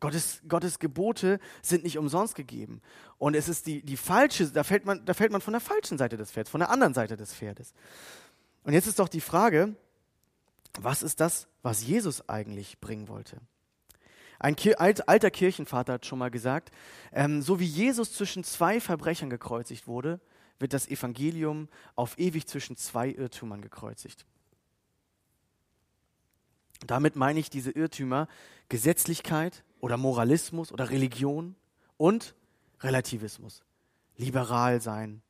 Gottes, 0.00 0.42
Gottes 0.48 0.78
Gebote 0.78 1.40
sind 1.62 1.84
nicht 1.84 1.98
umsonst 1.98 2.34
gegeben. 2.34 2.82
Und 3.18 3.34
es 3.34 3.48
ist 3.48 3.66
die, 3.66 3.82
die 3.82 3.96
falsche, 3.96 4.48
da 4.48 4.64
fällt, 4.64 4.84
man, 4.84 5.04
da 5.04 5.14
fällt 5.14 5.32
man 5.32 5.40
von 5.40 5.52
der 5.52 5.60
falschen 5.60 5.98
Seite 5.98 6.16
des 6.16 6.30
Pferdes, 6.30 6.50
von 6.50 6.60
der 6.60 6.70
anderen 6.70 6.94
Seite 6.94 7.16
des 7.16 7.34
Pferdes. 7.34 7.72
Und 8.64 8.72
jetzt 8.72 8.86
ist 8.86 8.98
doch 8.98 9.08
die 9.08 9.20
Frage, 9.20 9.74
was 10.78 11.02
ist 11.02 11.20
das, 11.20 11.46
was 11.62 11.86
Jesus 11.86 12.28
eigentlich 12.28 12.80
bringen 12.80 13.08
wollte? 13.08 13.40
Ein 14.38 14.56
alter 14.76 15.30
Kirchenvater 15.30 15.94
hat 15.94 16.06
schon 16.06 16.18
mal 16.18 16.30
gesagt, 16.30 16.70
ähm, 17.12 17.40
so 17.40 17.58
wie 17.58 17.64
Jesus 17.64 18.12
zwischen 18.12 18.44
zwei 18.44 18.80
Verbrechern 18.80 19.30
gekreuzigt 19.30 19.86
wurde, 19.86 20.20
wird 20.58 20.72
das 20.72 20.88
Evangelium 20.88 21.68
auf 21.94 22.18
ewig 22.18 22.46
zwischen 22.46 22.76
zwei 22.76 23.08
Irrtümern 23.08 23.62
gekreuzigt. 23.62 24.26
Damit 26.86 27.16
meine 27.16 27.40
ich 27.40 27.50
diese 27.50 27.70
Irrtümer 27.70 28.28
Gesetzlichkeit 28.68 29.64
oder 29.80 29.96
Moralismus 29.96 30.72
oder 30.72 30.90
Religion 30.90 31.54
und 31.96 32.34
Relativismus. 32.80 33.62
Liberal 34.16 34.80
sein. 34.80 35.22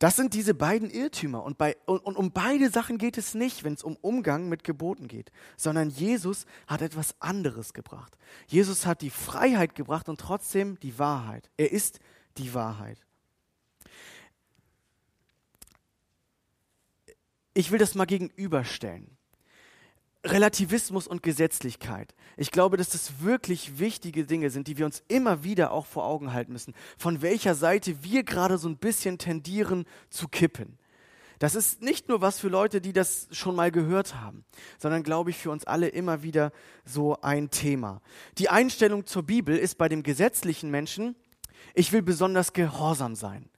Das 0.00 0.16
sind 0.16 0.32
diese 0.32 0.54
beiden 0.54 0.88
Irrtümer. 0.90 1.42
Und, 1.42 1.58
bei, 1.58 1.76
und, 1.84 1.98
und 2.00 2.16
um 2.16 2.32
beide 2.32 2.70
Sachen 2.70 2.96
geht 2.96 3.18
es 3.18 3.34
nicht, 3.34 3.64
wenn 3.64 3.74
es 3.74 3.82
um 3.82 3.96
Umgang 3.96 4.48
mit 4.48 4.64
Geboten 4.64 5.08
geht, 5.08 5.30
sondern 5.58 5.90
Jesus 5.90 6.46
hat 6.66 6.80
etwas 6.80 7.14
anderes 7.20 7.74
gebracht. 7.74 8.16
Jesus 8.46 8.86
hat 8.86 9.02
die 9.02 9.10
Freiheit 9.10 9.74
gebracht 9.74 10.08
und 10.08 10.18
trotzdem 10.18 10.80
die 10.80 10.98
Wahrheit. 10.98 11.50
Er 11.58 11.70
ist 11.70 12.00
die 12.38 12.54
Wahrheit. 12.54 12.98
Ich 17.52 17.70
will 17.70 17.78
das 17.78 17.94
mal 17.94 18.06
gegenüberstellen. 18.06 19.18
Relativismus 20.24 21.06
und 21.06 21.22
Gesetzlichkeit. 21.22 22.14
Ich 22.36 22.50
glaube, 22.50 22.76
dass 22.76 22.90
das 22.90 23.20
wirklich 23.20 23.78
wichtige 23.78 24.24
Dinge 24.24 24.50
sind, 24.50 24.68
die 24.68 24.76
wir 24.76 24.84
uns 24.84 25.02
immer 25.08 25.44
wieder 25.44 25.72
auch 25.72 25.86
vor 25.86 26.04
Augen 26.04 26.32
halten 26.32 26.52
müssen, 26.52 26.74
von 26.98 27.22
welcher 27.22 27.54
Seite 27.54 28.02
wir 28.02 28.22
gerade 28.22 28.58
so 28.58 28.68
ein 28.68 28.76
bisschen 28.76 29.18
tendieren 29.18 29.86
zu 30.10 30.28
kippen. 30.28 30.78
Das 31.38 31.54
ist 31.54 31.80
nicht 31.80 32.10
nur 32.10 32.20
was 32.20 32.38
für 32.38 32.48
Leute, 32.48 32.82
die 32.82 32.92
das 32.92 33.26
schon 33.30 33.56
mal 33.56 33.70
gehört 33.70 34.16
haben, 34.16 34.44
sondern 34.78 35.02
glaube 35.02 35.30
ich 35.30 35.38
für 35.38 35.50
uns 35.50 35.64
alle 35.64 35.88
immer 35.88 36.22
wieder 36.22 36.52
so 36.84 37.18
ein 37.22 37.50
Thema. 37.50 38.02
Die 38.36 38.50
Einstellung 38.50 39.06
zur 39.06 39.22
Bibel 39.22 39.56
ist 39.56 39.78
bei 39.78 39.88
dem 39.88 40.02
gesetzlichen 40.02 40.70
Menschen, 40.70 41.16
ich 41.72 41.92
will 41.92 42.02
besonders 42.02 42.52
gehorsam 42.52 43.14
sein. 43.14 43.48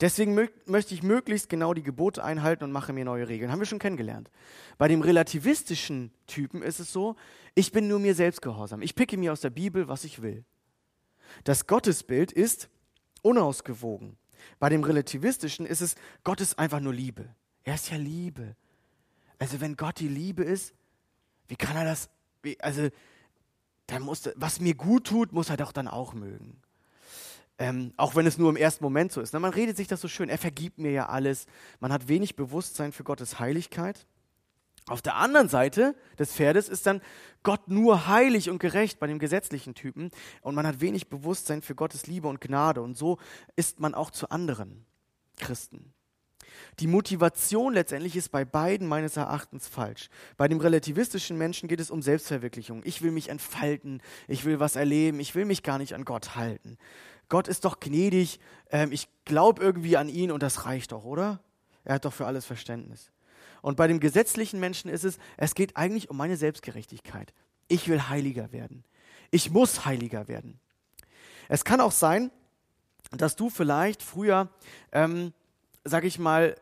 Deswegen 0.00 0.34
mö 0.34 0.48
möchte 0.66 0.94
ich 0.94 1.02
möglichst 1.02 1.48
genau 1.48 1.74
die 1.74 1.82
Gebote 1.82 2.24
einhalten 2.24 2.64
und 2.64 2.72
mache 2.72 2.92
mir 2.92 3.04
neue 3.04 3.28
Regeln. 3.28 3.52
Haben 3.52 3.58
wir 3.58 3.66
schon 3.66 3.78
kennengelernt. 3.78 4.30
Bei 4.78 4.88
dem 4.88 5.02
relativistischen 5.02 6.10
Typen 6.26 6.62
ist 6.62 6.80
es 6.80 6.92
so, 6.92 7.16
ich 7.54 7.70
bin 7.70 7.86
nur 7.86 7.98
mir 7.98 8.14
selbst 8.14 8.40
gehorsam. 8.40 8.80
Ich 8.80 8.94
picke 8.94 9.18
mir 9.18 9.32
aus 9.32 9.40
der 9.40 9.50
Bibel, 9.50 9.88
was 9.88 10.04
ich 10.04 10.22
will. 10.22 10.44
Das 11.44 11.66
Gottesbild 11.66 12.32
ist 12.32 12.70
unausgewogen. 13.22 14.16
Bei 14.58 14.70
dem 14.70 14.84
relativistischen 14.84 15.66
ist 15.66 15.82
es, 15.82 15.96
Gott 16.24 16.40
ist 16.40 16.58
einfach 16.58 16.80
nur 16.80 16.94
Liebe. 16.94 17.34
Er 17.64 17.74
ist 17.74 17.90
ja 17.90 17.98
Liebe. 17.98 18.56
Also 19.38 19.60
wenn 19.60 19.76
Gott 19.76 20.00
die 20.00 20.08
Liebe 20.08 20.44
ist, 20.44 20.74
wie 21.48 21.56
kann 21.56 21.76
er 21.76 21.84
das, 21.84 22.08
wie, 22.42 22.58
also 22.60 22.88
dann 23.86 24.02
muss, 24.02 24.30
was 24.36 24.60
mir 24.60 24.74
gut 24.74 25.06
tut, 25.06 25.32
muss 25.32 25.50
er 25.50 25.56
doch 25.56 25.72
dann 25.72 25.88
auch 25.88 26.14
mögen. 26.14 26.62
Ähm, 27.60 27.92
auch 27.98 28.16
wenn 28.16 28.26
es 28.26 28.38
nur 28.38 28.48
im 28.48 28.56
ersten 28.56 28.82
Moment 28.82 29.12
so 29.12 29.20
ist. 29.20 29.34
Na, 29.34 29.38
man 29.38 29.52
redet 29.52 29.76
sich 29.76 29.86
das 29.86 30.00
so 30.00 30.08
schön, 30.08 30.30
er 30.30 30.38
vergibt 30.38 30.78
mir 30.78 30.92
ja 30.92 31.10
alles. 31.10 31.44
Man 31.78 31.92
hat 31.92 32.08
wenig 32.08 32.34
Bewusstsein 32.34 32.90
für 32.90 33.04
Gottes 33.04 33.38
Heiligkeit. 33.38 34.06
Auf 34.88 35.02
der 35.02 35.16
anderen 35.16 35.50
Seite 35.50 35.94
des 36.18 36.32
Pferdes 36.32 36.70
ist 36.70 36.86
dann 36.86 37.02
Gott 37.42 37.68
nur 37.68 38.06
heilig 38.06 38.48
und 38.48 38.60
gerecht 38.60 38.98
bei 38.98 39.06
dem 39.06 39.18
gesetzlichen 39.18 39.74
Typen 39.74 40.10
und 40.40 40.54
man 40.54 40.66
hat 40.66 40.80
wenig 40.80 41.10
Bewusstsein 41.10 41.60
für 41.60 41.74
Gottes 41.74 42.06
Liebe 42.06 42.28
und 42.28 42.40
Gnade 42.40 42.80
und 42.80 42.96
so 42.96 43.18
ist 43.56 43.78
man 43.78 43.94
auch 43.94 44.10
zu 44.10 44.30
anderen 44.30 44.86
Christen. 45.36 45.92
Die 46.78 46.86
Motivation 46.86 47.74
letztendlich 47.74 48.16
ist 48.16 48.30
bei 48.30 48.46
beiden 48.46 48.88
meines 48.88 49.18
Erachtens 49.18 49.68
falsch. 49.68 50.08
Bei 50.38 50.48
dem 50.48 50.60
relativistischen 50.60 51.36
Menschen 51.36 51.68
geht 51.68 51.80
es 51.80 51.90
um 51.90 52.00
Selbstverwirklichung. 52.00 52.80
Ich 52.84 53.02
will 53.02 53.10
mich 53.10 53.28
entfalten, 53.28 54.02
ich 54.28 54.46
will 54.46 54.60
was 54.60 54.76
erleben, 54.76 55.20
ich 55.20 55.34
will 55.34 55.44
mich 55.44 55.62
gar 55.62 55.78
nicht 55.78 55.94
an 55.94 56.06
Gott 56.06 56.36
halten. 56.36 56.78
Gott 57.30 57.48
ist 57.48 57.64
doch 57.64 57.80
gnädig, 57.80 58.38
ähm, 58.70 58.92
ich 58.92 59.08
glaube 59.24 59.62
irgendwie 59.62 59.96
an 59.96 60.10
ihn 60.10 60.30
und 60.30 60.42
das 60.42 60.66
reicht 60.66 60.92
doch, 60.92 61.04
oder? 61.04 61.40
Er 61.84 61.94
hat 61.94 62.04
doch 62.04 62.12
für 62.12 62.26
alles 62.26 62.44
Verständnis. 62.44 63.10
Und 63.62 63.76
bei 63.76 63.86
dem 63.86 64.00
gesetzlichen 64.00 64.60
Menschen 64.60 64.90
ist 64.90 65.04
es, 65.04 65.18
es 65.38 65.54
geht 65.54 65.76
eigentlich 65.76 66.10
um 66.10 66.16
meine 66.16 66.36
Selbstgerechtigkeit. 66.36 67.32
Ich 67.68 67.88
will 67.88 68.08
heiliger 68.08 68.52
werden. 68.52 68.84
Ich 69.30 69.50
muss 69.50 69.86
heiliger 69.86 70.28
werden. 70.28 70.60
Es 71.48 71.64
kann 71.64 71.80
auch 71.80 71.92
sein, 71.92 72.30
dass 73.12 73.36
du 73.36 73.48
vielleicht 73.48 74.02
früher, 74.02 74.48
ähm, 74.92 75.32
sag 75.84 76.04
ich 76.04 76.18
mal, 76.18 76.56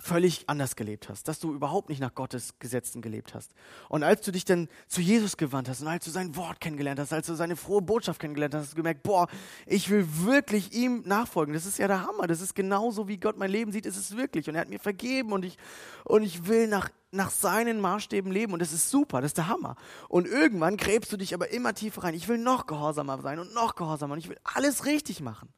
völlig 0.00 0.48
anders 0.48 0.76
gelebt 0.76 1.08
hast, 1.08 1.28
dass 1.28 1.38
du 1.38 1.52
überhaupt 1.52 1.90
nicht 1.90 2.00
nach 2.00 2.14
Gottes 2.14 2.54
Gesetzen 2.58 3.02
gelebt 3.02 3.34
hast. 3.34 3.52
Und 3.88 4.02
als 4.02 4.22
du 4.22 4.32
dich 4.32 4.44
dann 4.44 4.68
zu 4.88 5.00
Jesus 5.00 5.36
gewandt 5.36 5.68
hast 5.68 5.82
und 5.82 5.88
als 5.88 6.04
du 6.04 6.10
sein 6.10 6.34
Wort 6.36 6.60
kennengelernt 6.60 6.98
hast, 6.98 7.12
als 7.12 7.26
du 7.26 7.34
seine 7.34 7.54
frohe 7.54 7.82
Botschaft 7.82 8.18
kennengelernt 8.18 8.54
hast, 8.54 8.62
hast 8.62 8.72
du 8.72 8.76
gemerkt, 8.76 9.02
boah, 9.02 9.28
ich 9.66 9.90
will 9.90 10.06
wirklich 10.24 10.72
ihm 10.72 11.02
nachfolgen. 11.04 11.52
Das 11.52 11.66
ist 11.66 11.78
ja 11.78 11.86
der 11.86 12.06
Hammer. 12.06 12.26
Das 12.26 12.40
ist 12.40 12.54
genauso, 12.54 13.08
wie 13.08 13.18
Gott 13.18 13.36
mein 13.36 13.50
Leben 13.50 13.72
sieht, 13.72 13.84
ist 13.84 13.96
es 13.96 14.16
wirklich. 14.16 14.48
Und 14.48 14.54
er 14.54 14.62
hat 14.62 14.70
mir 14.70 14.80
vergeben 14.80 15.32
und 15.32 15.44
ich, 15.44 15.58
und 16.04 16.22
ich 16.22 16.46
will 16.46 16.66
nach, 16.66 16.88
nach 17.10 17.30
seinen 17.30 17.80
Maßstäben 17.80 18.32
leben. 18.32 18.54
Und 18.54 18.62
das 18.62 18.72
ist 18.72 18.90
super, 18.90 19.20
das 19.20 19.30
ist 19.30 19.38
der 19.38 19.48
Hammer. 19.48 19.76
Und 20.08 20.26
irgendwann 20.26 20.78
gräbst 20.78 21.12
du 21.12 21.18
dich 21.18 21.34
aber 21.34 21.50
immer 21.50 21.74
tiefer 21.74 22.04
rein. 22.04 22.14
Ich 22.14 22.26
will 22.26 22.38
noch 22.38 22.66
gehorsamer 22.66 23.20
sein 23.20 23.38
und 23.38 23.52
noch 23.52 23.74
gehorsamer 23.74 24.14
und 24.14 24.18
ich 24.18 24.30
will 24.30 24.38
alles 24.44 24.86
richtig 24.86 25.20
machen. 25.20 25.50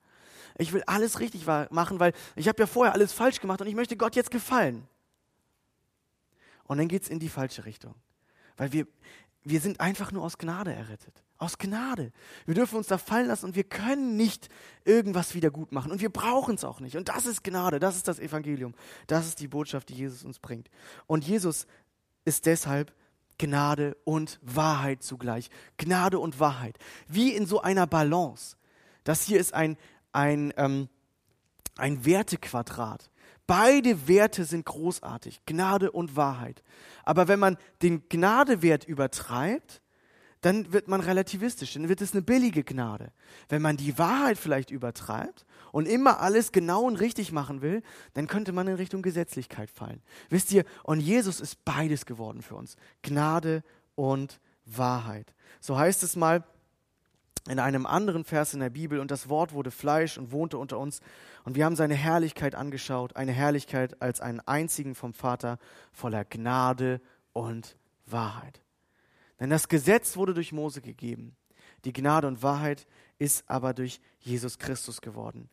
Ich 0.59 0.73
will 0.73 0.83
alles 0.87 1.21
richtig 1.21 1.47
machen, 1.47 2.01
weil 2.01 2.13
ich 2.37 2.49
habe 2.49 2.61
ja 2.61 2.67
vorher 2.67 2.95
alles 2.95 3.13
falsch 3.13 3.41
gemacht 3.41 3.61
und 3.61 3.67
ich 3.67 3.75
möchte 3.75 3.97
Gott 3.97 4.17
jetzt 4.17 4.31
gefallen. 4.31 4.87
Und 6.65 6.79
dann 6.79 6.89
geht 6.89 7.03
es 7.03 7.09
in 7.09 7.19
die 7.19 7.29
falsche 7.29 7.65
Richtung. 7.65 7.95
Weil 8.57 8.73
wir, 8.73 8.87
wir 9.45 9.61
sind 9.61 9.81
einfach 9.81 10.13
nur 10.13 10.23
aus 10.23 10.39
Gnade 10.39 10.73
errettet. 10.73 11.23
Aus 11.39 11.59
Gnade. 11.59 12.13
Wir 12.47 12.55
dürfen 12.55 12.77
uns 12.77 12.87
da 12.87 12.99
fallen 12.99 13.27
lassen 13.27 13.47
und 13.47 13.57
wir 13.57 13.65
können 13.65 14.17
nicht 14.17 14.49
irgendwas 14.85 15.35
wieder 15.35 15.51
gut 15.51 15.73
machen. 15.73 15.91
Und 15.91 16.01
wir 16.01 16.11
brauchen 16.11 16.55
es 16.55 16.65
auch 16.65 16.81
nicht. 16.81 16.97
Und 16.97 17.09
das 17.09 17.27
ist 17.27 17.43
Gnade, 17.43 17.81
das 17.81 17.97
ist 17.97 18.07
das 18.07 18.21
Evangelium. 18.21 18.75
Das 19.07 19.27
ist 19.27 19.41
die 19.41 19.49
Botschaft, 19.49 19.89
die 19.89 19.95
Jesus 19.95 20.25
uns 20.25 20.39
bringt. 20.39 20.71
Und 21.07 21.27
Jesus 21.27 21.67
ist 22.25 22.47
deshalb 22.47 22.95
Gnade 23.39 23.97
und 24.05 24.39
Wahrheit 24.43 25.03
zugleich. 25.03 25.51
Gnade 25.77 26.21
und 26.21 26.39
Wahrheit. 26.39 26.79
Wie 27.09 27.35
in 27.35 27.47
so 27.47 27.61
einer 27.61 27.89
Balance. 27.89 28.57
Das 29.03 29.23
hier 29.23 29.41
ist 29.41 29.53
ein, 29.53 29.77
ein, 30.13 30.53
ähm, 30.57 30.89
ein 31.77 32.05
Wertequadrat. 32.05 33.11
Beide 33.47 34.09
Werte 34.09 34.45
sind 34.45 34.65
großartig, 34.65 35.45
Gnade 35.47 35.91
und 35.91 36.17
Wahrheit. 36.17 36.63
Aber 37.05 37.29
wenn 37.29 37.41
man 37.41 37.57
den 37.83 38.09
Gnadewert 38.09 38.85
übertreibt, 38.85 39.83
dann 40.43 40.73
wird 40.73 40.89
man 40.89 41.01
relativistisch, 41.01 41.75
dann 41.75 41.89
wird 41.89 42.01
es 42.01 42.13
eine 42.13 42.23
billige 42.23 42.65
Gnade. 42.65 43.13
Wenn 43.49 43.63
man 43.63 43.77
die 43.77 43.97
Wahrheit 43.97 44.39
vielleicht 44.39 44.71
übertreibt 44.71 45.47
und 45.71 45.87
immer 45.87 46.21
alles 46.21 46.51
genau 46.51 46.83
und 46.83 46.97
richtig 46.97 47.31
machen 47.31 47.63
will, 47.63 47.83
dann 48.15 48.27
könnte 48.27 48.53
man 48.53 48.67
in 48.67 48.75
Richtung 48.75 49.03
Gesetzlichkeit 49.03 49.71
fallen. 49.71 50.03
Wisst 50.31 50.51
ihr, 50.53 50.65
und 50.83 51.01
Jesus 51.01 51.41
ist 51.41 51.65
beides 51.65 52.07
geworden 52.07 52.43
für 52.43 52.57
uns, 52.57 52.77
Gnade 53.03 53.63
und 53.95 54.41
Wahrheit. 54.67 55.33
So 55.61 55.79
heißt 55.79 56.03
es 56.03 56.17
mal 56.17 56.45
in 57.49 57.59
einem 57.59 57.87
anderen 57.87 58.25
Vers 58.25 58.55
in 58.55 58.61
der 58.61 58.71
Bibel, 58.71 59.01
und 59.01 59.11
das 59.11 59.29
Wort 59.29 59.53
wurde 59.53 59.71
Fleisch 59.71 60.17
und 60.17 60.31
wohnte 60.31 60.59
unter 60.59 60.79
uns, 60.79 61.01
und 61.45 61.57
wir 61.57 61.65
haben 61.65 61.77
seine 61.77 61.95
Herrlichkeit 61.95 62.55
angeschaut, 62.55 63.17
eine 63.17 63.33
Herrlichkeit 63.33 64.01
als 64.01 64.21
einen 64.21 64.41
einzigen 64.41 64.95
vom 64.95 65.13
Vater, 65.13 65.59
voller 65.93 66.25
Gnade 66.25 67.01
und 67.33 67.77
Wahrheit. 68.07 68.63
Denn 69.41 69.51
das 69.51 69.69
Gesetz 69.69 70.17
wurde 70.17 70.35
durch 70.35 70.53
Mose 70.53 70.81
gegeben, 70.81 71.37
die 71.85 71.93
Gnade 71.93 72.29
und 72.29 72.43
Wahrheit 72.43 72.87
ist 73.19 73.45
aber 73.49 73.75
durch 73.75 74.01
Jesus 74.21 74.59
Christus 74.59 75.01
geworden. 75.01 75.49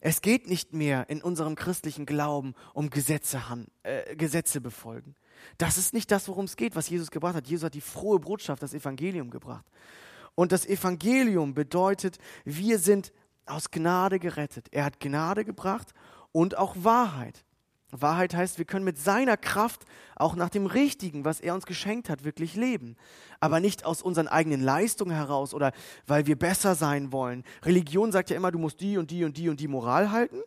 Es 0.00 0.22
geht 0.22 0.48
nicht 0.48 0.72
mehr 0.72 1.08
in 1.08 1.22
unserem 1.22 1.56
christlichen 1.56 2.06
Glauben 2.06 2.54
um 2.72 2.90
Gesetze, 2.90 3.40
äh, 3.82 4.14
Gesetze 4.16 4.60
befolgen. 4.60 5.16
Das 5.58 5.78
ist 5.78 5.92
nicht 5.92 6.10
das, 6.10 6.28
worum 6.28 6.44
es 6.44 6.56
geht, 6.56 6.76
was 6.76 6.88
Jesus 6.88 7.10
gebracht 7.10 7.34
hat. 7.34 7.48
Jesus 7.48 7.64
hat 7.64 7.74
die 7.74 7.80
frohe 7.80 8.20
Botschaft, 8.20 8.62
das 8.62 8.74
Evangelium 8.74 9.30
gebracht. 9.30 9.64
Und 10.34 10.52
das 10.52 10.66
Evangelium 10.66 11.54
bedeutet, 11.54 12.18
wir 12.44 12.78
sind 12.78 13.12
aus 13.46 13.70
Gnade 13.70 14.18
gerettet. 14.18 14.68
Er 14.70 14.84
hat 14.84 15.00
Gnade 15.00 15.44
gebracht 15.44 15.92
und 16.32 16.56
auch 16.56 16.74
Wahrheit. 16.78 17.44
Wahrheit 17.90 18.34
heißt, 18.34 18.56
wir 18.56 18.64
können 18.64 18.86
mit 18.86 18.98
seiner 18.98 19.36
Kraft 19.36 19.84
auch 20.16 20.34
nach 20.34 20.48
dem 20.48 20.64
Richtigen, 20.64 21.26
was 21.26 21.40
er 21.40 21.54
uns 21.54 21.66
geschenkt 21.66 22.08
hat, 22.08 22.24
wirklich 22.24 22.54
leben. 22.54 22.96
Aber 23.38 23.60
nicht 23.60 23.84
aus 23.84 24.00
unseren 24.00 24.28
eigenen 24.28 24.62
Leistungen 24.62 25.14
heraus 25.14 25.52
oder 25.52 25.72
weil 26.06 26.26
wir 26.26 26.38
besser 26.38 26.74
sein 26.74 27.12
wollen. 27.12 27.44
Religion 27.62 28.10
sagt 28.10 28.30
ja 28.30 28.36
immer, 28.36 28.50
du 28.50 28.58
musst 28.58 28.80
die 28.80 28.96
und 28.96 29.10
die 29.10 29.24
und 29.24 29.36
die 29.36 29.50
und 29.50 29.60
die 29.60 29.68
Moral 29.68 30.10
halten 30.10 30.40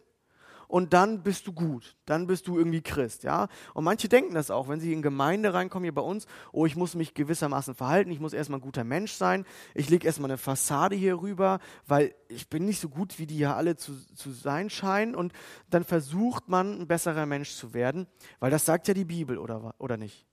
und 0.68 0.94
dann 0.94 1.24
bist 1.24 1.48
du 1.48 1.54
gut, 1.54 1.96
dann 2.06 2.28
bist 2.28 2.48
du 2.48 2.58
irgendwie 2.58 2.82
Christ, 2.82 3.24
ja. 3.24 3.48
Und 3.74 3.84
manche 3.84 4.08
denken 4.10 4.34
das 4.34 4.52
auch, 4.52 4.68
wenn 4.68 4.80
sie 4.80 4.94
in 4.94 5.02
Gemeinde 5.02 5.54
reinkommen 5.54 5.84
hier 5.86 5.94
bei 5.94 6.02
uns, 6.02 6.28
oh, 6.52 6.66
ich 6.66 6.76
muss 6.76 6.96
mich 6.96 7.14
gewissermaßen 7.14 7.76
verhalten, 7.76 8.12
ich 8.12 8.20
muss 8.20 8.34
erstmal 8.34 8.60
ein 8.60 8.64
guter 8.64 8.84
Mensch 8.84 9.14
sein, 9.14 9.46
ich 9.74 9.90
lege 9.90 10.06
erstmal 10.08 10.30
eine 10.30 10.38
Fassade 10.38 10.96
hier 10.96 11.22
rüber, 11.22 11.60
weil 11.88 12.16
ich 12.28 12.50
bin 12.50 12.66
nicht 12.66 12.80
so 12.80 12.90
gut, 12.90 13.20
wie 13.20 13.28
die 13.28 13.40
ja 13.40 13.56
alle 13.56 13.76
zu, 13.76 13.94
zu 14.16 14.32
sein 14.32 14.70
scheinen 14.70 15.16
und 15.16 15.34
dann 15.70 15.84
versucht 15.84 16.50
man, 16.50 16.82
ein 16.82 16.88
besserer 16.88 17.26
Mensch 17.26 17.52
zu 17.52 17.74
werden, 17.74 18.08
weil 18.40 18.52
das 18.52 18.66
sagt 18.66 18.88
ja 18.88 18.94
die 18.94 19.06
Bibel, 19.06 19.38
oder, 19.38 19.76
oder 19.80 19.98
nicht? 19.98 20.26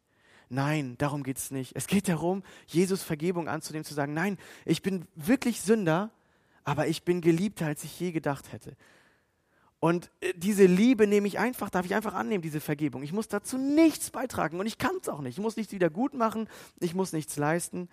Nein, 0.48 0.96
darum 0.98 1.22
geht 1.22 1.38
es 1.38 1.50
nicht. 1.50 1.74
Es 1.76 1.86
geht 1.86 2.08
darum, 2.08 2.42
Jesus 2.66 3.02
Vergebung 3.02 3.48
anzunehmen, 3.48 3.86
zu 3.86 3.94
sagen, 3.94 4.12
nein, 4.12 4.36
ich 4.66 4.82
bin 4.82 5.06
wirklich 5.14 5.62
Sünder, 5.62 6.10
aber 6.62 6.88
ich 6.88 7.04
bin 7.04 7.22
geliebter, 7.22 7.64
als 7.64 7.84
ich 7.84 7.98
je 7.98 8.12
gedacht 8.12 8.52
hätte. 8.52 8.76
Und 9.82 10.12
äh, 10.20 10.32
diese 10.36 10.64
Liebe 10.64 11.08
nehme 11.08 11.26
ich 11.26 11.40
einfach, 11.40 11.68
darf 11.68 11.84
ich 11.84 11.96
einfach 11.96 12.14
annehmen, 12.14 12.40
diese 12.40 12.60
Vergebung. 12.60 13.02
Ich 13.02 13.12
muss 13.12 13.26
dazu 13.26 13.58
nichts 13.58 14.12
beitragen 14.12 14.60
und 14.60 14.66
ich 14.66 14.78
kann 14.78 14.92
es 15.02 15.08
auch 15.08 15.20
nicht. 15.20 15.36
Ich 15.36 15.42
muss 15.42 15.56
nichts 15.56 15.72
wieder 15.72 15.90
gut 15.90 16.14
machen, 16.14 16.48
ich 16.78 16.94
muss 16.94 17.12
nichts 17.12 17.36
leisten. 17.36 17.88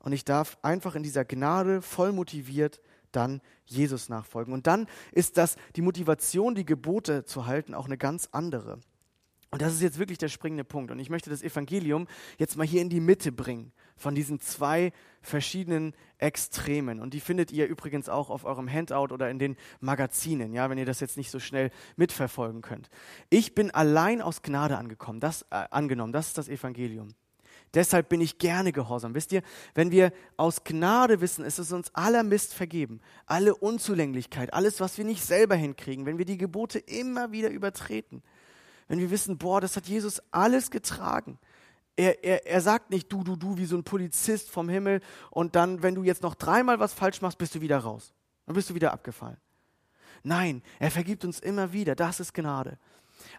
Und 0.00 0.12
ich 0.12 0.24
darf 0.24 0.58
einfach 0.62 0.96
in 0.96 1.04
dieser 1.04 1.24
Gnade 1.24 1.80
voll 1.80 2.10
motiviert 2.10 2.80
dann 3.12 3.40
Jesus 3.66 4.08
nachfolgen. 4.08 4.52
Und 4.52 4.66
dann 4.66 4.88
ist 5.12 5.36
das 5.36 5.54
die 5.76 5.80
Motivation, 5.80 6.56
die 6.56 6.66
Gebote 6.66 7.24
zu 7.24 7.46
halten, 7.46 7.72
auch 7.72 7.86
eine 7.86 7.98
ganz 7.98 8.28
andere. 8.32 8.80
Und 9.50 9.62
das 9.62 9.72
ist 9.72 9.80
jetzt 9.80 9.98
wirklich 9.98 10.18
der 10.18 10.28
springende 10.28 10.64
Punkt. 10.64 10.90
Und 10.90 10.98
ich 10.98 11.08
möchte 11.08 11.30
das 11.30 11.42
Evangelium 11.42 12.06
jetzt 12.36 12.56
mal 12.56 12.66
hier 12.66 12.82
in 12.82 12.90
die 12.90 13.00
Mitte 13.00 13.32
bringen 13.32 13.72
von 13.96 14.14
diesen 14.14 14.40
zwei 14.40 14.92
verschiedenen 15.22 15.94
Extremen. 16.18 17.00
Und 17.00 17.14
die 17.14 17.20
findet 17.20 17.50
ihr 17.50 17.66
übrigens 17.66 18.08
auch 18.08 18.30
auf 18.30 18.44
eurem 18.44 18.70
Handout 18.70 19.12
oder 19.12 19.30
in 19.30 19.38
den 19.38 19.56
Magazinen, 19.80 20.52
ja, 20.52 20.68
wenn 20.68 20.78
ihr 20.78 20.86
das 20.86 21.00
jetzt 21.00 21.16
nicht 21.16 21.30
so 21.30 21.40
schnell 21.40 21.70
mitverfolgen 21.96 22.60
könnt. 22.60 22.90
Ich 23.30 23.54
bin 23.54 23.70
allein 23.70 24.20
aus 24.20 24.42
Gnade 24.42 24.76
angekommen, 24.76 25.18
das, 25.18 25.42
äh, 25.50 25.64
angenommen. 25.70 26.12
Das 26.12 26.28
ist 26.28 26.38
das 26.38 26.48
Evangelium. 26.48 27.14
Deshalb 27.74 28.08
bin 28.08 28.20
ich 28.20 28.38
gerne 28.38 28.72
gehorsam. 28.72 29.14
Wisst 29.14 29.32
ihr, 29.32 29.42
wenn 29.74 29.90
wir 29.90 30.12
aus 30.36 30.64
Gnade 30.64 31.20
wissen, 31.20 31.44
ist 31.44 31.58
es 31.58 31.72
uns 31.72 31.94
aller 31.94 32.22
Mist 32.22 32.54
vergeben, 32.54 33.00
alle 33.26 33.54
Unzulänglichkeit, 33.54 34.54
alles, 34.54 34.80
was 34.80 34.96
wir 34.96 35.04
nicht 35.04 35.22
selber 35.22 35.54
hinkriegen, 35.54 36.06
wenn 36.06 36.18
wir 36.18 36.24
die 36.24 36.38
Gebote 36.38 36.78
immer 36.78 37.30
wieder 37.30 37.50
übertreten, 37.50 38.22
wenn 38.88 38.98
wir 38.98 39.10
wissen, 39.10 39.38
boah, 39.38 39.60
das 39.60 39.76
hat 39.76 39.86
Jesus 39.86 40.20
alles 40.30 40.70
getragen. 40.70 41.38
Er, 41.96 42.24
er, 42.24 42.46
er 42.46 42.60
sagt 42.60 42.90
nicht 42.90 43.12
du, 43.12 43.22
du, 43.22 43.36
du 43.36 43.58
wie 43.58 43.66
so 43.66 43.76
ein 43.76 43.84
Polizist 43.84 44.50
vom 44.50 44.68
Himmel 44.68 45.00
und 45.30 45.56
dann, 45.56 45.82
wenn 45.82 45.94
du 45.94 46.04
jetzt 46.04 46.22
noch 46.22 46.34
dreimal 46.34 46.80
was 46.80 46.94
falsch 46.94 47.20
machst, 47.20 47.38
bist 47.38 47.54
du 47.54 47.60
wieder 47.60 47.78
raus. 47.78 48.14
Dann 48.46 48.54
bist 48.54 48.70
du 48.70 48.74
wieder 48.74 48.92
abgefallen. 48.92 49.36
Nein, 50.22 50.62
er 50.78 50.90
vergibt 50.90 51.24
uns 51.24 51.38
immer 51.38 51.72
wieder. 51.72 51.94
Das 51.94 52.20
ist 52.20 52.34
Gnade. 52.34 52.78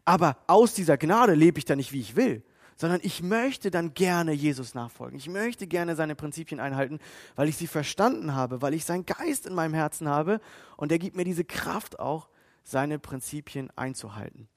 Aber 0.06 0.38
aus 0.47 0.74
dieser 0.74 0.97
Gnade 0.97 1.34
lebe 1.34 1.58
ich 1.58 1.66
dann 1.66 1.78
nicht, 1.78 1.93
wie 1.93 2.02
ich 2.02 2.16
will, 2.16 2.43
sondern 2.76 3.00
ich 3.04 3.22
möchte 3.22 3.72
dann 3.72 3.93
gerne 3.93 4.34
Jesus 4.34 4.74
nachfolgen. 4.74 5.18
Ich 5.18 5.30
möchte 5.30 5.68
gerne 5.68 5.95
seine 5.95 6.16
Prinzipien 6.16 6.60
einhalten, 6.60 7.00
weil 7.36 7.50
ich 7.50 7.58
sie 7.58 7.68
verstanden 7.68 8.36
habe, 8.36 8.62
weil 8.62 8.74
ich 8.74 8.86
seinen 8.86 9.06
Geist 9.06 9.45
in 9.45 9.54
meinem 9.54 9.74
Herzen 9.74 10.08
habe 10.08 10.41
und 10.78 10.91
er 10.91 11.00
gibt 11.00 11.16
mir 11.16 11.26
diese 11.26 11.43
Kraft 11.43 12.00
auch, 12.00 12.30
seine 12.64 13.00
Prinzipien 13.00 13.70
einzuhalten. 13.76 14.47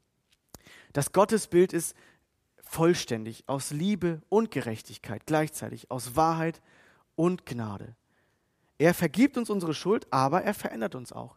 Das 0.92 1.12
Gottesbild 1.12 1.72
ist 1.72 1.94
vollständig 2.62 3.44
aus 3.48 3.70
Liebe 3.70 4.22
und 4.28 4.50
Gerechtigkeit 4.50 5.26
gleichzeitig, 5.26 5.90
aus 5.90 6.16
Wahrheit 6.16 6.60
und 7.16 7.46
Gnade. 7.46 7.96
Er 8.78 8.94
vergibt 8.94 9.36
uns 9.36 9.50
unsere 9.50 9.74
Schuld, 9.74 10.06
aber 10.10 10.42
er 10.42 10.54
verändert 10.54 10.94
uns 10.94 11.12
auch. 11.12 11.36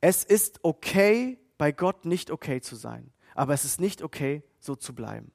Es 0.00 0.24
ist 0.24 0.60
okay, 0.62 1.38
bei 1.56 1.72
Gott 1.72 2.04
nicht 2.04 2.30
okay 2.30 2.60
zu 2.60 2.76
sein, 2.76 3.12
aber 3.34 3.54
es 3.54 3.64
ist 3.64 3.80
nicht 3.80 4.02
okay, 4.02 4.42
so 4.58 4.74
zu 4.74 4.94
bleiben. 4.94 5.32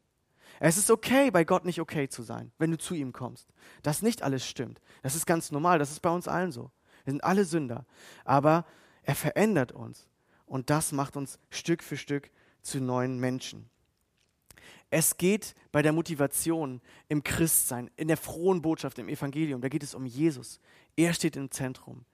Es 0.60 0.78
ist 0.78 0.92
okay, 0.92 1.32
bei 1.32 1.46
Gott 1.46 1.64
nicht 1.64 1.80
okay 1.80 2.10
zu 2.10 2.24
sein, 2.24 2.52
wenn 2.58 2.72
du 2.72 2.78
zu 2.78 2.94
ihm 2.94 3.14
kommst. 3.14 3.48
Dass 3.82 4.02
nicht 4.02 4.24
alles 4.24 4.46
stimmt. 4.46 4.82
Das 5.02 5.16
ist 5.16 5.26
ganz 5.26 5.52
normal, 5.52 5.80
das 5.80 5.92
ist 5.92 6.02
bei 6.02 6.10
uns 6.10 6.28
allen 6.28 6.52
so. 6.52 6.72
Wir 7.06 7.14
sind 7.14 7.24
alle 7.24 7.46
Sünder. 7.46 7.86
Aber 8.26 8.66
er 9.04 9.16
verändert 9.16 9.72
uns. 9.72 10.08
Und 10.46 10.70
das 10.70 10.92
macht 10.92 11.16
uns 11.16 11.40
Stück 11.50 11.82
für 11.82 11.96
Stück 11.96 12.30
zu 12.70 12.80
neuen 12.80 13.20
Menschen. 13.20 13.70
Es 14.92 15.18
geht 15.18 15.56
bei 15.72 15.82
der 15.82 15.94
Motivation 15.94 16.82
im 17.08 17.24
Christsein, 17.24 17.92
in 17.96 18.08
der 18.08 18.18
frohen 18.18 18.62
Botschaft, 18.62 18.98
im 18.98 19.10
Evangelium, 19.10 19.62
da 19.62 19.70
geht 19.70 19.84
es 19.84 19.94
um 19.94 20.06
Jesus. 20.06 20.60
Er 20.96 21.14
steht 21.14 21.36
im 21.36 21.52
Zentrum. 21.52 22.06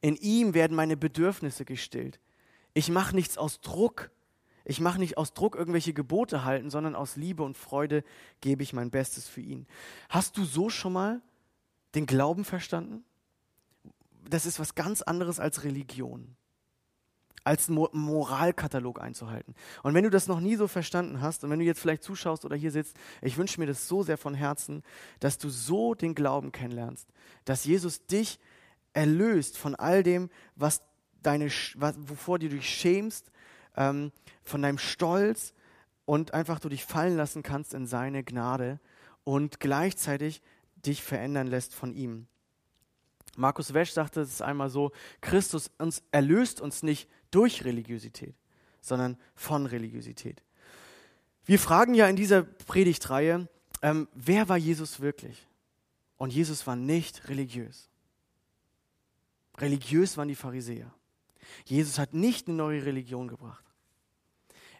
In 0.00 0.16
ihm 0.16 0.54
werden 0.54 0.76
meine 0.76 0.96
Bedürfnisse 0.96 1.64
gestillt. 1.64 2.20
Ich 2.74 2.90
mache 2.90 3.14
nichts 3.16 3.38
aus 3.38 3.60
Druck. 3.60 4.10
Ich 4.64 4.80
mache 4.80 4.98
nicht 4.98 5.16
aus 5.16 5.32
Druck 5.32 5.56
irgendwelche 5.56 5.94
Gebote 5.94 6.44
halten, 6.44 6.70
sondern 6.70 6.94
aus 6.94 7.16
Liebe 7.16 7.42
und 7.42 7.56
Freude 7.56 8.04
gebe 8.42 8.62
ich 8.62 8.74
mein 8.74 8.90
Bestes 8.90 9.26
für 9.26 9.40
ihn. 9.40 9.66
Hast 10.10 10.36
du 10.36 10.44
so 10.44 10.68
schon 10.68 10.92
mal 10.92 11.22
den 11.94 12.04
Glauben 12.04 12.44
verstanden? 12.44 13.04
Das 14.28 14.44
ist 14.44 14.60
was 14.60 14.74
ganz 14.74 15.00
anderes 15.00 15.40
als 15.40 15.64
Religion 15.64 16.36
als 17.44 17.68
Moralkatalog 17.68 19.00
einzuhalten. 19.00 19.54
Und 19.82 19.94
wenn 19.94 20.04
du 20.04 20.10
das 20.10 20.26
noch 20.26 20.40
nie 20.40 20.56
so 20.56 20.68
verstanden 20.68 21.20
hast 21.20 21.44
und 21.44 21.50
wenn 21.50 21.58
du 21.58 21.64
jetzt 21.64 21.80
vielleicht 21.80 22.02
zuschaust 22.02 22.44
oder 22.44 22.56
hier 22.56 22.70
sitzt, 22.70 22.96
ich 23.22 23.36
wünsche 23.38 23.60
mir 23.60 23.66
das 23.66 23.88
so 23.88 24.02
sehr 24.02 24.18
von 24.18 24.34
Herzen, 24.34 24.82
dass 25.20 25.38
du 25.38 25.48
so 25.48 25.94
den 25.94 26.14
Glauben 26.14 26.52
kennenlernst, 26.52 27.08
dass 27.44 27.64
Jesus 27.64 28.06
dich 28.06 28.38
erlöst 28.92 29.56
von 29.56 29.74
all 29.74 30.02
dem, 30.02 30.30
was 30.56 30.82
deine, 31.22 31.48
was, 31.76 31.94
wovor 31.98 32.38
du 32.38 32.48
dich 32.48 32.68
schämst, 32.68 33.30
ähm, 33.76 34.12
von 34.42 34.62
deinem 34.62 34.78
Stolz 34.78 35.54
und 36.04 36.34
einfach 36.34 36.58
du 36.58 36.68
dich 36.68 36.84
fallen 36.84 37.16
lassen 37.16 37.42
kannst 37.42 37.74
in 37.74 37.86
seine 37.86 38.24
Gnade 38.24 38.80
und 39.24 39.60
gleichzeitig 39.60 40.42
dich 40.76 41.02
verändern 41.02 41.46
lässt 41.46 41.74
von 41.74 41.92
ihm. 41.92 42.26
Markus 43.36 43.72
Wesch 43.72 43.92
sagte 43.92 44.20
es 44.20 44.42
einmal 44.42 44.68
so, 44.68 44.90
Christus 45.20 45.70
uns 45.78 46.02
erlöst 46.10 46.60
uns 46.60 46.82
nicht 46.82 47.08
durch 47.30 47.64
Religiosität, 47.64 48.34
sondern 48.80 49.16
von 49.34 49.66
Religiosität. 49.66 50.42
Wir 51.44 51.58
fragen 51.58 51.94
ja 51.94 52.08
in 52.08 52.16
dieser 52.16 52.42
Predigtreihe, 52.42 53.48
ähm, 53.82 54.08
wer 54.14 54.48
war 54.48 54.56
Jesus 54.56 55.00
wirklich? 55.00 55.46
Und 56.16 56.32
Jesus 56.32 56.66
war 56.66 56.76
nicht 56.76 57.28
religiös. 57.28 57.88
Religiös 59.56 60.16
waren 60.16 60.28
die 60.28 60.34
Pharisäer. 60.34 60.92
Jesus 61.64 61.98
hat 61.98 62.12
nicht 62.12 62.48
eine 62.48 62.56
neue 62.56 62.84
Religion 62.84 63.28
gebracht. 63.28 63.64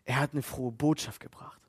Er 0.04 0.20
hat 0.20 0.32
eine 0.32 0.42
frohe 0.42 0.72
Botschaft 0.72 1.20
gebracht. 1.20 1.60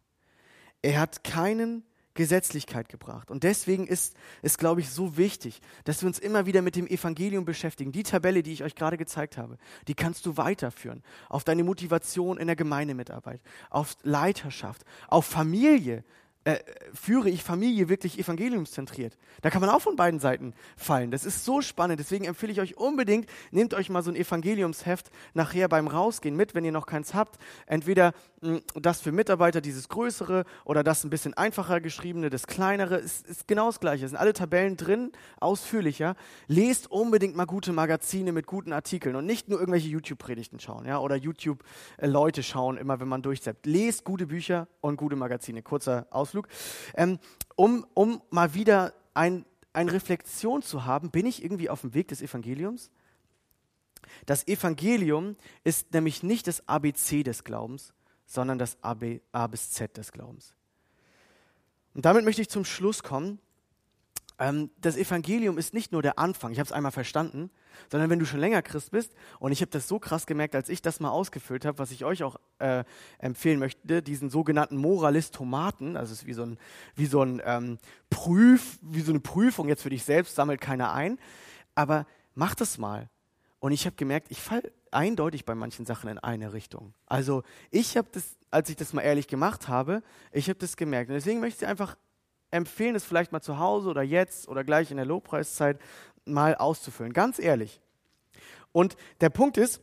Er 0.82 1.00
hat 1.00 1.24
keinen 1.24 1.84
Gesetzlichkeit 2.14 2.90
gebracht. 2.90 3.32
Und 3.32 3.44
deswegen 3.44 3.88
ist 3.88 4.16
es, 4.42 4.58
glaube 4.58 4.82
ich, 4.82 4.90
so 4.90 5.18
wichtig, 5.18 5.62
dass 5.84 6.02
wir 6.02 6.08
uns 6.08 6.20
immer 6.20 6.46
wieder 6.46 6.62
mit 6.62 6.76
dem 6.76 6.88
Evangelium 6.88 7.46
beschäftigen. 7.46 7.92
Die 7.92 8.04
Tabelle, 8.04 8.44
die 8.44 8.54
ich 8.54 8.64
euch 8.64 8.76
gerade 8.76 8.98
gezeigt 8.98 9.38
habe, 9.38 9.58
die 9.88 9.96
kannst 9.96 10.26
du 10.26 10.38
weiterführen 10.38 11.04
auf 11.30 11.44
deine 11.44 11.64
Motivation 11.64 12.38
in 12.38 12.48
der 12.48 12.56
Gemeindemitarbeit, 12.56 13.42
auf 13.70 13.96
Leiterschaft, 14.04 14.84
auf 15.08 15.26
Familie, 15.26 16.04
äh, 16.46 16.60
führe 16.94 17.30
ich 17.30 17.44
Familie 17.44 17.90
wirklich 17.90 18.18
evangeliumszentriert? 18.18 19.18
Da 19.42 19.50
kann 19.50 19.62
man 19.62 19.70
auch 19.70 19.82
von 19.82 19.96
beiden 19.96 20.20
Seiten 20.20 20.54
fallen. 20.78 21.12
Das 21.12 21.26
ist 21.26 21.44
so 21.44 21.62
spannend. 21.62 22.00
Deswegen 22.00 22.26
empfehle 22.26 22.52
ich 22.52 22.62
euch 22.62 22.78
unbedingt, 22.78 23.30
nehmt 23.52 23.74
euch 23.74 23.90
mal 23.90 24.02
so 24.04 24.10
ein 24.10 24.16
Evangeliumsheft 24.16 25.12
nachher 25.34 25.68
beim 25.68 25.88
Rausgehen 25.88 26.36
mit, 26.36 26.56
wenn 26.56 26.64
ihr 26.64 26.72
noch 26.72 26.86
keins 26.86 27.14
habt. 27.14 27.40
Entweder 27.68 28.14
das 28.76 29.02
für 29.02 29.12
Mitarbeiter, 29.12 29.62
dieses 29.62 29.90
größere, 29.90 30.46
oder 30.66 30.84
das 30.84 31.04
ein 31.04 31.10
bisschen 31.10 31.34
einfacher 31.34 31.82
geschriebene, 31.82 32.30
das 32.30 32.48
kleinere. 32.48 32.96
Es 32.96 33.22
ist 33.22 33.48
genau 33.48 33.68
das 33.68 33.80
Gleiche. 33.80 34.06
Es 34.06 34.12
sind 34.12 34.18
alle 34.18 34.34
Tabellen 34.34 34.78
drin, 34.78 35.12
ausführlicher. 35.40 36.16
Lest 36.48 36.90
unbedingt 36.90 37.36
mal 37.36 37.46
gute 37.46 37.74
Magazine 37.74 38.32
mit 38.32 38.48
guten 38.48 38.74
Artikeln 38.74 39.16
und 39.16 39.26
nicht 39.26 39.50
nur 39.50 39.60
irgendwelche 39.60 39.90
YouTube-Predigten 39.90 40.60
schauen 40.60 40.86
ja, 40.86 41.00
oder 41.00 41.16
YouTube-Leute 41.16 42.44
schauen, 42.44 42.78
immer 42.78 43.00
wenn 43.00 43.08
man 43.08 43.22
durchzappt. 43.22 43.66
Lest 43.66 44.04
gute 44.04 44.28
Bücher 44.28 44.68
und 44.82 44.98
gute 44.98 45.16
Magazine. 45.16 45.62
Kurzer 45.62 46.08
Ausflug. 46.10 46.40
Ausflug, 46.40 46.48
ähm, 46.96 47.20
um, 47.56 47.86
um 47.94 48.22
mal 48.30 48.54
wieder 48.54 48.94
ein, 49.14 49.46
eine 49.74 49.92
Reflexion 49.92 50.62
zu 50.62 50.86
haben, 50.86 51.12
bin 51.12 51.26
ich 51.26 51.44
irgendwie 51.44 51.70
auf 51.70 51.82
dem 51.82 51.94
Weg 51.94 52.08
des 52.10 52.22
Evangeliums? 52.22 52.92
Das 54.26 54.48
Evangelium 54.48 55.36
ist 55.64 55.94
nämlich 55.94 56.24
nicht 56.24 56.48
das 56.48 56.68
ABC 56.68 57.24
des 57.24 57.44
Glaubens, 57.44 57.94
sondern 58.30 58.60
das 58.60 58.78
AB, 58.84 59.22
A 59.32 59.48
bis 59.48 59.72
Z 59.72 59.98
des 59.98 60.12
Glaubens. 60.12 60.54
Und 61.96 62.06
damit 62.06 62.24
möchte 62.24 62.44
ich 62.44 62.50
zum 62.50 62.64
Schluss 62.64 63.02
kommen. 63.02 63.40
Ähm, 64.38 64.70
das 64.80 64.96
Evangelium 64.96 65.58
ist 65.58 65.74
nicht 65.74 65.92
nur 65.92 66.04
der 66.04 66.20
Anfang, 66.20 66.52
ich 66.52 66.60
habe 66.60 66.68
es 66.68 66.72
einmal 66.72 66.92
verstanden, 66.92 67.50
sondern 67.90 68.10
wenn 68.12 68.20
du 68.20 68.26
schon 68.26 68.40
länger 68.40 68.62
Christ 68.62 68.92
bist, 68.92 69.14
und 69.40 69.52
ich 69.52 69.62
habe 69.62 69.72
das 69.72 69.88
so 69.88 70.00
krass 70.00 70.28
gemerkt, 70.28 70.54
als 70.54 70.70
ich 70.70 70.84
das 70.84 71.00
mal 71.00 71.10
ausgefüllt 71.10 71.66
habe, 71.66 71.80
was 71.80 71.90
ich 71.90 72.06
euch 72.06 72.24
auch 72.24 72.40
äh, 72.60 72.84
empfehlen 73.18 73.60
möchte, 73.60 74.04
diesen 74.04 74.30
sogenannten 74.30 74.78
Moralist-Tomaten, 74.78 75.98
also 75.98 76.14
es 76.14 76.22
ist 76.22 76.28
wie 76.28 76.34
so, 76.34 76.44
ein, 76.44 76.60
wie, 76.96 77.08
so 77.08 77.24
ein, 77.24 77.42
ähm, 77.44 77.80
Prüf, 78.12 78.78
wie 78.82 79.02
so 79.02 79.12
eine 79.12 79.22
Prüfung 79.22 79.68
jetzt 79.68 79.82
für 79.82 79.90
dich 79.90 80.04
selbst, 80.04 80.36
sammelt 80.36 80.62
keiner 80.62 80.94
ein, 80.94 81.18
aber 81.74 82.06
mach 82.36 82.54
das 82.54 82.78
mal. 82.78 83.10
Und 83.60 83.72
ich 83.72 83.88
habe 83.88 83.96
gemerkt, 83.96 84.28
ich 84.30 84.40
falle 84.40 84.72
eindeutig 84.92 85.46
bei 85.46 85.56
manchen 85.56 85.86
Sachen 85.86 86.10
in 86.10 86.18
eine 86.18 86.54
Richtung. 86.54 86.94
Also 87.06 87.44
ich 87.72 87.98
habe 87.98 88.08
das, 88.12 88.38
als 88.52 88.70
ich 88.70 88.76
das 88.76 88.94
mal 88.94 89.02
ehrlich 89.02 89.28
gemacht 89.28 89.68
habe, 89.68 90.02
ich 90.32 90.50
habe 90.50 90.60
das 90.60 90.78
gemerkt. 90.78 91.10
Und 91.10 91.16
deswegen 91.16 91.40
möchte 91.40 91.64
ich 91.64 91.70
einfach 91.70 91.96
empfehlen, 92.52 92.96
es 92.96 93.04
vielleicht 93.04 93.32
mal 93.32 93.42
zu 93.42 93.60
Hause 93.60 93.90
oder 93.90 94.02
jetzt 94.02 94.48
oder 94.48 94.64
gleich 94.64 94.92
in 94.92 94.98
der 94.98 95.06
Lobpreiszeit 95.06 95.80
mal 96.26 96.56
auszufüllen. 96.56 97.14
Ganz 97.14 97.40
ehrlich. 97.40 97.82
Und 98.72 98.96
der 99.22 99.30
Punkt 99.30 99.58
ist, 99.58 99.82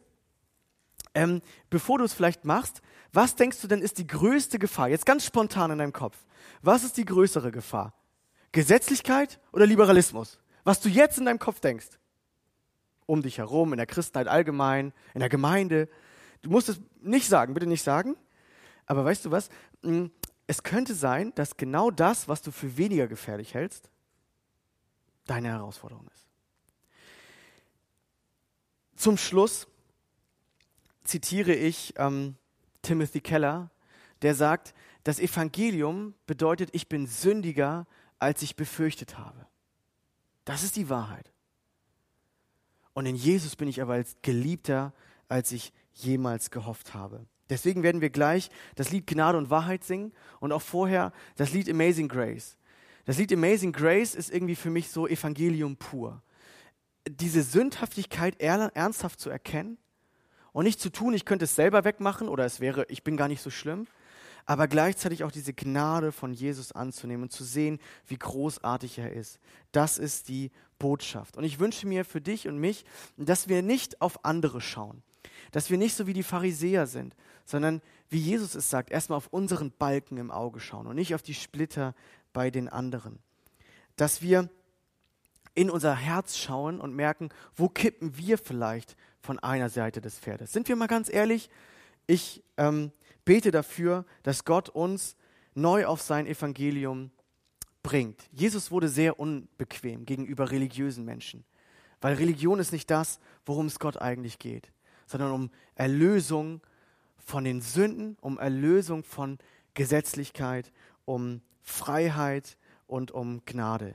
ähm, 1.15 1.41
bevor 1.71 1.99
du 1.99 2.05
es 2.05 2.13
vielleicht 2.13 2.45
machst, 2.45 2.83
was 3.13 3.37
denkst 3.37 3.61
du 3.63 3.69
denn 3.69 3.81
ist 3.81 3.99
die 3.99 4.07
größte 4.07 4.59
Gefahr? 4.59 4.89
Jetzt 4.89 5.07
ganz 5.07 5.25
spontan 5.25 5.71
in 5.71 5.79
deinem 5.79 5.93
Kopf. 5.93 6.19
Was 6.63 6.85
ist 6.85 6.97
die 6.97 7.05
größere 7.05 7.51
Gefahr? 7.51 7.95
Gesetzlichkeit 8.53 9.41
oder 9.53 9.67
Liberalismus? 9.67 10.39
Was 10.65 10.81
du 10.81 10.89
jetzt 10.89 11.19
in 11.19 11.25
deinem 11.25 11.39
Kopf 11.39 11.61
denkst. 11.61 11.87
Um 13.07 13.23
dich 13.23 13.39
herum, 13.39 13.73
in 13.73 13.77
der 13.77 13.87
Christenheit 13.87 14.29
allgemein, 14.29 14.93
in 15.15 15.21
der 15.21 15.29
Gemeinde. 15.29 15.89
Du 16.43 16.51
musst 16.51 16.69
es 16.69 16.81
nicht 17.01 17.29
sagen, 17.29 17.55
bitte 17.55 17.67
nicht 17.67 17.83
sagen. 17.83 18.17
Aber 18.87 19.05
weißt 19.05 19.25
du 19.25 19.31
was? 19.31 19.49
Hm, 19.83 20.11
es 20.47 20.63
könnte 20.63 20.95
sein, 20.95 21.33
dass 21.35 21.57
genau 21.57 21.91
das, 21.91 22.29
was 22.29 22.43
du 22.43 22.51
für 22.51 22.77
weniger 22.77 23.09
gefährlich 23.09 23.55
hältst, 23.55 23.91
deine 25.27 25.49
Herausforderung 25.49 26.07
ist. 26.15 26.27
Zum 28.97 29.19
Schluss 29.19 29.67
zitiere 31.05 31.53
ich 31.53 31.95
ähm, 31.97 32.37
Timothy 32.83 33.21
Keller, 33.21 33.71
der 34.23 34.35
sagt, 34.35 34.75
das 35.05 35.19
Evangelium 35.21 36.15
bedeutet, 36.27 36.71
ich 36.73 36.89
bin 36.89 37.07
sündiger, 37.07 37.87
als 38.19 38.43
ich 38.43 38.57
befürchtet 38.57 39.19
habe. 39.19 39.47
Das 40.45 40.63
ist 40.63 40.77
die 40.77 40.89
Wahrheit. 40.89 41.33
Und 42.97 43.05
in 43.05 43.15
Jesus 43.15 43.57
bin 43.57 43.69
ich 43.69 43.83
aber 43.83 43.93
als 43.93 44.17
geliebter, 44.23 44.95
als 45.29 45.53
ich 45.53 45.75
jemals 45.93 46.51
gehofft 46.51 46.95
habe. 46.95 47.27
Deswegen 47.51 47.83
werden 47.83 48.01
wir 48.01 48.09
gleich 48.09 48.49
das 48.75 48.91
Lied 48.91 49.07
Gnade 49.07 49.37
und 49.37 49.51
Wahrheit 49.51 49.85
singen 49.85 50.15
und 50.41 50.51
auch 50.51 50.63
vorher 50.63 51.13
das 51.37 51.53
Lied 51.53 51.69
Amazing 51.69 52.09
Grace. 52.09 52.57
Das 53.05 53.19
Lied 53.19 53.35
Amazing 53.35 53.73
Grace 53.73 54.15
ist 54.15 54.33
irgendwie 54.33 54.57
für 54.57 54.71
mich 54.71 54.89
so 54.89 55.07
Evangelium 55.07 55.77
pur. 55.77 56.23
Diese 57.07 57.43
Sündhaftigkeit 57.43 58.41
ernsthaft 58.41 59.21
zu 59.21 59.29
erkennen 59.29 59.77
und 60.53 60.65
nicht 60.65 60.81
zu 60.81 60.89
tun, 60.89 61.13
ich 61.13 61.27
könnte 61.27 61.45
es 61.45 61.55
selber 61.55 61.85
wegmachen 61.85 62.31
oder 62.31 62.47
es 62.47 62.61
wäre, 62.61 62.87
ich 62.89 63.05
bin 63.05 63.19
gar 63.19 63.29
nicht 63.29 63.43
so 63.43 63.51
schlimm, 63.51 63.87
aber 64.47 64.69
gleichzeitig 64.69 65.23
auch 65.23 65.33
diese 65.33 65.53
Gnade 65.53 66.13
von 66.13 66.33
Jesus 66.33 66.73
anzunehmen 66.73 67.25
und 67.25 67.31
zu 67.31 67.45
sehen, 67.45 67.79
wie 68.07 68.17
großartig 68.17 68.99
er 69.01 69.13
ist. 69.13 69.39
Das 69.73 69.99
ist 69.99 70.31
die 70.31 70.51
Botschaft. 70.79 71.37
Und 71.37 71.45
ich 71.45 71.59
wünsche 71.59 71.87
mir 71.87 72.05
für 72.05 72.21
dich 72.21 72.49
und 72.49 72.59
mich, 72.59 72.85
dass 73.17 73.49
wir 73.49 73.63
nicht 73.63 74.01
auf 74.01 74.25
andere 74.25 74.61
schauen, 74.61 75.03
dass 75.53 75.71
wir 75.71 75.79
nicht 75.79 75.95
so 75.95 76.07
wie 76.07 76.13
die 76.13 76.23
Pharisäer 76.23 76.87
sind, 76.87 77.15
sondern 77.45 77.81
wie 78.09 78.19
Jesus 78.19 78.55
es 78.55 78.71
sagt, 78.71 78.91
erstmal 78.91 79.17
auf 79.17 79.29
unseren 79.29 79.71
Balken 79.71 80.17
im 80.17 80.31
Auge 80.31 80.61
schauen 80.61 80.87
und 80.87 80.97
nicht 80.97 81.15
auf 81.15 81.23
die 81.23 81.35
Splitter 81.35 81.95
bei 82.33 82.51
den 82.51 82.69
anderen. 82.69 83.19
Dass 83.97 84.23
wir 84.23 84.51
in 85.55 85.71
unser 85.71 85.97
Herz 85.97 86.37
schauen 86.37 86.81
und 86.81 86.95
merken, 86.95 87.31
wo 87.55 87.69
kippen 87.69 88.17
wir 88.19 88.37
vielleicht 88.37 88.97
von 89.21 89.39
einer 89.39 89.71
Seite 89.71 90.01
des 90.01 90.19
Pferdes. 90.19 90.53
Sind 90.53 90.69
wir 90.69 90.77
mal 90.77 90.87
ganz 90.87 91.13
ehrlich, 91.13 91.49
ich 92.07 92.45
ähm, 92.59 92.93
bete 93.25 93.51
dafür, 93.51 94.05
dass 94.23 94.45
Gott 94.45 94.69
uns 94.69 95.17
neu 95.55 95.87
auf 95.87 96.03
sein 96.03 96.27
Evangelium 96.27 97.11
bringt. 97.87 98.29
Jesus 98.33 98.73
wurde 98.73 98.89
sehr 98.89 99.21
unbequem 99.21 100.07
gegenüber 100.07 100.51
religiösen 100.51 101.05
Menschen, 101.05 101.45
weil 102.01 102.15
Religion 102.15 102.59
ist 102.59 102.73
nicht 102.73 102.91
das, 102.91 103.21
worum 103.45 103.67
es 103.67 103.79
Gott 103.79 103.97
eigentlich 103.97 104.41
geht, 104.41 104.73
sondern 105.07 105.31
um 105.31 105.51
Erlösung 105.77 106.61
von 107.17 107.45
den 107.45 107.61
Sünden, 107.61 108.17
um 108.21 108.41
Erlösung 108.41 109.05
von 109.05 109.39
Gesetzlichkeit, 109.75 110.73
um 111.05 111.43
Freiheit 111.63 112.59
und 112.89 113.13
um 113.13 113.43
Gnade. 113.47 113.95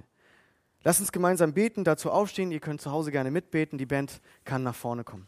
Lass 0.83 1.01
uns 1.01 1.11
gemeinsam 1.11 1.53
beten, 1.53 1.83
dazu 1.83 2.11
aufstehen. 2.11 2.53
Ihr 2.53 2.61
könnt 2.61 2.79
zu 2.79 2.91
Hause 2.91 3.11
gerne 3.11 3.29
mitbeten. 3.29 3.77
Die 3.77 3.85
Band 3.85 4.21
kann 4.45 4.63
nach 4.63 4.73
vorne 4.73 5.03
kommen. 5.03 5.27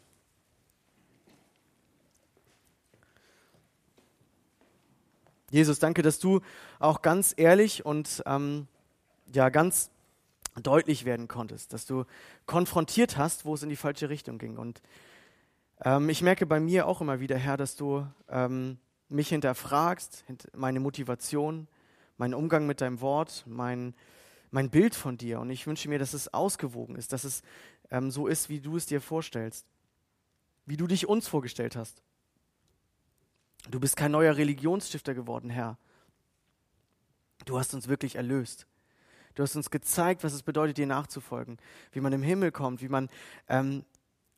Jesus, 5.54 5.78
danke, 5.78 6.02
dass 6.02 6.18
du 6.18 6.42
auch 6.80 7.04
ganz 7.04 7.36
ehrlich 7.38 7.86
und 7.86 8.24
ähm, 8.26 8.66
ja 9.32 9.50
ganz 9.50 9.92
deutlich 10.60 11.06
werden 11.06 11.28
konntest, 11.28 11.74
dass 11.74 11.86
du 11.86 12.06
konfrontiert 12.48 13.18
hast, 13.18 13.46
wo 13.46 13.54
es 13.54 13.62
in 13.62 13.70
die 13.70 13.76
falsche 13.76 14.10
Richtung 14.10 14.40
ging. 14.40 14.58
Und 14.58 14.82
ähm, 15.86 16.10
ich 16.10 16.24
merke 16.24 16.48
bei 16.48 16.60
mir 16.60 16.88
auch 16.88 17.02
immer 17.02 17.20
wieder, 17.20 17.38
Herr, 17.38 17.56
dass 17.56 17.76
du 17.76 18.04
ähm, 18.30 18.80
mich 19.10 19.30
hinterfragst, 19.30 20.26
meine 20.56 20.80
Motivation, 20.80 21.68
meinen 22.18 22.34
Umgang 22.34 22.66
mit 22.66 22.82
deinem 22.82 23.00
Wort, 23.00 23.44
mein, 23.46 23.94
mein 24.50 24.72
Bild 24.72 24.96
von 24.96 25.18
dir. 25.18 25.40
Und 25.40 25.52
ich 25.52 25.68
wünsche 25.68 25.88
mir, 25.88 26.00
dass 26.00 26.16
es 26.16 26.34
ausgewogen 26.34 26.96
ist, 26.96 27.14
dass 27.14 27.26
es 27.26 27.44
ähm, 27.92 28.10
so 28.10 28.26
ist, 28.26 28.50
wie 28.50 28.60
du 28.60 28.76
es 28.76 28.88
dir 28.88 29.02
vorstellst, 29.02 29.68
wie 30.66 30.78
du 30.78 30.88
dich 30.88 31.08
uns 31.08 31.28
vorgestellt 31.28 31.76
hast. 31.76 32.02
Du 33.70 33.80
bist 33.80 33.96
kein 33.96 34.12
neuer 34.12 34.36
Religionsstifter 34.36 35.14
geworden, 35.14 35.50
Herr. 35.50 35.78
Du 37.46 37.58
hast 37.58 37.74
uns 37.74 37.88
wirklich 37.88 38.16
erlöst. 38.16 38.68
Du 39.36 39.44
hast 39.44 39.56
uns 39.56 39.70
gezeigt, 39.70 40.24
was 40.24 40.34
es 40.34 40.44
bedeutet, 40.44 40.78
dir 40.78 40.86
nachzufolgen, 40.86 41.58
wie 41.92 42.02
man 42.02 42.14
im 42.14 42.22
Himmel 42.22 42.52
kommt, 42.52 42.82
wie 42.82 42.90
man 42.90 43.10
ähm, 43.48 43.84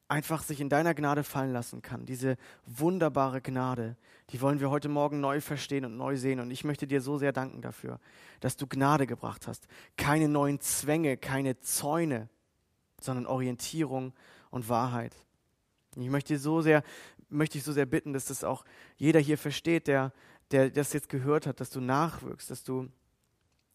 einfach 0.07 0.43
sich 0.43 0.61
in 0.61 0.69
deiner 0.69 0.93
Gnade 0.93 1.23
fallen 1.23 1.51
lassen 1.51 1.81
kann. 1.81 2.05
Diese 2.05 2.37
wunderbare 2.65 3.41
Gnade, 3.41 3.97
die 4.29 4.39
wollen 4.41 4.59
wir 4.59 4.69
heute 4.69 4.87
Morgen 4.87 5.19
neu 5.19 5.41
verstehen 5.41 5.85
und 5.85 5.97
neu 5.97 6.15
sehen. 6.17 6.39
Und 6.39 6.51
ich 6.51 6.63
möchte 6.63 6.87
dir 6.87 7.01
so 7.01 7.17
sehr 7.17 7.33
danken 7.33 7.61
dafür, 7.61 7.99
dass 8.39 8.55
du 8.55 8.67
Gnade 8.67 9.07
gebracht 9.07 9.47
hast. 9.47 9.67
Keine 9.97 10.29
neuen 10.29 10.59
Zwänge, 10.61 11.17
keine 11.17 11.59
Zäune, 11.59 12.29
sondern 13.01 13.25
Orientierung 13.25 14.13
und 14.49 14.69
Wahrheit. 14.69 15.15
Ich 15.97 16.09
möchte 16.09 16.33
dir 16.33 16.39
so 16.39 16.61
sehr, 16.61 16.83
möchte 17.29 17.57
ich 17.57 17.63
so 17.63 17.73
sehr 17.73 17.85
bitten, 17.85 18.13
dass 18.13 18.25
das 18.25 18.43
auch 18.43 18.65
jeder 18.97 19.19
hier 19.19 19.37
versteht, 19.37 19.87
der, 19.87 20.11
der 20.51 20.69
das 20.69 20.93
jetzt 20.93 21.09
gehört 21.09 21.47
hat, 21.47 21.59
dass 21.59 21.69
du 21.69 21.81
nachwirkst, 21.81 22.49
dass 22.49 22.63
du 22.63 22.89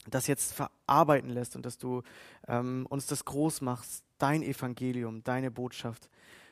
das 0.08 0.26
jetzt 0.26 0.54
verarbeiten 0.54 1.30
lässt 1.30 1.56
und 1.56 1.66
dass 1.66 1.78
du 1.78 2.02
ähm, 2.48 2.86
uns 2.88 3.06
das 3.06 3.24
groß 3.24 3.60
machst, 3.60 4.04
dein 4.18 4.42
Evangelium, 4.42 5.22
deine 5.24 5.50
Botschaft 5.50 6.08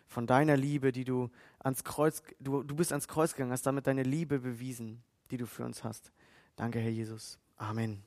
von 0.07 0.27
deiner 0.27 0.57
Liebe, 0.57 0.93
die 0.93 1.05
du 1.05 1.31
ans 1.59 1.85
Kreuz, 1.85 2.23
du, 2.41 2.63
du 2.63 2.75
bist 2.75 2.93
ans 2.93 3.09
Kreuz 3.09 3.33
gegangen, 3.33 3.53
hast 3.53 3.67
damit 3.67 3.87
deine 3.87 4.03
Liebe 4.03 4.41
bewiesen, 4.41 5.03
die 5.31 5.37
du 5.37 5.47
für 5.47 5.65
uns 5.65 5.85
hast. 5.85 6.13
Danke, 6.57 6.79
Herr 6.81 6.91
Jesus. 6.91 7.39
Amen. 7.57 8.03